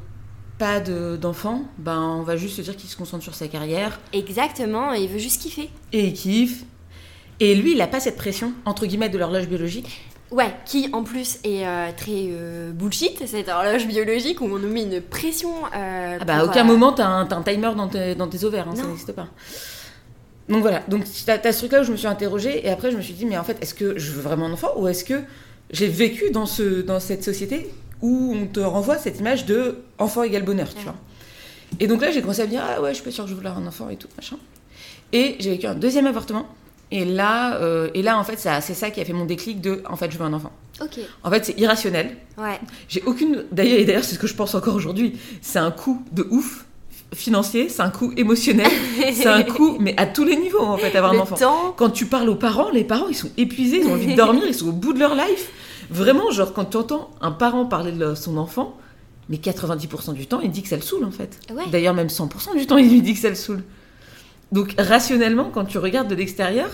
[0.58, 3.98] pas de- d'enfant, ben, on va juste se dire qu'il se concentre sur sa carrière,
[4.12, 5.70] Exactement, il veut juste kiffer.
[5.92, 6.64] et il kiffe.
[7.40, 10.02] Et lui, il n'a pas cette pression, entre guillemets, de l'horloge biologique.
[10.30, 14.68] Ouais, qui en plus est euh, très euh, bullshit, cette horloge biologique où on nous
[14.68, 15.50] met une pression.
[15.74, 18.68] euh, Ah bah, à aucun moment, t'as un, un timer dans tes, dans tes ovaires,
[18.68, 19.26] hein, ça n'existe pas.
[20.50, 22.96] Donc voilà, donc t'as as ce truc-là où je me suis interrogée, et après je
[22.96, 25.04] me suis dit, mais en fait, est-ce que je veux vraiment un enfant, ou est-ce
[25.04, 25.14] que
[25.70, 27.70] j'ai vécu dans, ce, dans cette société
[28.02, 30.82] où on te renvoie cette image de enfant égale bonheur, tu Ouais.
[30.84, 30.96] vois?
[31.78, 33.30] Et donc là, j'ai commencé à me dire, ah ouais, je suis pas sûre que
[33.30, 34.36] je veux avoir un enfant et tout, machin.
[35.12, 36.48] Et j'ai vécu un deuxième avortement,
[36.90, 39.60] et là, euh, et là en fait, ça- c'est ça qui a fait mon déclic
[39.60, 40.50] de, en fait, je veux un enfant.
[40.80, 42.58] Ok, En fait, c'est irrationnel, ouais.
[42.88, 43.44] j'ai aucune.
[43.52, 45.16] D'ailleurs, et d'ailleurs, c'est ce que je pense encore aujourd'hui.
[45.42, 46.64] C'est un coût de ouf
[47.20, 48.70] financier, c'est un coût émotionnel,
[49.12, 51.36] c'est un coût, mais à tous les niveaux en fait, avoir un enfant.
[51.36, 51.74] temps.
[51.76, 54.42] Quand tu parles aux parents, les parents ils sont épuisés, ils ont envie de dormir,
[54.46, 55.50] ils sont au bout de leur life.
[55.90, 58.76] Vraiment, genre quand tu entends un parent parler de son enfant,
[59.28, 61.38] mais 90% du temps, il dit que ça le saoule en fait.
[61.54, 61.64] Ouais.
[61.70, 63.62] D'ailleurs, même 100% du temps, il lui dit que ça le saoule.
[64.52, 66.68] Donc rationnellement, quand tu regardes de l'extérieur,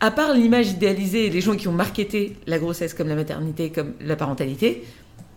[0.00, 3.70] à part l'image idéalisée et les gens qui ont marketé la grossesse comme la maternité,
[3.70, 4.84] comme la parentalité,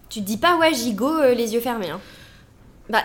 [0.09, 1.89] Tu te dis pas, ouais, gigot, euh, les yeux fermés.
[1.89, 1.99] Hein.
[2.89, 3.03] Bah,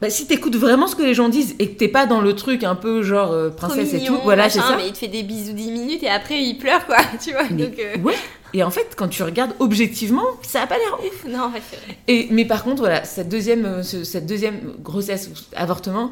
[0.00, 2.34] Bah, si t'écoutes vraiment ce que les gens disent et que t'es pas dans le
[2.34, 4.74] truc un peu genre euh, princesse et tout, voilà, c'est ça.
[4.76, 7.42] Mais il te fait des bisous 10 minutes et après il pleure, quoi, tu vois.
[7.50, 8.14] Mais Donc, euh, ouais.
[8.54, 11.24] Et en fait, quand tu regardes objectivement, ça a pas l'air ouf.
[11.26, 11.60] non, ouais.
[12.06, 16.10] Et mais par contre, voilà, cette deuxième, euh, ce- cette deuxième grossesse, ou avortement,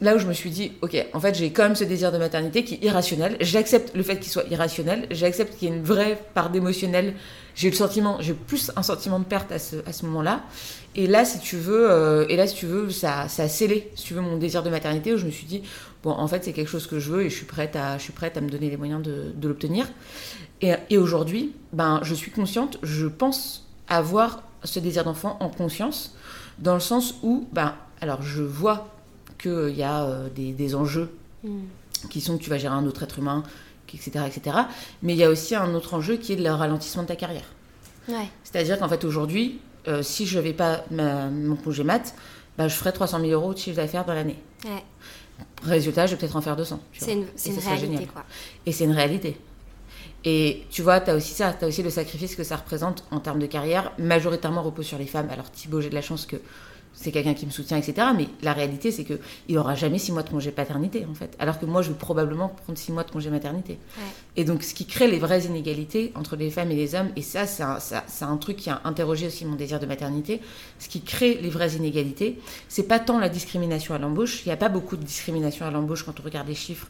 [0.00, 2.18] là où je me suis dit, ok, en fait, j'ai quand même ce désir de
[2.18, 3.36] maternité qui est irrationnel.
[3.40, 5.06] J'accepte le fait qu'il soit irrationnel.
[5.10, 7.14] J'accepte qu'il y ait une vraie part d'émotionnel.
[7.54, 10.42] J'ai le sentiment, j'ai plus un sentiment de perte à ce, à ce moment-là.
[10.94, 13.90] Et là, si tu veux, euh, et là, si tu veux, ça, ça a scellé,
[13.94, 15.62] si tu veux, mon désir de maternité où je me suis dit,
[16.02, 18.02] bon, en fait, c'est quelque chose que je veux et je suis prête à, je
[18.02, 19.86] suis prête à me donner les moyens de, de l'obtenir.
[20.60, 26.14] Et, et aujourd'hui, ben, je suis consciente, je pense avoir ce désir d'enfant en conscience,
[26.58, 28.88] dans le sens où, ben, alors je vois
[29.38, 31.10] qu'il y a euh, des, des enjeux
[31.44, 31.60] Hmm.
[32.10, 33.42] qui sont que tu vas gérer un autre être humain,
[33.92, 34.56] etc., etc.
[35.02, 37.44] Mais il y a aussi un autre enjeu qui est le ralentissement de ta carrière.
[38.08, 38.26] Ouais.
[38.42, 42.14] C'est-à-dire qu'en fait, aujourd'hui, euh, si je n'avais pas ma- mon congé mat,
[42.56, 44.38] bah, je ferais 300 000 euros de chiffre d'affaires dans l'année.
[44.64, 44.82] Ouais.
[45.62, 46.80] Résultat, je vais peut-être en faire 200.
[46.92, 47.26] tu C'est une,
[47.58, 48.24] réalité, quoi.
[48.64, 49.38] Et c'est une réalité.
[50.24, 53.04] Et tu vois, tu as aussi ça, tu as aussi le sacrifice que ça représente
[53.12, 55.28] en termes de carrière, majoritairement repose sur les femmes.
[55.30, 56.36] Alors Thibaut, j'ai de la chance que
[56.98, 58.08] c'est quelqu'un qui me soutient, etc.
[58.16, 59.18] Mais la réalité, c'est qu'il
[59.54, 61.36] n'aura jamais six mois de congé paternité, en fait.
[61.38, 63.74] Alors que moi, je vais probablement prendre six mois de congé maternité.
[63.98, 64.02] Ouais.
[64.36, 67.22] Et donc, ce qui crée les vraies inégalités entre les femmes et les hommes, et
[67.22, 70.40] ça, c'est un, ça- un truc qui a interrogé aussi mon désir de maternité,
[70.78, 74.52] ce qui crée les vraies inégalités, c'est pas tant la discrimination à l'embauche, il n'y
[74.52, 76.88] a pas beaucoup de discrimination à l'embauche quand on regarde les chiffres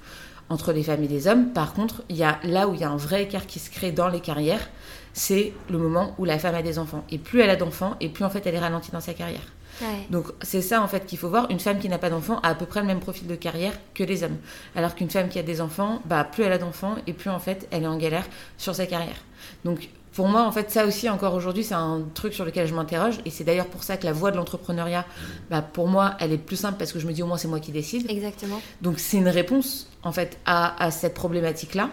[0.48, 1.48] entre les femmes et les hommes.
[1.52, 3.70] Par contre, il y a là où il y a un vrai écart qui se
[3.70, 4.68] crée dans les carrières,
[5.12, 7.04] c'est le moment où la femme a des enfants.
[7.10, 9.40] Et plus elle a d'enfants, et plus en fait elle est ralentie dans sa carrière.
[9.80, 10.06] Ouais.
[10.10, 11.50] Donc c'est ça en fait qu'il faut voir.
[11.50, 13.72] Une femme qui n'a pas d'enfants a à peu près le même profil de carrière
[13.94, 14.36] que les hommes.
[14.74, 17.38] Alors qu'une femme qui a des enfants, bah plus elle a d'enfants et plus en
[17.38, 18.26] fait elle est en galère
[18.58, 19.16] sur sa carrière.
[19.64, 22.74] Donc pour moi, en fait, ça aussi, encore aujourd'hui, c'est un truc sur lequel je
[22.74, 23.18] m'interroge.
[23.26, 25.04] Et c'est d'ailleurs pour ça que la voie de l'entrepreneuriat,
[25.50, 27.48] bah, pour moi, elle est plus simple parce que je me dis au moins c'est
[27.48, 28.10] moi qui décide.
[28.10, 28.62] Exactement.
[28.80, 31.90] Donc c'est une réponse, en fait, à, à cette problématique-là.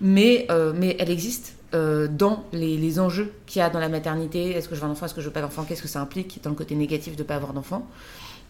[0.00, 4.50] Mais, euh, mais elle existe euh, dans les, enjeux qu'il y a dans la maternité.
[4.50, 6.00] Est-ce que je veux un enfant Est-ce que je veux pas d'enfant Qu'est-ce que ça
[6.00, 7.86] implique dans le côté négatif de ne pas avoir d'enfant?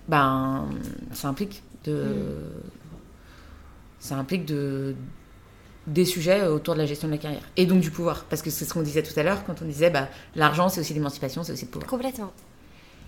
[0.08, 0.66] Ben,
[1.12, 2.04] ça implique de.
[3.98, 4.94] Ça implique de
[5.86, 8.50] des sujets autour de la gestion de la carrière et donc du pouvoir parce que
[8.50, 11.42] c'est ce qu'on disait tout à l'heure quand on disait bah l'argent c'est aussi l'émancipation
[11.42, 12.30] c'est aussi le pouvoir Complètement.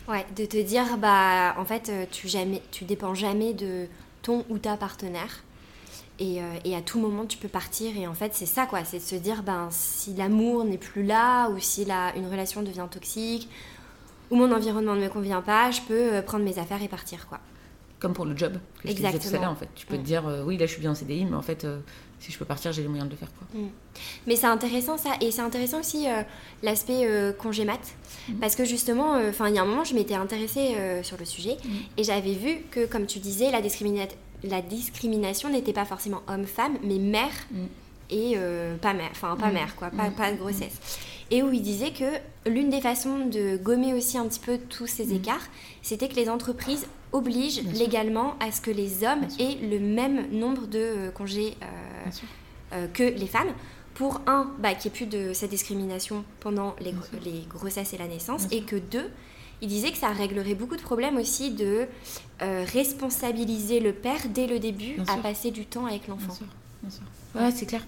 [0.09, 3.87] Ouais, de te dire, bah, en fait, euh, tu, jamais, tu dépends jamais de
[4.23, 5.45] ton ou ta partenaire.
[6.23, 7.97] Et, euh, et à tout moment, tu peux partir.
[7.97, 8.85] Et en fait, c'est ça, quoi.
[8.85, 12.63] C'est de se dire, ben, si l'amour n'est plus là, ou si la, une relation
[12.63, 13.49] devient toxique,
[14.31, 17.27] ou mon environnement ne me convient pas, je peux euh, prendre mes affaires et partir,
[17.29, 17.41] quoi.
[17.99, 19.51] comme pour le job que je te disais tout à Exactement.
[19.53, 19.99] en fait tu peux Mm.
[20.01, 21.79] te dire euh, oui là je suis bien en CDI mais en fait euh,
[22.19, 23.47] si je peux partir j'ai les moyens de le faire quoi
[24.27, 26.23] Mais c'est intéressant ça, et c'est intéressant aussi euh,
[26.65, 27.07] l'aspect
[27.39, 27.81] congé mat,
[28.41, 31.57] parce que justement, enfin il y a un moment, je m'étais intéressée sur le sujet,
[31.97, 34.09] et j'avais vu que, comme tu disais, la, discrimina-
[34.45, 37.57] la discrimination n'était pas forcément homme-femme, mais mère Mm.
[38.11, 39.55] et euh, pas mère, enfin pas Mm.
[39.55, 40.15] mère quoi, pas, Mm.
[40.15, 40.79] pas de grossesse.
[41.31, 44.87] Et où il disait que l'une des façons de gommer aussi un petit peu tous
[44.87, 45.47] ces écarts,
[45.81, 47.73] c'était que les entreprises obligent sûr.
[47.73, 51.55] légalement à ce que les hommes aient le même nombre de euh, congés
[52.73, 53.53] euh, que les femmes
[53.95, 57.93] pour un bah, qu'il n'y ait plus de cette discrimination pendant les, gro- les grossesses
[57.93, 59.11] et la naissance et que deux
[59.63, 61.87] il disait que ça réglerait beaucoup de problèmes aussi de
[62.43, 65.23] euh, responsabiliser le père dès le début Bien à sûr.
[65.23, 66.35] passer du temps avec bien l'enfant.
[66.35, 66.47] sûr
[66.83, 67.03] bien sûr
[67.41, 67.83] ouais c'est clair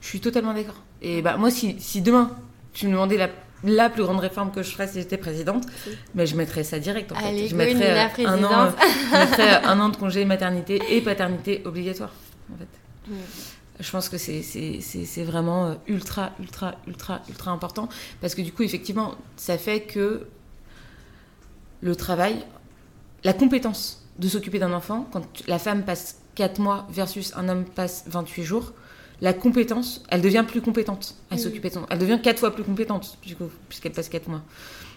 [0.00, 2.36] je suis totalement d'accord et bah moi si, si demain
[2.72, 3.28] tu me demandais la
[3.64, 5.92] la plus grande réforme que je ferais si j'étais présidente, Oui.
[6.14, 7.26] mais je mettrais ça direct en fait.
[7.26, 8.74] Allez, je mettrais euh, un an, présidente.
[9.12, 12.12] je mettrais un an de congé maternité et paternité obligatoire
[12.54, 12.68] en fait.
[13.80, 17.88] Je pense que c'est- vraiment euh, ultra, ultra, ultra, ultra important.
[18.20, 20.28] Parce que du coup, effectivement, ça fait que
[21.80, 22.44] le travail,
[23.24, 27.64] la compétence de s'occuper d'un enfant, quand la femme passe 4 mois versus un homme
[27.64, 28.72] passe 28 jours,
[29.20, 31.40] la compétence, elle devient plus compétente à Mhm.
[31.40, 31.86] s'occuper de son...
[31.90, 34.42] Elle devient 4 fois plus compétente, du coup, puisqu'elle passe 4 mois.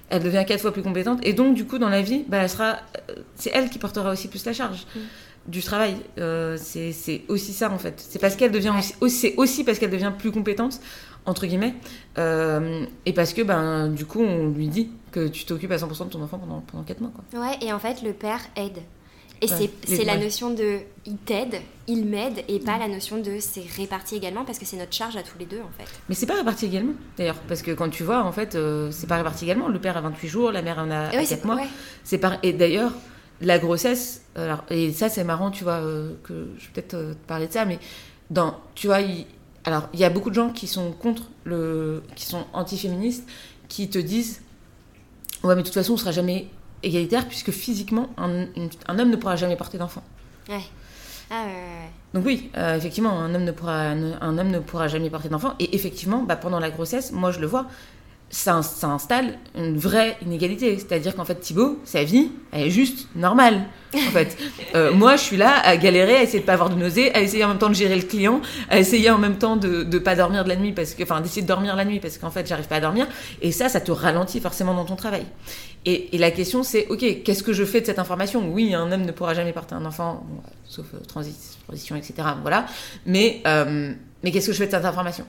[0.09, 1.19] Elle devient 4 fois plus compétente.
[1.23, 2.77] Et donc, du coup, dans la vie, bah, elle sera...
[3.09, 5.01] euh, c'est elle qui portera aussi plus la charge Mhm.
[5.47, 5.95] du travail.
[6.19, 8.03] Euh, c'est aussi ça, en fait.
[8.09, 10.79] C'est parce qu'elle devient aussi, aussi parce qu'elle devient plus compétente,
[11.25, 11.75] entre guillemets,
[12.17, 16.05] euh, et parce que, ben, du coup, on lui dit que tu t'occupes à 100%
[16.05, 17.39] de ton enfant pendant, pendant 4 mois, quoi.
[17.41, 18.79] Ouais, et en fait, le père aide.
[19.43, 20.23] Et Ouais, c'est la ouais.
[20.23, 21.55] notion de il t'aide,
[21.87, 25.15] il m'aide, et pas la notion de c'est réparti également, parce que c'est notre charge
[25.15, 25.89] à tous les deux, en fait.
[26.09, 29.07] Mais c'est pas réparti également, d'ailleurs, parce que quand tu vois, en fait, euh, c'est
[29.07, 29.67] pas réparti également.
[29.67, 31.59] Le père a 28 jours, la mère en a Et ouais, 4 c'est- mois.
[32.03, 32.37] C'est par...
[32.43, 32.91] Et d'ailleurs,
[33.41, 37.13] la grossesse, alors, et ça c'est marrant, tu vois, euh, que je vais peut-être te
[37.27, 37.79] parler de ça, mais
[38.29, 39.25] dans, tu vois, il...
[39.63, 43.27] alors il y a beaucoup de gens qui sont contre le, qui sont anti-féministes,
[43.67, 44.41] qui te disent,
[45.43, 46.47] ouais, mais de toute façon, on sera jamais
[46.83, 48.45] égalitaire puisque physiquement, un,
[48.87, 50.03] un homme ne pourra jamais porter d'enfant.
[50.49, 50.61] Ouais.
[51.29, 51.91] Ah, ouais, ouais, ouais.
[52.13, 55.29] Donc oui, euh, effectivement, un homme ne pourra, un, un homme ne pourra jamais porter
[55.29, 55.53] d'enfant.
[55.59, 57.67] Et effectivement, bah, pendant la grossesse, moi je le vois,
[58.31, 60.77] ça, ça installe une vraie inégalité.
[60.79, 63.65] C'est-à-dire qu'en fait, Thibaut, sa vie, elle est juste normale.
[63.93, 64.37] En fait,
[64.73, 67.19] Euh, moi, je suis là à galérer, à essayer de pas avoir de nausées, à
[67.19, 69.99] essayer en même temps de gérer le client, à essayer en même temps de ne
[69.99, 72.31] pas dormir de la nuit parce que, enfin, d'essayer de dormir la nuit parce qu'en
[72.31, 73.05] fait, j'arrive pas à dormir.
[73.41, 75.25] Et ça, ça te ralentit forcément dans ton travail.
[75.85, 78.49] Et, et la question, c'est, ok, qu'est-ce que je fais de cette information?
[78.53, 82.13] Oui, un homme ne pourra jamais porter un enfant, bon, sauf euh, transi- transition, etc.
[82.43, 82.67] Voilà.
[83.05, 83.91] Mais, euh,
[84.23, 85.25] mais qu'est-ce que je fais de cette information?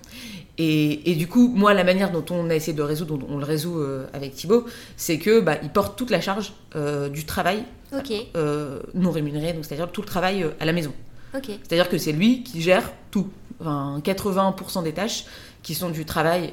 [0.59, 3.27] Et, et du coup, moi, la manière dont on a essayé de le résoudre, dont
[3.31, 7.09] on le résout euh, avec Thibaut, c'est que bah, il porte toute la charge euh,
[7.09, 7.65] du travail
[7.97, 10.93] Ok, euh, non rémunéré, donc c'est-à-dire tout le travail euh, à la maison.
[11.35, 11.47] ok.
[11.47, 13.29] C'est-à-dire que c'est lui qui gère tout.
[13.61, 15.25] Enfin, 80% des tâches
[15.63, 16.53] qui sont du travail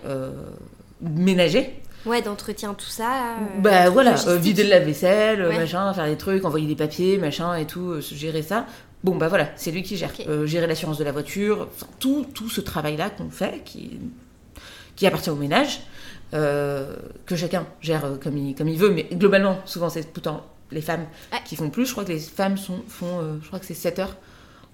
[1.02, 1.82] ménager.
[2.06, 3.36] Ouais, d'entretien, tout ça.
[3.62, 5.58] bah voilà, vider le lave-vaisselle, euh, Ouais.
[5.58, 8.66] machin, faire des trucs, envoyer des papiers, machin et tout, gérer ça.
[9.04, 10.12] Bon bah voilà, c'est lui qui gère.
[10.28, 11.68] Euh, gérer l'assurance de la voiture,
[12.00, 14.00] tout, tout ce travail-là qu'on fait, qui,
[14.96, 15.82] qui appartient au ménage,
[16.34, 16.96] euh,
[17.26, 20.82] que chacun gère euh, comme il, comme il veut, mais globalement, souvent c'est pourtant les
[20.82, 21.40] femmes Ouais.
[21.46, 21.86] qui font plus.
[21.86, 24.18] Je crois que les femmes sont, font, euh, je crois que c'est 7 heures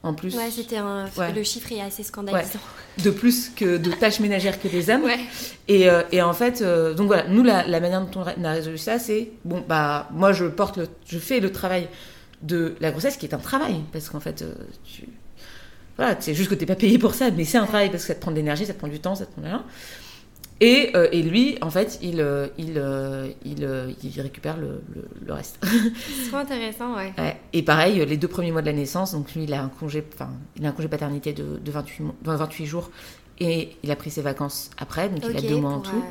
[0.04, 0.36] en plus.
[0.36, 1.06] Ouais, c'était un.
[1.18, 1.32] Ouais.
[1.32, 2.60] Le chiffre est assez scandalisant.
[3.04, 5.04] de plus que de tâches ménagères que les hommes.
[5.04, 5.20] Ouais.
[5.68, 8.52] Et, euh, et en fait, euh, donc voilà, nous, la, la manière dont on a
[8.52, 11.88] résolu ça, c'est bon, bah, moi, je porte le, je fais le travail
[12.46, 15.08] de la grossesse, qui est un travail, parce qu'en fait, euh, tu,
[15.98, 18.08] voilà, c'est juste que t'es pas payé pour ça, mais c'est un travail parce que
[18.08, 19.66] ça te prend de l'énergie, ça te prend du temps, ça te prend de l'argent.
[20.62, 23.68] Et, euh, et lui, en fait, il, euh, il, euh, il,
[24.04, 25.60] il récupère le, le, le reste.
[25.64, 27.12] C'est trop intéressant, ouais.
[27.18, 27.38] Ouais.
[27.52, 30.02] Et pareil, les deux premiers mois de la naissance, donc lui, il a un congé,
[30.14, 32.90] enfin, il a un congé paternité de, de 28, mois- 28 jours
[33.42, 36.04] Et il a pris ses vacances après, donc il a deux mois en tout.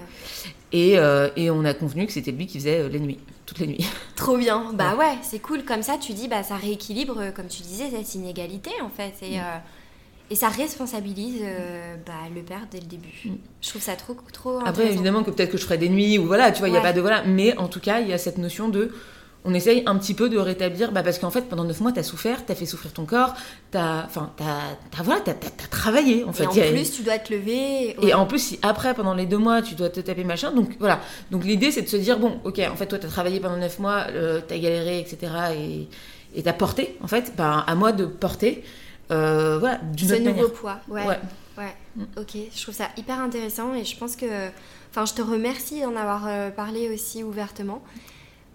[0.76, 0.96] Et,
[1.36, 3.86] et, on a convenu que c'était lui qui faisait les nuits, toutes les nuits.
[4.16, 4.72] Trop bien.
[4.74, 5.64] Bah ouais, c'est cool.
[5.64, 9.14] Comme ça, tu dis, bah ça rééquilibre, comme tu disais, cette inégalité en fait.
[9.22, 9.42] Et, mm.
[10.30, 13.12] Et ça responsabilise euh, bah, le père dès le début.
[13.24, 13.34] Mm.
[13.60, 16.26] Je trouve ça trop, trop Après, évidemment, que peut-être que je ferai des nuits ou
[16.26, 17.22] voilà, tu vois, il n'y a pas de voilà.
[17.24, 18.94] Mais en tout cas, il y a cette notion de.
[19.46, 21.98] On essaye un petit peu de rétablir, bah, parce qu'en fait, pendant neuf mois, tu
[21.98, 23.34] as souffert, tu as fait souffrir ton corps,
[23.70, 25.20] tu as, enfin, as, voilà,
[25.70, 26.24] travaillé.
[26.24, 26.44] En fait.
[26.44, 27.94] Et en plus, tu dois te lever.
[28.00, 30.76] Et en plus, si après, pendant les deux mois, tu dois te taper machin, donc
[30.78, 31.00] voilà.
[31.30, 33.58] Donc l'idée, c'est de se dire, bon, ok, en fait, toi, tu as travaillé pendant
[33.58, 35.32] neuf mois, euh, tu as galéré, etc.
[36.34, 38.64] Et tu as porté, en fait, bah, à moi de porter.
[39.10, 41.06] Euh, voilà, d'une Ce nouveau poids, ouais.
[41.06, 41.74] ouais.
[41.96, 42.02] Mm.
[42.16, 44.26] Ok, je trouve ça hyper intéressant et je pense que.
[44.90, 47.82] Enfin, je te remercie d'en avoir euh, parlé aussi ouvertement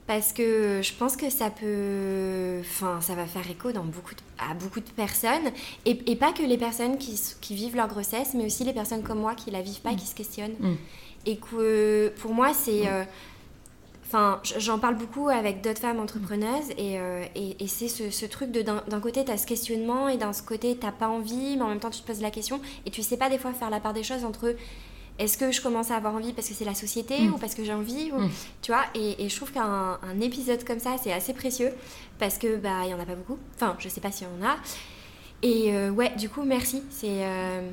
[0.09, 2.61] parce que je pense que ça peut.
[2.61, 5.51] Enfin, ça va faire écho dans beaucoup à beaucoup de personnes
[5.85, 9.03] et, et pas que les personnes qui, qui, vivent leur grossesse, mais aussi les personnes
[9.03, 9.97] comme moi qui la vivent pas, mm.
[9.97, 10.55] qui se questionnent.
[10.59, 10.75] Mm.
[11.27, 12.87] Et que pour moi, c'est.
[12.87, 13.03] Euh,
[14.11, 18.63] Enfin, j'en parle beaucoup avec d'autres femmes entrepreneuses et, euh, et, c'est ce, truc de
[18.63, 21.79] d'un côté, tu as ce questionnement et d'un côté, tu pas envie, mais en même
[21.79, 23.93] temps, tu te poses la question et tu sais pas des fois faire la part
[23.93, 24.55] des choses entre
[25.19, 27.33] est-ce que je commence à avoir envie parce que c'est la société mm.
[27.33, 28.29] ou parce que j'ai envie mm.
[28.61, 31.71] Tu vois, et, et, je trouve qu'un épisode comme ça, c'est assez précieux
[32.17, 33.37] parce que bah il y en a pas beaucoup.
[33.55, 34.57] Enfin, je sais pas s'il y en a.
[35.41, 36.83] Et euh, ouais, du coup, merci.
[36.89, 37.23] C'est.
[37.23, 37.69] Euh,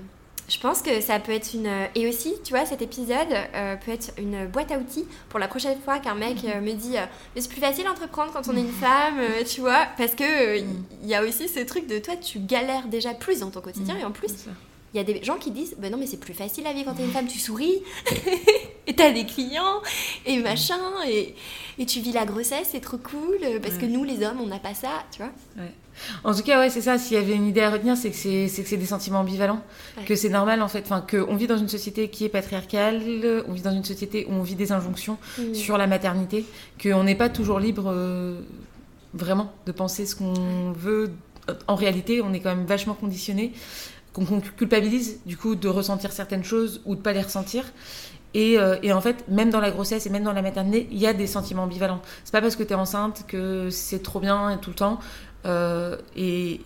[0.49, 1.69] je pense que ça peut être une.
[1.95, 5.49] Et aussi, tu vois, cet épisode euh, peut être une boîte à outils pour la
[5.49, 8.57] prochaine fois qu'un mec euh, me dit euh, Mais c'est plus facile d'entreprendre quand on
[8.57, 10.67] est une femme, tu vois, parce que il
[11.05, 14.05] y a aussi ce truc de toi, tu galères déjà plus dans ton quotidien, et
[14.05, 14.47] en plus,
[14.97, 16.85] il y a des gens qui disent Ben non, mais c'est plus facile la vie
[16.85, 17.83] quand t'es une femme, tu souris,
[18.87, 19.83] et t'as des clients,
[20.25, 21.35] et machin, et,
[21.79, 24.59] et tu vis la grossesse, c'est trop cool, parce que nous, les hommes, on n'a
[24.59, 25.33] pas ça, tu vois.
[25.59, 25.71] Ouais.
[26.25, 26.99] En tout cas, ouais, c'est ça.
[26.99, 29.21] S'il y avait une idée à retenir, c'est que c'est, c'est, que c'est des sentiments
[29.21, 29.63] ambivalents.
[30.07, 30.85] Que c'est normal, en fait.
[30.85, 33.03] Enfin, qu'on vit dans une société qui est patriarcale,
[33.49, 35.19] on vit dans une société où on vit des injonctions
[35.53, 36.45] sur la maternité,
[36.83, 38.41] qu'on n'est pas toujours libre, euh,
[39.15, 41.13] vraiment, de penser ce qu'on veut.
[41.69, 43.53] En réalité, on est quand même vachement conditionné,
[44.17, 47.65] qu'on culpabilise, du coup, de ressentir certaines choses ou de pas les ressentir.
[48.33, 50.99] Et, euh, et, en fait, même dans la grossesse et même dans la maternité, il
[50.99, 52.01] y a des sentiments ambivalents.
[52.25, 54.99] C'est pas parce que tu es enceinte que c'est trop bien tout le temps.
[55.45, 56.61] Euh, et,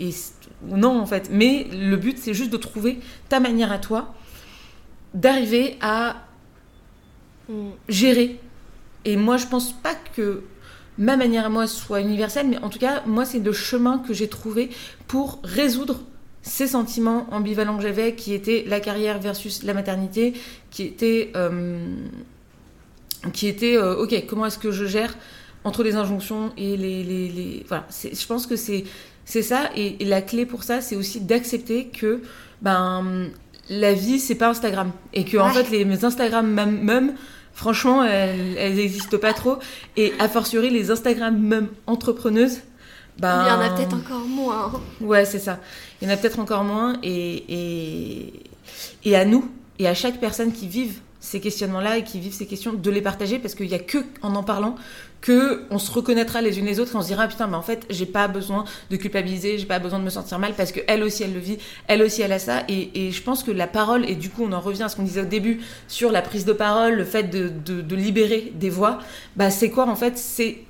[0.62, 1.28] non, en fait.
[1.32, 4.14] Mais le but, c'est juste de trouver ta manière à toi
[5.12, 6.16] d'arriver à
[7.88, 8.38] gérer.
[9.04, 10.44] Et moi, je pense pas que
[10.98, 14.14] ma manière à moi soit universelle, mais en tout cas, moi, c'est le chemin que
[14.14, 14.70] j'ai trouvé
[15.08, 16.00] pour résoudre
[16.42, 20.32] ces sentiments ambivalents que j'avais, qui étaient la carrière versus la maternité,
[20.70, 21.78] qui étaient, euh,
[23.32, 25.16] qui était euh, ok, comment est-ce que je gère
[25.64, 27.04] entre les injonctions et les...
[27.04, 27.64] les, les...
[27.68, 28.84] Voilà, je pense que c'est
[29.42, 32.22] ça, et, la clé pour ça, c'est aussi d'accepter que
[32.62, 33.28] ben,
[33.68, 34.90] la vie, c'est pas Instagram.
[35.12, 37.14] Et que, en fait, les Instagram même,
[37.52, 39.58] franchement, elles n'existent pas trop.
[39.96, 42.60] Et a fortiori, les Instagram même entrepreneuses,
[43.18, 43.44] ben...
[43.44, 44.72] Il y en a peut-être encore moins.
[45.00, 45.60] Ouais, c'est ça.
[46.00, 46.98] Il y en a peut-être encore moins.
[47.02, 48.32] Et,
[49.04, 52.46] et, à nous, et à chaque personne qui vive ces questionnements-là et qui vivent ces
[52.46, 54.74] questions, de les partager parce qu'il n'y a que en en parlant
[55.20, 57.62] que on se reconnaîtra les unes les autres et on se dira putain mais en
[57.62, 60.80] fait j'ai pas besoin de culpabiliser j'ai pas besoin de me sentir mal parce que
[60.86, 63.50] elle aussi elle le vit elle aussi elle a ça et, et je pense que
[63.50, 66.10] la parole et du coup on en revient à ce qu'on disait au début sur
[66.10, 68.98] la prise de parole le fait de, de, libérer des voix
[69.36, 70.60] bah c'est quoi en fait c'est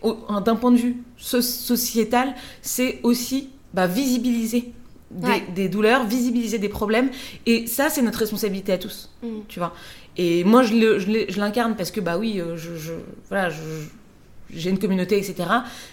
[0.45, 4.73] d'un point de vue sociétal c'est aussi bah, visibiliser
[5.11, 7.11] des, douleurs, visibiliser des problèmes.
[7.47, 9.11] Et ça, c'est notre responsabilité à tous.
[9.23, 9.41] Mm.
[9.49, 9.75] Tu vois.
[10.17, 12.93] Et moi, je l'incarne parce que, bah oui, euh, je, je
[13.29, 13.51] voilà,
[14.53, 15.49] j'ai une communauté, etc.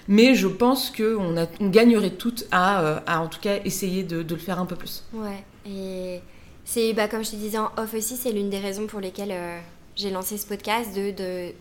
[0.07, 4.23] Mais je pense qu'on on gagnerait toutes à, euh, à, en tout cas, essayer de,
[4.23, 5.03] de, le faire un peu plus.
[5.13, 5.43] Ouais.
[5.65, 6.21] Et
[6.65, 9.31] c'est, bah, comme je te disais en off aussi, c'est l'une des raisons pour lesquelles
[9.31, 9.59] euh,
[9.95, 11.53] j'ai lancé ce podcast, de, de,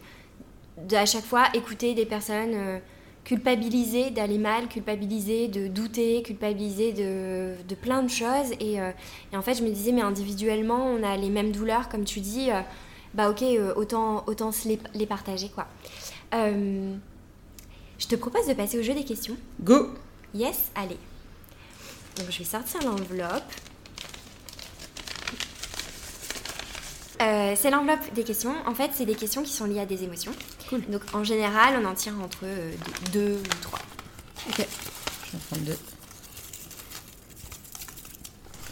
[0.89, 2.81] de, à chaque fois écouter des personnes
[3.27, 8.53] culpabiliser d'aller mal, culpabiliser de douter, culpabiliser de, de plein de choses.
[8.61, 8.93] Et, euh,
[9.33, 12.21] et, en fait, je me disais, mais individuellement, on a les mêmes douleurs, comme tu
[12.21, 12.53] dis.
[12.53, 12.61] Euh,
[13.15, 15.67] bah ok, euh, autant, autant se les, les partager, quoi.
[16.33, 19.37] je te propose de passer au jeu des questions.
[19.61, 19.89] Go
[20.33, 20.99] Yes, allez.
[22.17, 23.53] Donc je vais sortir l'enveloppe.
[27.19, 28.55] C'est l'enveloppe des questions.
[28.67, 30.33] En fait, c'est des questions qui sont liées à des émotions.
[30.89, 32.73] Donc en général, on en tire entre euh,
[33.13, 33.79] deux, ou trois.
[34.49, 34.57] Ok.
[34.59, 35.79] Je vais en prendre deux.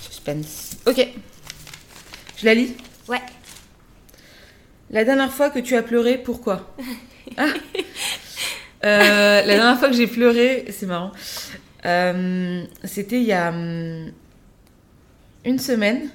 [0.01, 0.77] Suspense.
[0.87, 1.07] Ok.
[2.37, 2.75] Je la lis?
[3.09, 3.23] Ouais.
[4.91, 6.75] La dernière fois que tu as pleuré, pourquoi?
[7.39, 7.47] Ah.
[8.85, 11.11] euh, La dernière fois que j'ai pleuré, c'est marrant.
[11.87, 14.13] Euh, c'était il y a hum,
[15.47, 16.11] une semaine.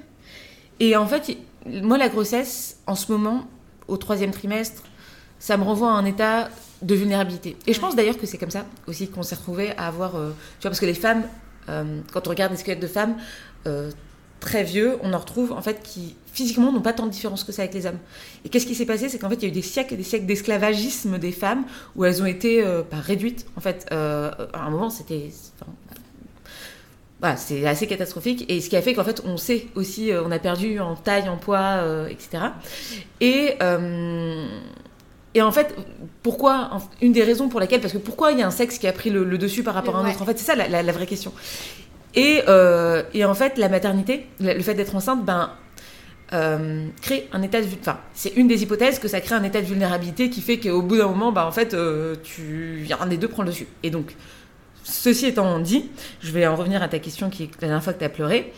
[0.79, 1.35] Et en fait,
[1.65, 3.47] moi, la grossesse, en ce moment,
[3.87, 4.83] au troisième trimestre,
[5.39, 6.49] ça me renvoie à un état
[6.81, 7.57] de vulnérabilité.
[7.67, 10.15] Et je pense d'ailleurs que c'est comme ça aussi qu'on s'est retrouvé à avoir.
[10.15, 10.29] Euh,
[10.59, 11.23] tu vois, parce que les femmes,
[11.69, 13.15] euh, quand on regarde des squelettes de femmes
[13.67, 13.91] euh,
[14.39, 17.51] très vieux, on en retrouve en fait qui physiquement n'ont pas tant de différence que
[17.51, 17.97] ça avec les hommes.
[18.45, 19.09] Et qu'est-ce qui s'est passé?
[19.09, 21.65] C'est qu'en fait, il y a eu des siècles et des siècles d'esclavagisme des femmes
[21.95, 23.45] où elles ont été pas réduites.
[23.57, 25.31] En fait, à un moment, c'était.
[27.19, 28.45] Voilà, c'est assez catastrophique.
[28.49, 31.27] Et ce qui a fait qu'en fait, on sait aussi, on a perdu en taille,
[31.27, 32.45] en poids, etc.
[33.19, 33.57] Et
[35.35, 35.75] et en fait,
[36.23, 36.71] pourquoi
[37.01, 38.91] Une des raisons pour laquelle, parce que pourquoi il y a un sexe qui a
[38.91, 40.21] pris le, dessus par rapport à un autre?
[40.21, 41.31] En fait, c'est ça la, vraie question.
[42.15, 45.51] Et, euh, et, en fait, la maternité, le fait d'être enceinte, ben,
[46.33, 49.61] euh, crée un état de enfin c'est une des hypothèses que ça crée un état
[49.61, 53.17] de vulnérabilité qui fait qu'au bout d'un moment ben, en fait euh, tu un des
[53.17, 54.15] deux prend le dessus et donc
[54.89, 55.89] Ceci étant dit,
[56.21, 58.09] je vais en revenir à ta question qui est la dernière fois que tu as
[58.09, 58.53] pleuré.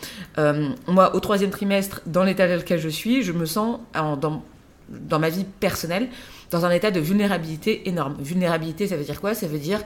[0.87, 4.43] moi, au troisième trimestre, dans l'état dans lequel je suis, je me sens, dans,
[4.89, 6.09] dans ma vie personnelle,
[6.51, 8.15] dans un état de vulnérabilité énorme.
[8.19, 9.33] Vulnérabilité, ça veut dire quoi?
[9.33, 9.81] Ça veut dire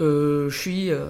[0.00, 1.06] euh, je suis euh,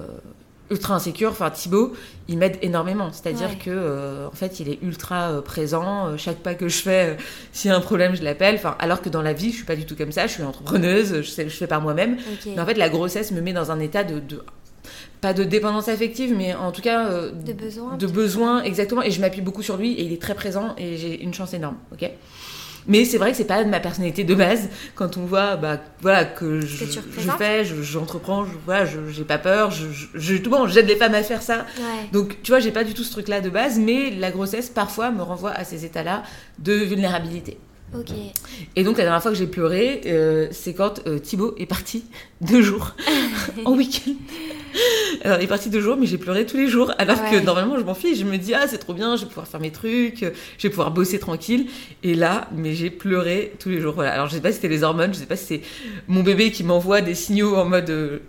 [0.69, 1.31] ultra insécure.
[1.31, 1.93] Enfin, Thibaut,
[2.27, 3.11] il m'aide énormément.
[3.11, 6.15] C'est-à-dire que euh, en fait, il est ultra présent.
[6.17, 7.17] chaque pas que je fais,
[7.51, 8.55] s'il y a un problème, je l'appelle.
[8.55, 10.27] Enfin, alors que dans la vie, je suis pas du tout comme ça.
[10.27, 11.21] Je suis entrepreneuse.
[11.21, 12.17] Je, sais, je fais par moi-même.
[12.45, 14.21] Mais en fait, la grossesse me met dans un état de,
[15.21, 17.95] pas de dépendance affective, mais en tout cas de besoin.
[17.95, 19.03] De besoin, exactement.
[19.03, 21.53] Et je m'appuie beaucoup sur lui et il est très présent et j'ai une chance
[21.53, 21.77] énorme.
[21.93, 22.09] Ok?
[22.87, 24.69] Mais c'est vrai que c'est pas de ma personnalité de base.
[24.95, 29.71] Quand on voit bah, voilà, que je, je fais, j'entreprends, je, voilà, j'ai pas peur,
[29.71, 31.65] je, je, tout bon, j'aide les femmes à faire ça.
[32.11, 35.11] Donc tu vois, j'ai pas du tout ce truc-là de base, mais la grossesse parfois
[35.11, 36.23] me renvoie à ces états-là
[36.59, 37.57] de vulnérabilité.
[37.93, 38.11] Ok.
[38.75, 42.05] Et donc la dernière fois que j'ai pleuré, euh, c'est quand euh, Thibaut est parti
[42.39, 42.95] deux jours
[43.65, 44.13] en week-end.
[45.23, 46.93] Alors, il est parti deux jours, mais j'ai pleuré tous les jours.
[46.97, 48.19] Alors que normalement, je m'en fiche.
[48.19, 50.19] Je me dis, ah, c'est trop bien, je vais pouvoir faire mes trucs,
[50.57, 51.67] je vais pouvoir bosser tranquille.
[52.03, 53.93] Et là, mais j'ai pleuré tous les jours.
[53.93, 54.13] Voilà.
[54.13, 55.61] Alors, je sais pas si c'était les hormones, je sais pas si c'est
[56.07, 58.19] mon bébé qui m'envoie des signaux en mode, euh,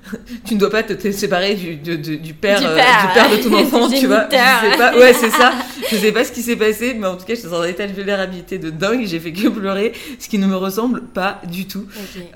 [0.46, 4.06] tu ne dois pas te, séparer du, du, père, du, père, de ton enfant, tu
[4.06, 4.28] vois.
[4.30, 4.96] Je sais pas.
[4.96, 5.52] Ouais, c'est ça.
[5.90, 7.86] Je sais pas ce qui s'est passé, mais en tout cas, j'étais dans un état
[7.86, 9.04] de vulnérabilité de dingue.
[9.06, 11.86] J'ai fait que pleurer, ce qui ne me ressemble pas du tout.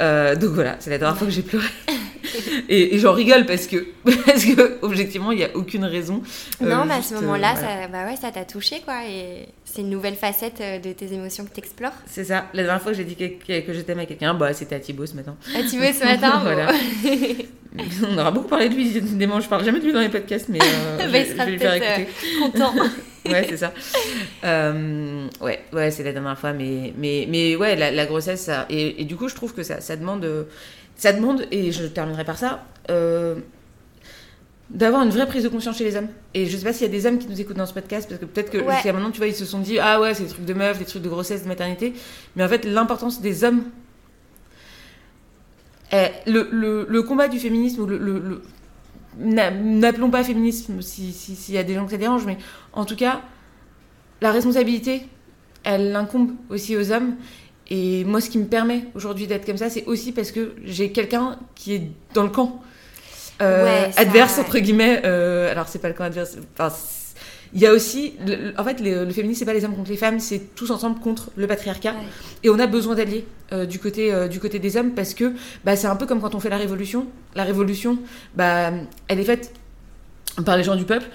[0.00, 1.66] Euh, donc voilà, c'est la dernière fois que j'ai pleuré.
[2.68, 3.86] et, j'en rigole parce que,
[4.26, 6.22] parce que objectivement, il n'y a aucune raison.
[6.60, 9.06] Euh, non, bah, à ce moment-là, euh, ça, bah ouais, ça t'a touché, quoi.
[9.08, 11.94] Et c'est une nouvelle facette euh, de tes émotions que tu explores.
[12.06, 12.46] C'est ça.
[12.52, 15.06] La dernière fois que j'ai dit que, que j'étais à quelqu'un, bah, c'était à Thibaut
[15.06, 15.36] ce matin.
[15.54, 16.72] À Thibaut ce matin Voilà.
[18.10, 19.40] On aura beaucoup parlé de lui, décidément.
[19.40, 20.66] Je parle jamais de lui dans les podcasts, mais bah,
[21.00, 22.08] je, vais lui faire écouter.
[22.40, 22.74] content.
[23.26, 23.72] ouais, c'est ça.
[25.42, 29.04] ouais, ouais, c'est la dernière fois, mais, mais, mais ouais, la, grossesse, ça, et, et,
[29.04, 30.46] du coup, je trouve que ça, ça demande
[30.96, 32.75] ça demande, et je terminerai par ça, euh,
[34.70, 36.08] d'avoir une vraie prise de conscience chez les hommes.
[36.34, 38.08] Et je sais pas s'il y a des hommes qui nous écoutent dans ce podcast,
[38.08, 40.24] parce que peut-être que jusqu'à maintenant, tu vois, ils se sont dit, ah ouais, c'est
[40.24, 41.92] des trucs de meufs, des trucs de grossesse, de maternité.
[42.34, 43.64] Mais en fait, l'importance des hommes.
[45.92, 48.42] le, combat du féminisme, ou le,
[49.18, 52.38] n'appelons pas féminisme s'il y a des gens que ça dérange, mais
[52.72, 53.22] en tout cas,
[54.20, 55.02] la responsabilité,
[55.64, 57.16] elle incombe aussi aux hommes.
[57.68, 60.92] Et moi, ce qui me permet aujourd'hui d'être comme ça, c'est aussi parce que j'ai
[60.92, 62.62] quelqu'un qui est dans le camp
[63.40, 65.02] euh, adverse, entre guillemets.
[65.04, 66.36] Euh, alors, c'est pas le camp adverse.
[66.58, 66.74] Enfin,
[67.54, 68.14] il y a aussi,
[68.58, 71.30] en fait, le, féminisme, c'est pas les hommes contre les femmes, c'est tous ensemble contre
[71.36, 71.94] le patriarcat.
[72.42, 75.32] Et on a besoin d'alliés euh, du, côté, euh, du côté des hommes parce que
[75.64, 77.06] bah, c'est un peu comme quand on fait la révolution.
[77.34, 77.98] La révolution,
[78.34, 78.72] bah,
[79.08, 79.52] elle est faite
[80.44, 81.06] par les gens du peuple,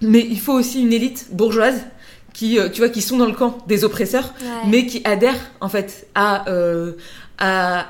[0.00, 1.82] mais il faut aussi une élite bourgeoise
[2.32, 4.32] qui, euh, tu vois, qui sont dans le camp des oppresseurs,
[4.68, 6.92] mais qui adhèrent en fait à, euh,
[7.38, 7.86] à,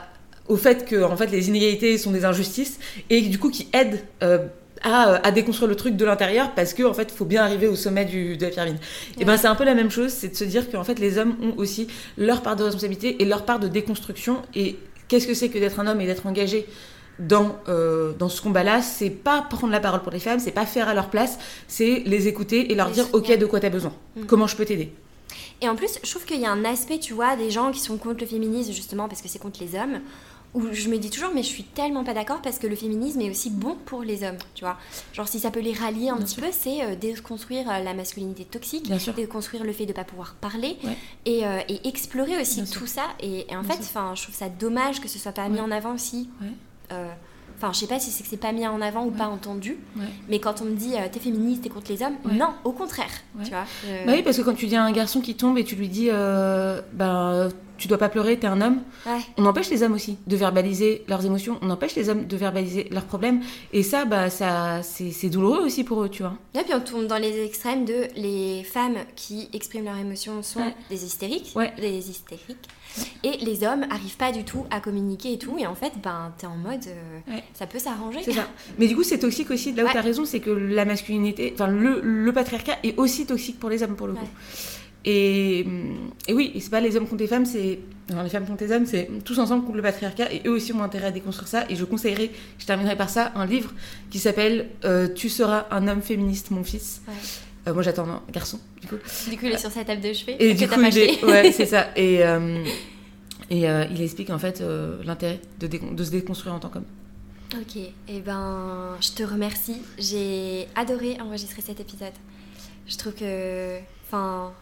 [0.49, 2.79] au fait que en fait les inégalités sont des injustices
[3.11, 4.39] et du coup qui aident euh,
[4.83, 7.77] à, à, déconstruire le truc de l'intérieur parce qu'en en fait, faut bien arriver au
[7.77, 8.77] sommet du, de la pyramide.
[9.19, 11.19] Et ben c'est un peu la même chose, c'est de se dire qu'en fait, les
[11.19, 14.43] hommes ont aussi leur part de responsabilité et leur part de déconstruction.
[14.55, 14.77] Et
[15.09, 16.67] qu'est-ce que c'est que d'être un homme et d'être engagé
[17.19, 20.67] dans, euh, dans ce combat-là, c'est pas prendre la parole pour les femmes, c'est pas
[20.67, 23.71] faire à leur place, c'est les écouter et leur dire ok de quoi tu as
[23.71, 24.27] besoin, mm.
[24.27, 24.93] comment je peux t'aider?
[25.61, 27.81] Et en plus, je trouve qu'il y a un aspect, tu vois, des gens qui
[27.81, 30.01] sont contre le féminisme justement parce que c'est contre les hommes,
[30.55, 33.21] où je me dis toujours mais je suis tellement pas d'accord parce que le féminisme
[33.21, 34.79] est aussi bon pour les hommes, tu vois.
[35.13, 38.45] Genre si ça peut les rallier un petit peu, c'est euh, déconstruire euh, la masculinité
[38.45, 40.77] toxique, déconstruire le fait de pas pouvoir parler
[41.27, 43.05] et, et, explorer aussi tout ça.
[43.21, 45.95] Et, en fait, enfin, je trouve ça dommage que ce soit pas mis en avant
[45.95, 46.29] aussi.
[46.93, 47.13] Euh,
[47.59, 49.77] enfin, je sais pas si c'est que c'est pas mis en avant ou pas entendu,
[50.29, 53.11] mais quand on me dit euh, t'es féministe, t'es contre les hommes, non, au contraire.
[53.43, 54.07] Tu vois, euh.
[54.07, 55.89] bah oui, parce que quand tu dis à un garçon qui tombe et tu lui
[55.89, 58.83] dis ben tu dois pas pleurer, t'es un homme.
[59.37, 62.89] On empêche les hommes aussi de verbaliser leurs émotions, on empêche les hommes de verbaliser
[62.91, 63.41] leurs problèmes.
[63.73, 66.35] Et ça, bah, ça c'est douloureux aussi pour eux, tu vois.
[66.55, 70.61] Et puis on tombe dans les extrêmes de les femmes qui expriment leurs émotions sont
[70.91, 72.69] des hystériques, des hystériques.
[73.25, 75.57] Et les hommes arrivent pas du tout à communiquer et tout.
[75.59, 78.21] Et en fait, ben, t'es en mode, euh, ça peut s'arranger.
[78.23, 78.49] C'est ça.
[78.79, 79.73] Mais du coup, c'est toxique aussi.
[79.73, 83.59] Là où t'as raison, c'est que la masculinité, enfin, le, le, patriarcat est aussi toxique
[83.59, 84.29] pour les hommes, pour le coup.
[85.05, 85.61] Et,
[86.27, 87.79] et, oui, c'est pas les hommes contre les femmes, c'est.
[88.11, 90.83] les femmes contre les hommes, c'est tous ensemble contre le patriarcat et eux aussi ont
[90.83, 91.65] intérêt à déconstruire ça.
[91.71, 93.73] Et je conseillerais, je terminerai par ça, un livre
[94.11, 97.01] qui s'appelle euh, Tu seras un homme féministe, mon fils.
[97.69, 98.97] Euh, moi j'attends un garçon, du coup.
[99.29, 100.37] Du coup, il est sur sa table de chevet.
[100.41, 101.89] Et du coup, il ouais, c'est ça.
[101.97, 102.65] Et, euh,
[103.51, 104.63] et il explique en fait
[105.05, 106.85] l'intérêt de, de, se déconstruire en tant qu'homme.
[107.55, 109.81] Ok, et eh ben je te remercie.
[109.99, 112.13] J'ai adoré enregistrer cet épisode.
[112.87, 113.79] Je trouve que.
[114.07, 114.53] Enfin,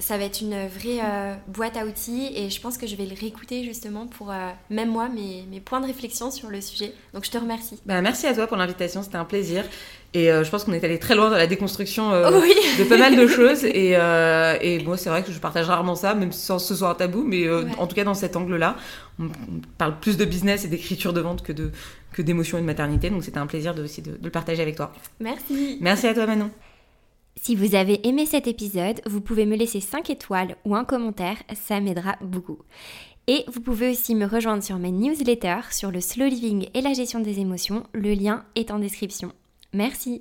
[0.00, 3.04] ça va être une vraie euh, boîte à outils et je pense que je vais
[3.04, 6.94] le réécouter justement pour, euh, même moi, mes, mes, points de réflexion sur le sujet.
[7.14, 7.78] Donc je te remercie.
[7.86, 9.64] Bah, merci à toi pour l'invitation, c'était un plaisir.
[10.12, 12.10] Et euh, je pense qu'on est allé très loin dans la déconstruction
[12.78, 13.64] de pas mal de choses.
[13.64, 16.94] Et, et bon, c'est vrai que je partage rarement ça, même sans ce soit un
[16.94, 18.76] tabou, mais en tout cas dans cet angle-là,
[19.18, 19.28] on,
[19.78, 21.70] parle plus de business et d'écriture de vente que de
[22.12, 23.08] que d'émotion et de maternité.
[23.10, 24.92] Donc c'était un plaisir de, aussi de, de le partager avec toi.
[25.20, 25.78] Merci.
[25.80, 26.50] Merci à toi Manon.
[27.36, 31.36] Si vous avez aimé cet épisode, vous pouvez me laisser 5 étoiles ou un commentaire,
[31.54, 32.58] ça m'aidera beaucoup.
[33.26, 36.92] Et vous pouvez aussi me rejoindre sur mes newsletters sur le slow living et la
[36.92, 39.32] gestion des émotions, le lien est en description.
[39.72, 40.18] Merci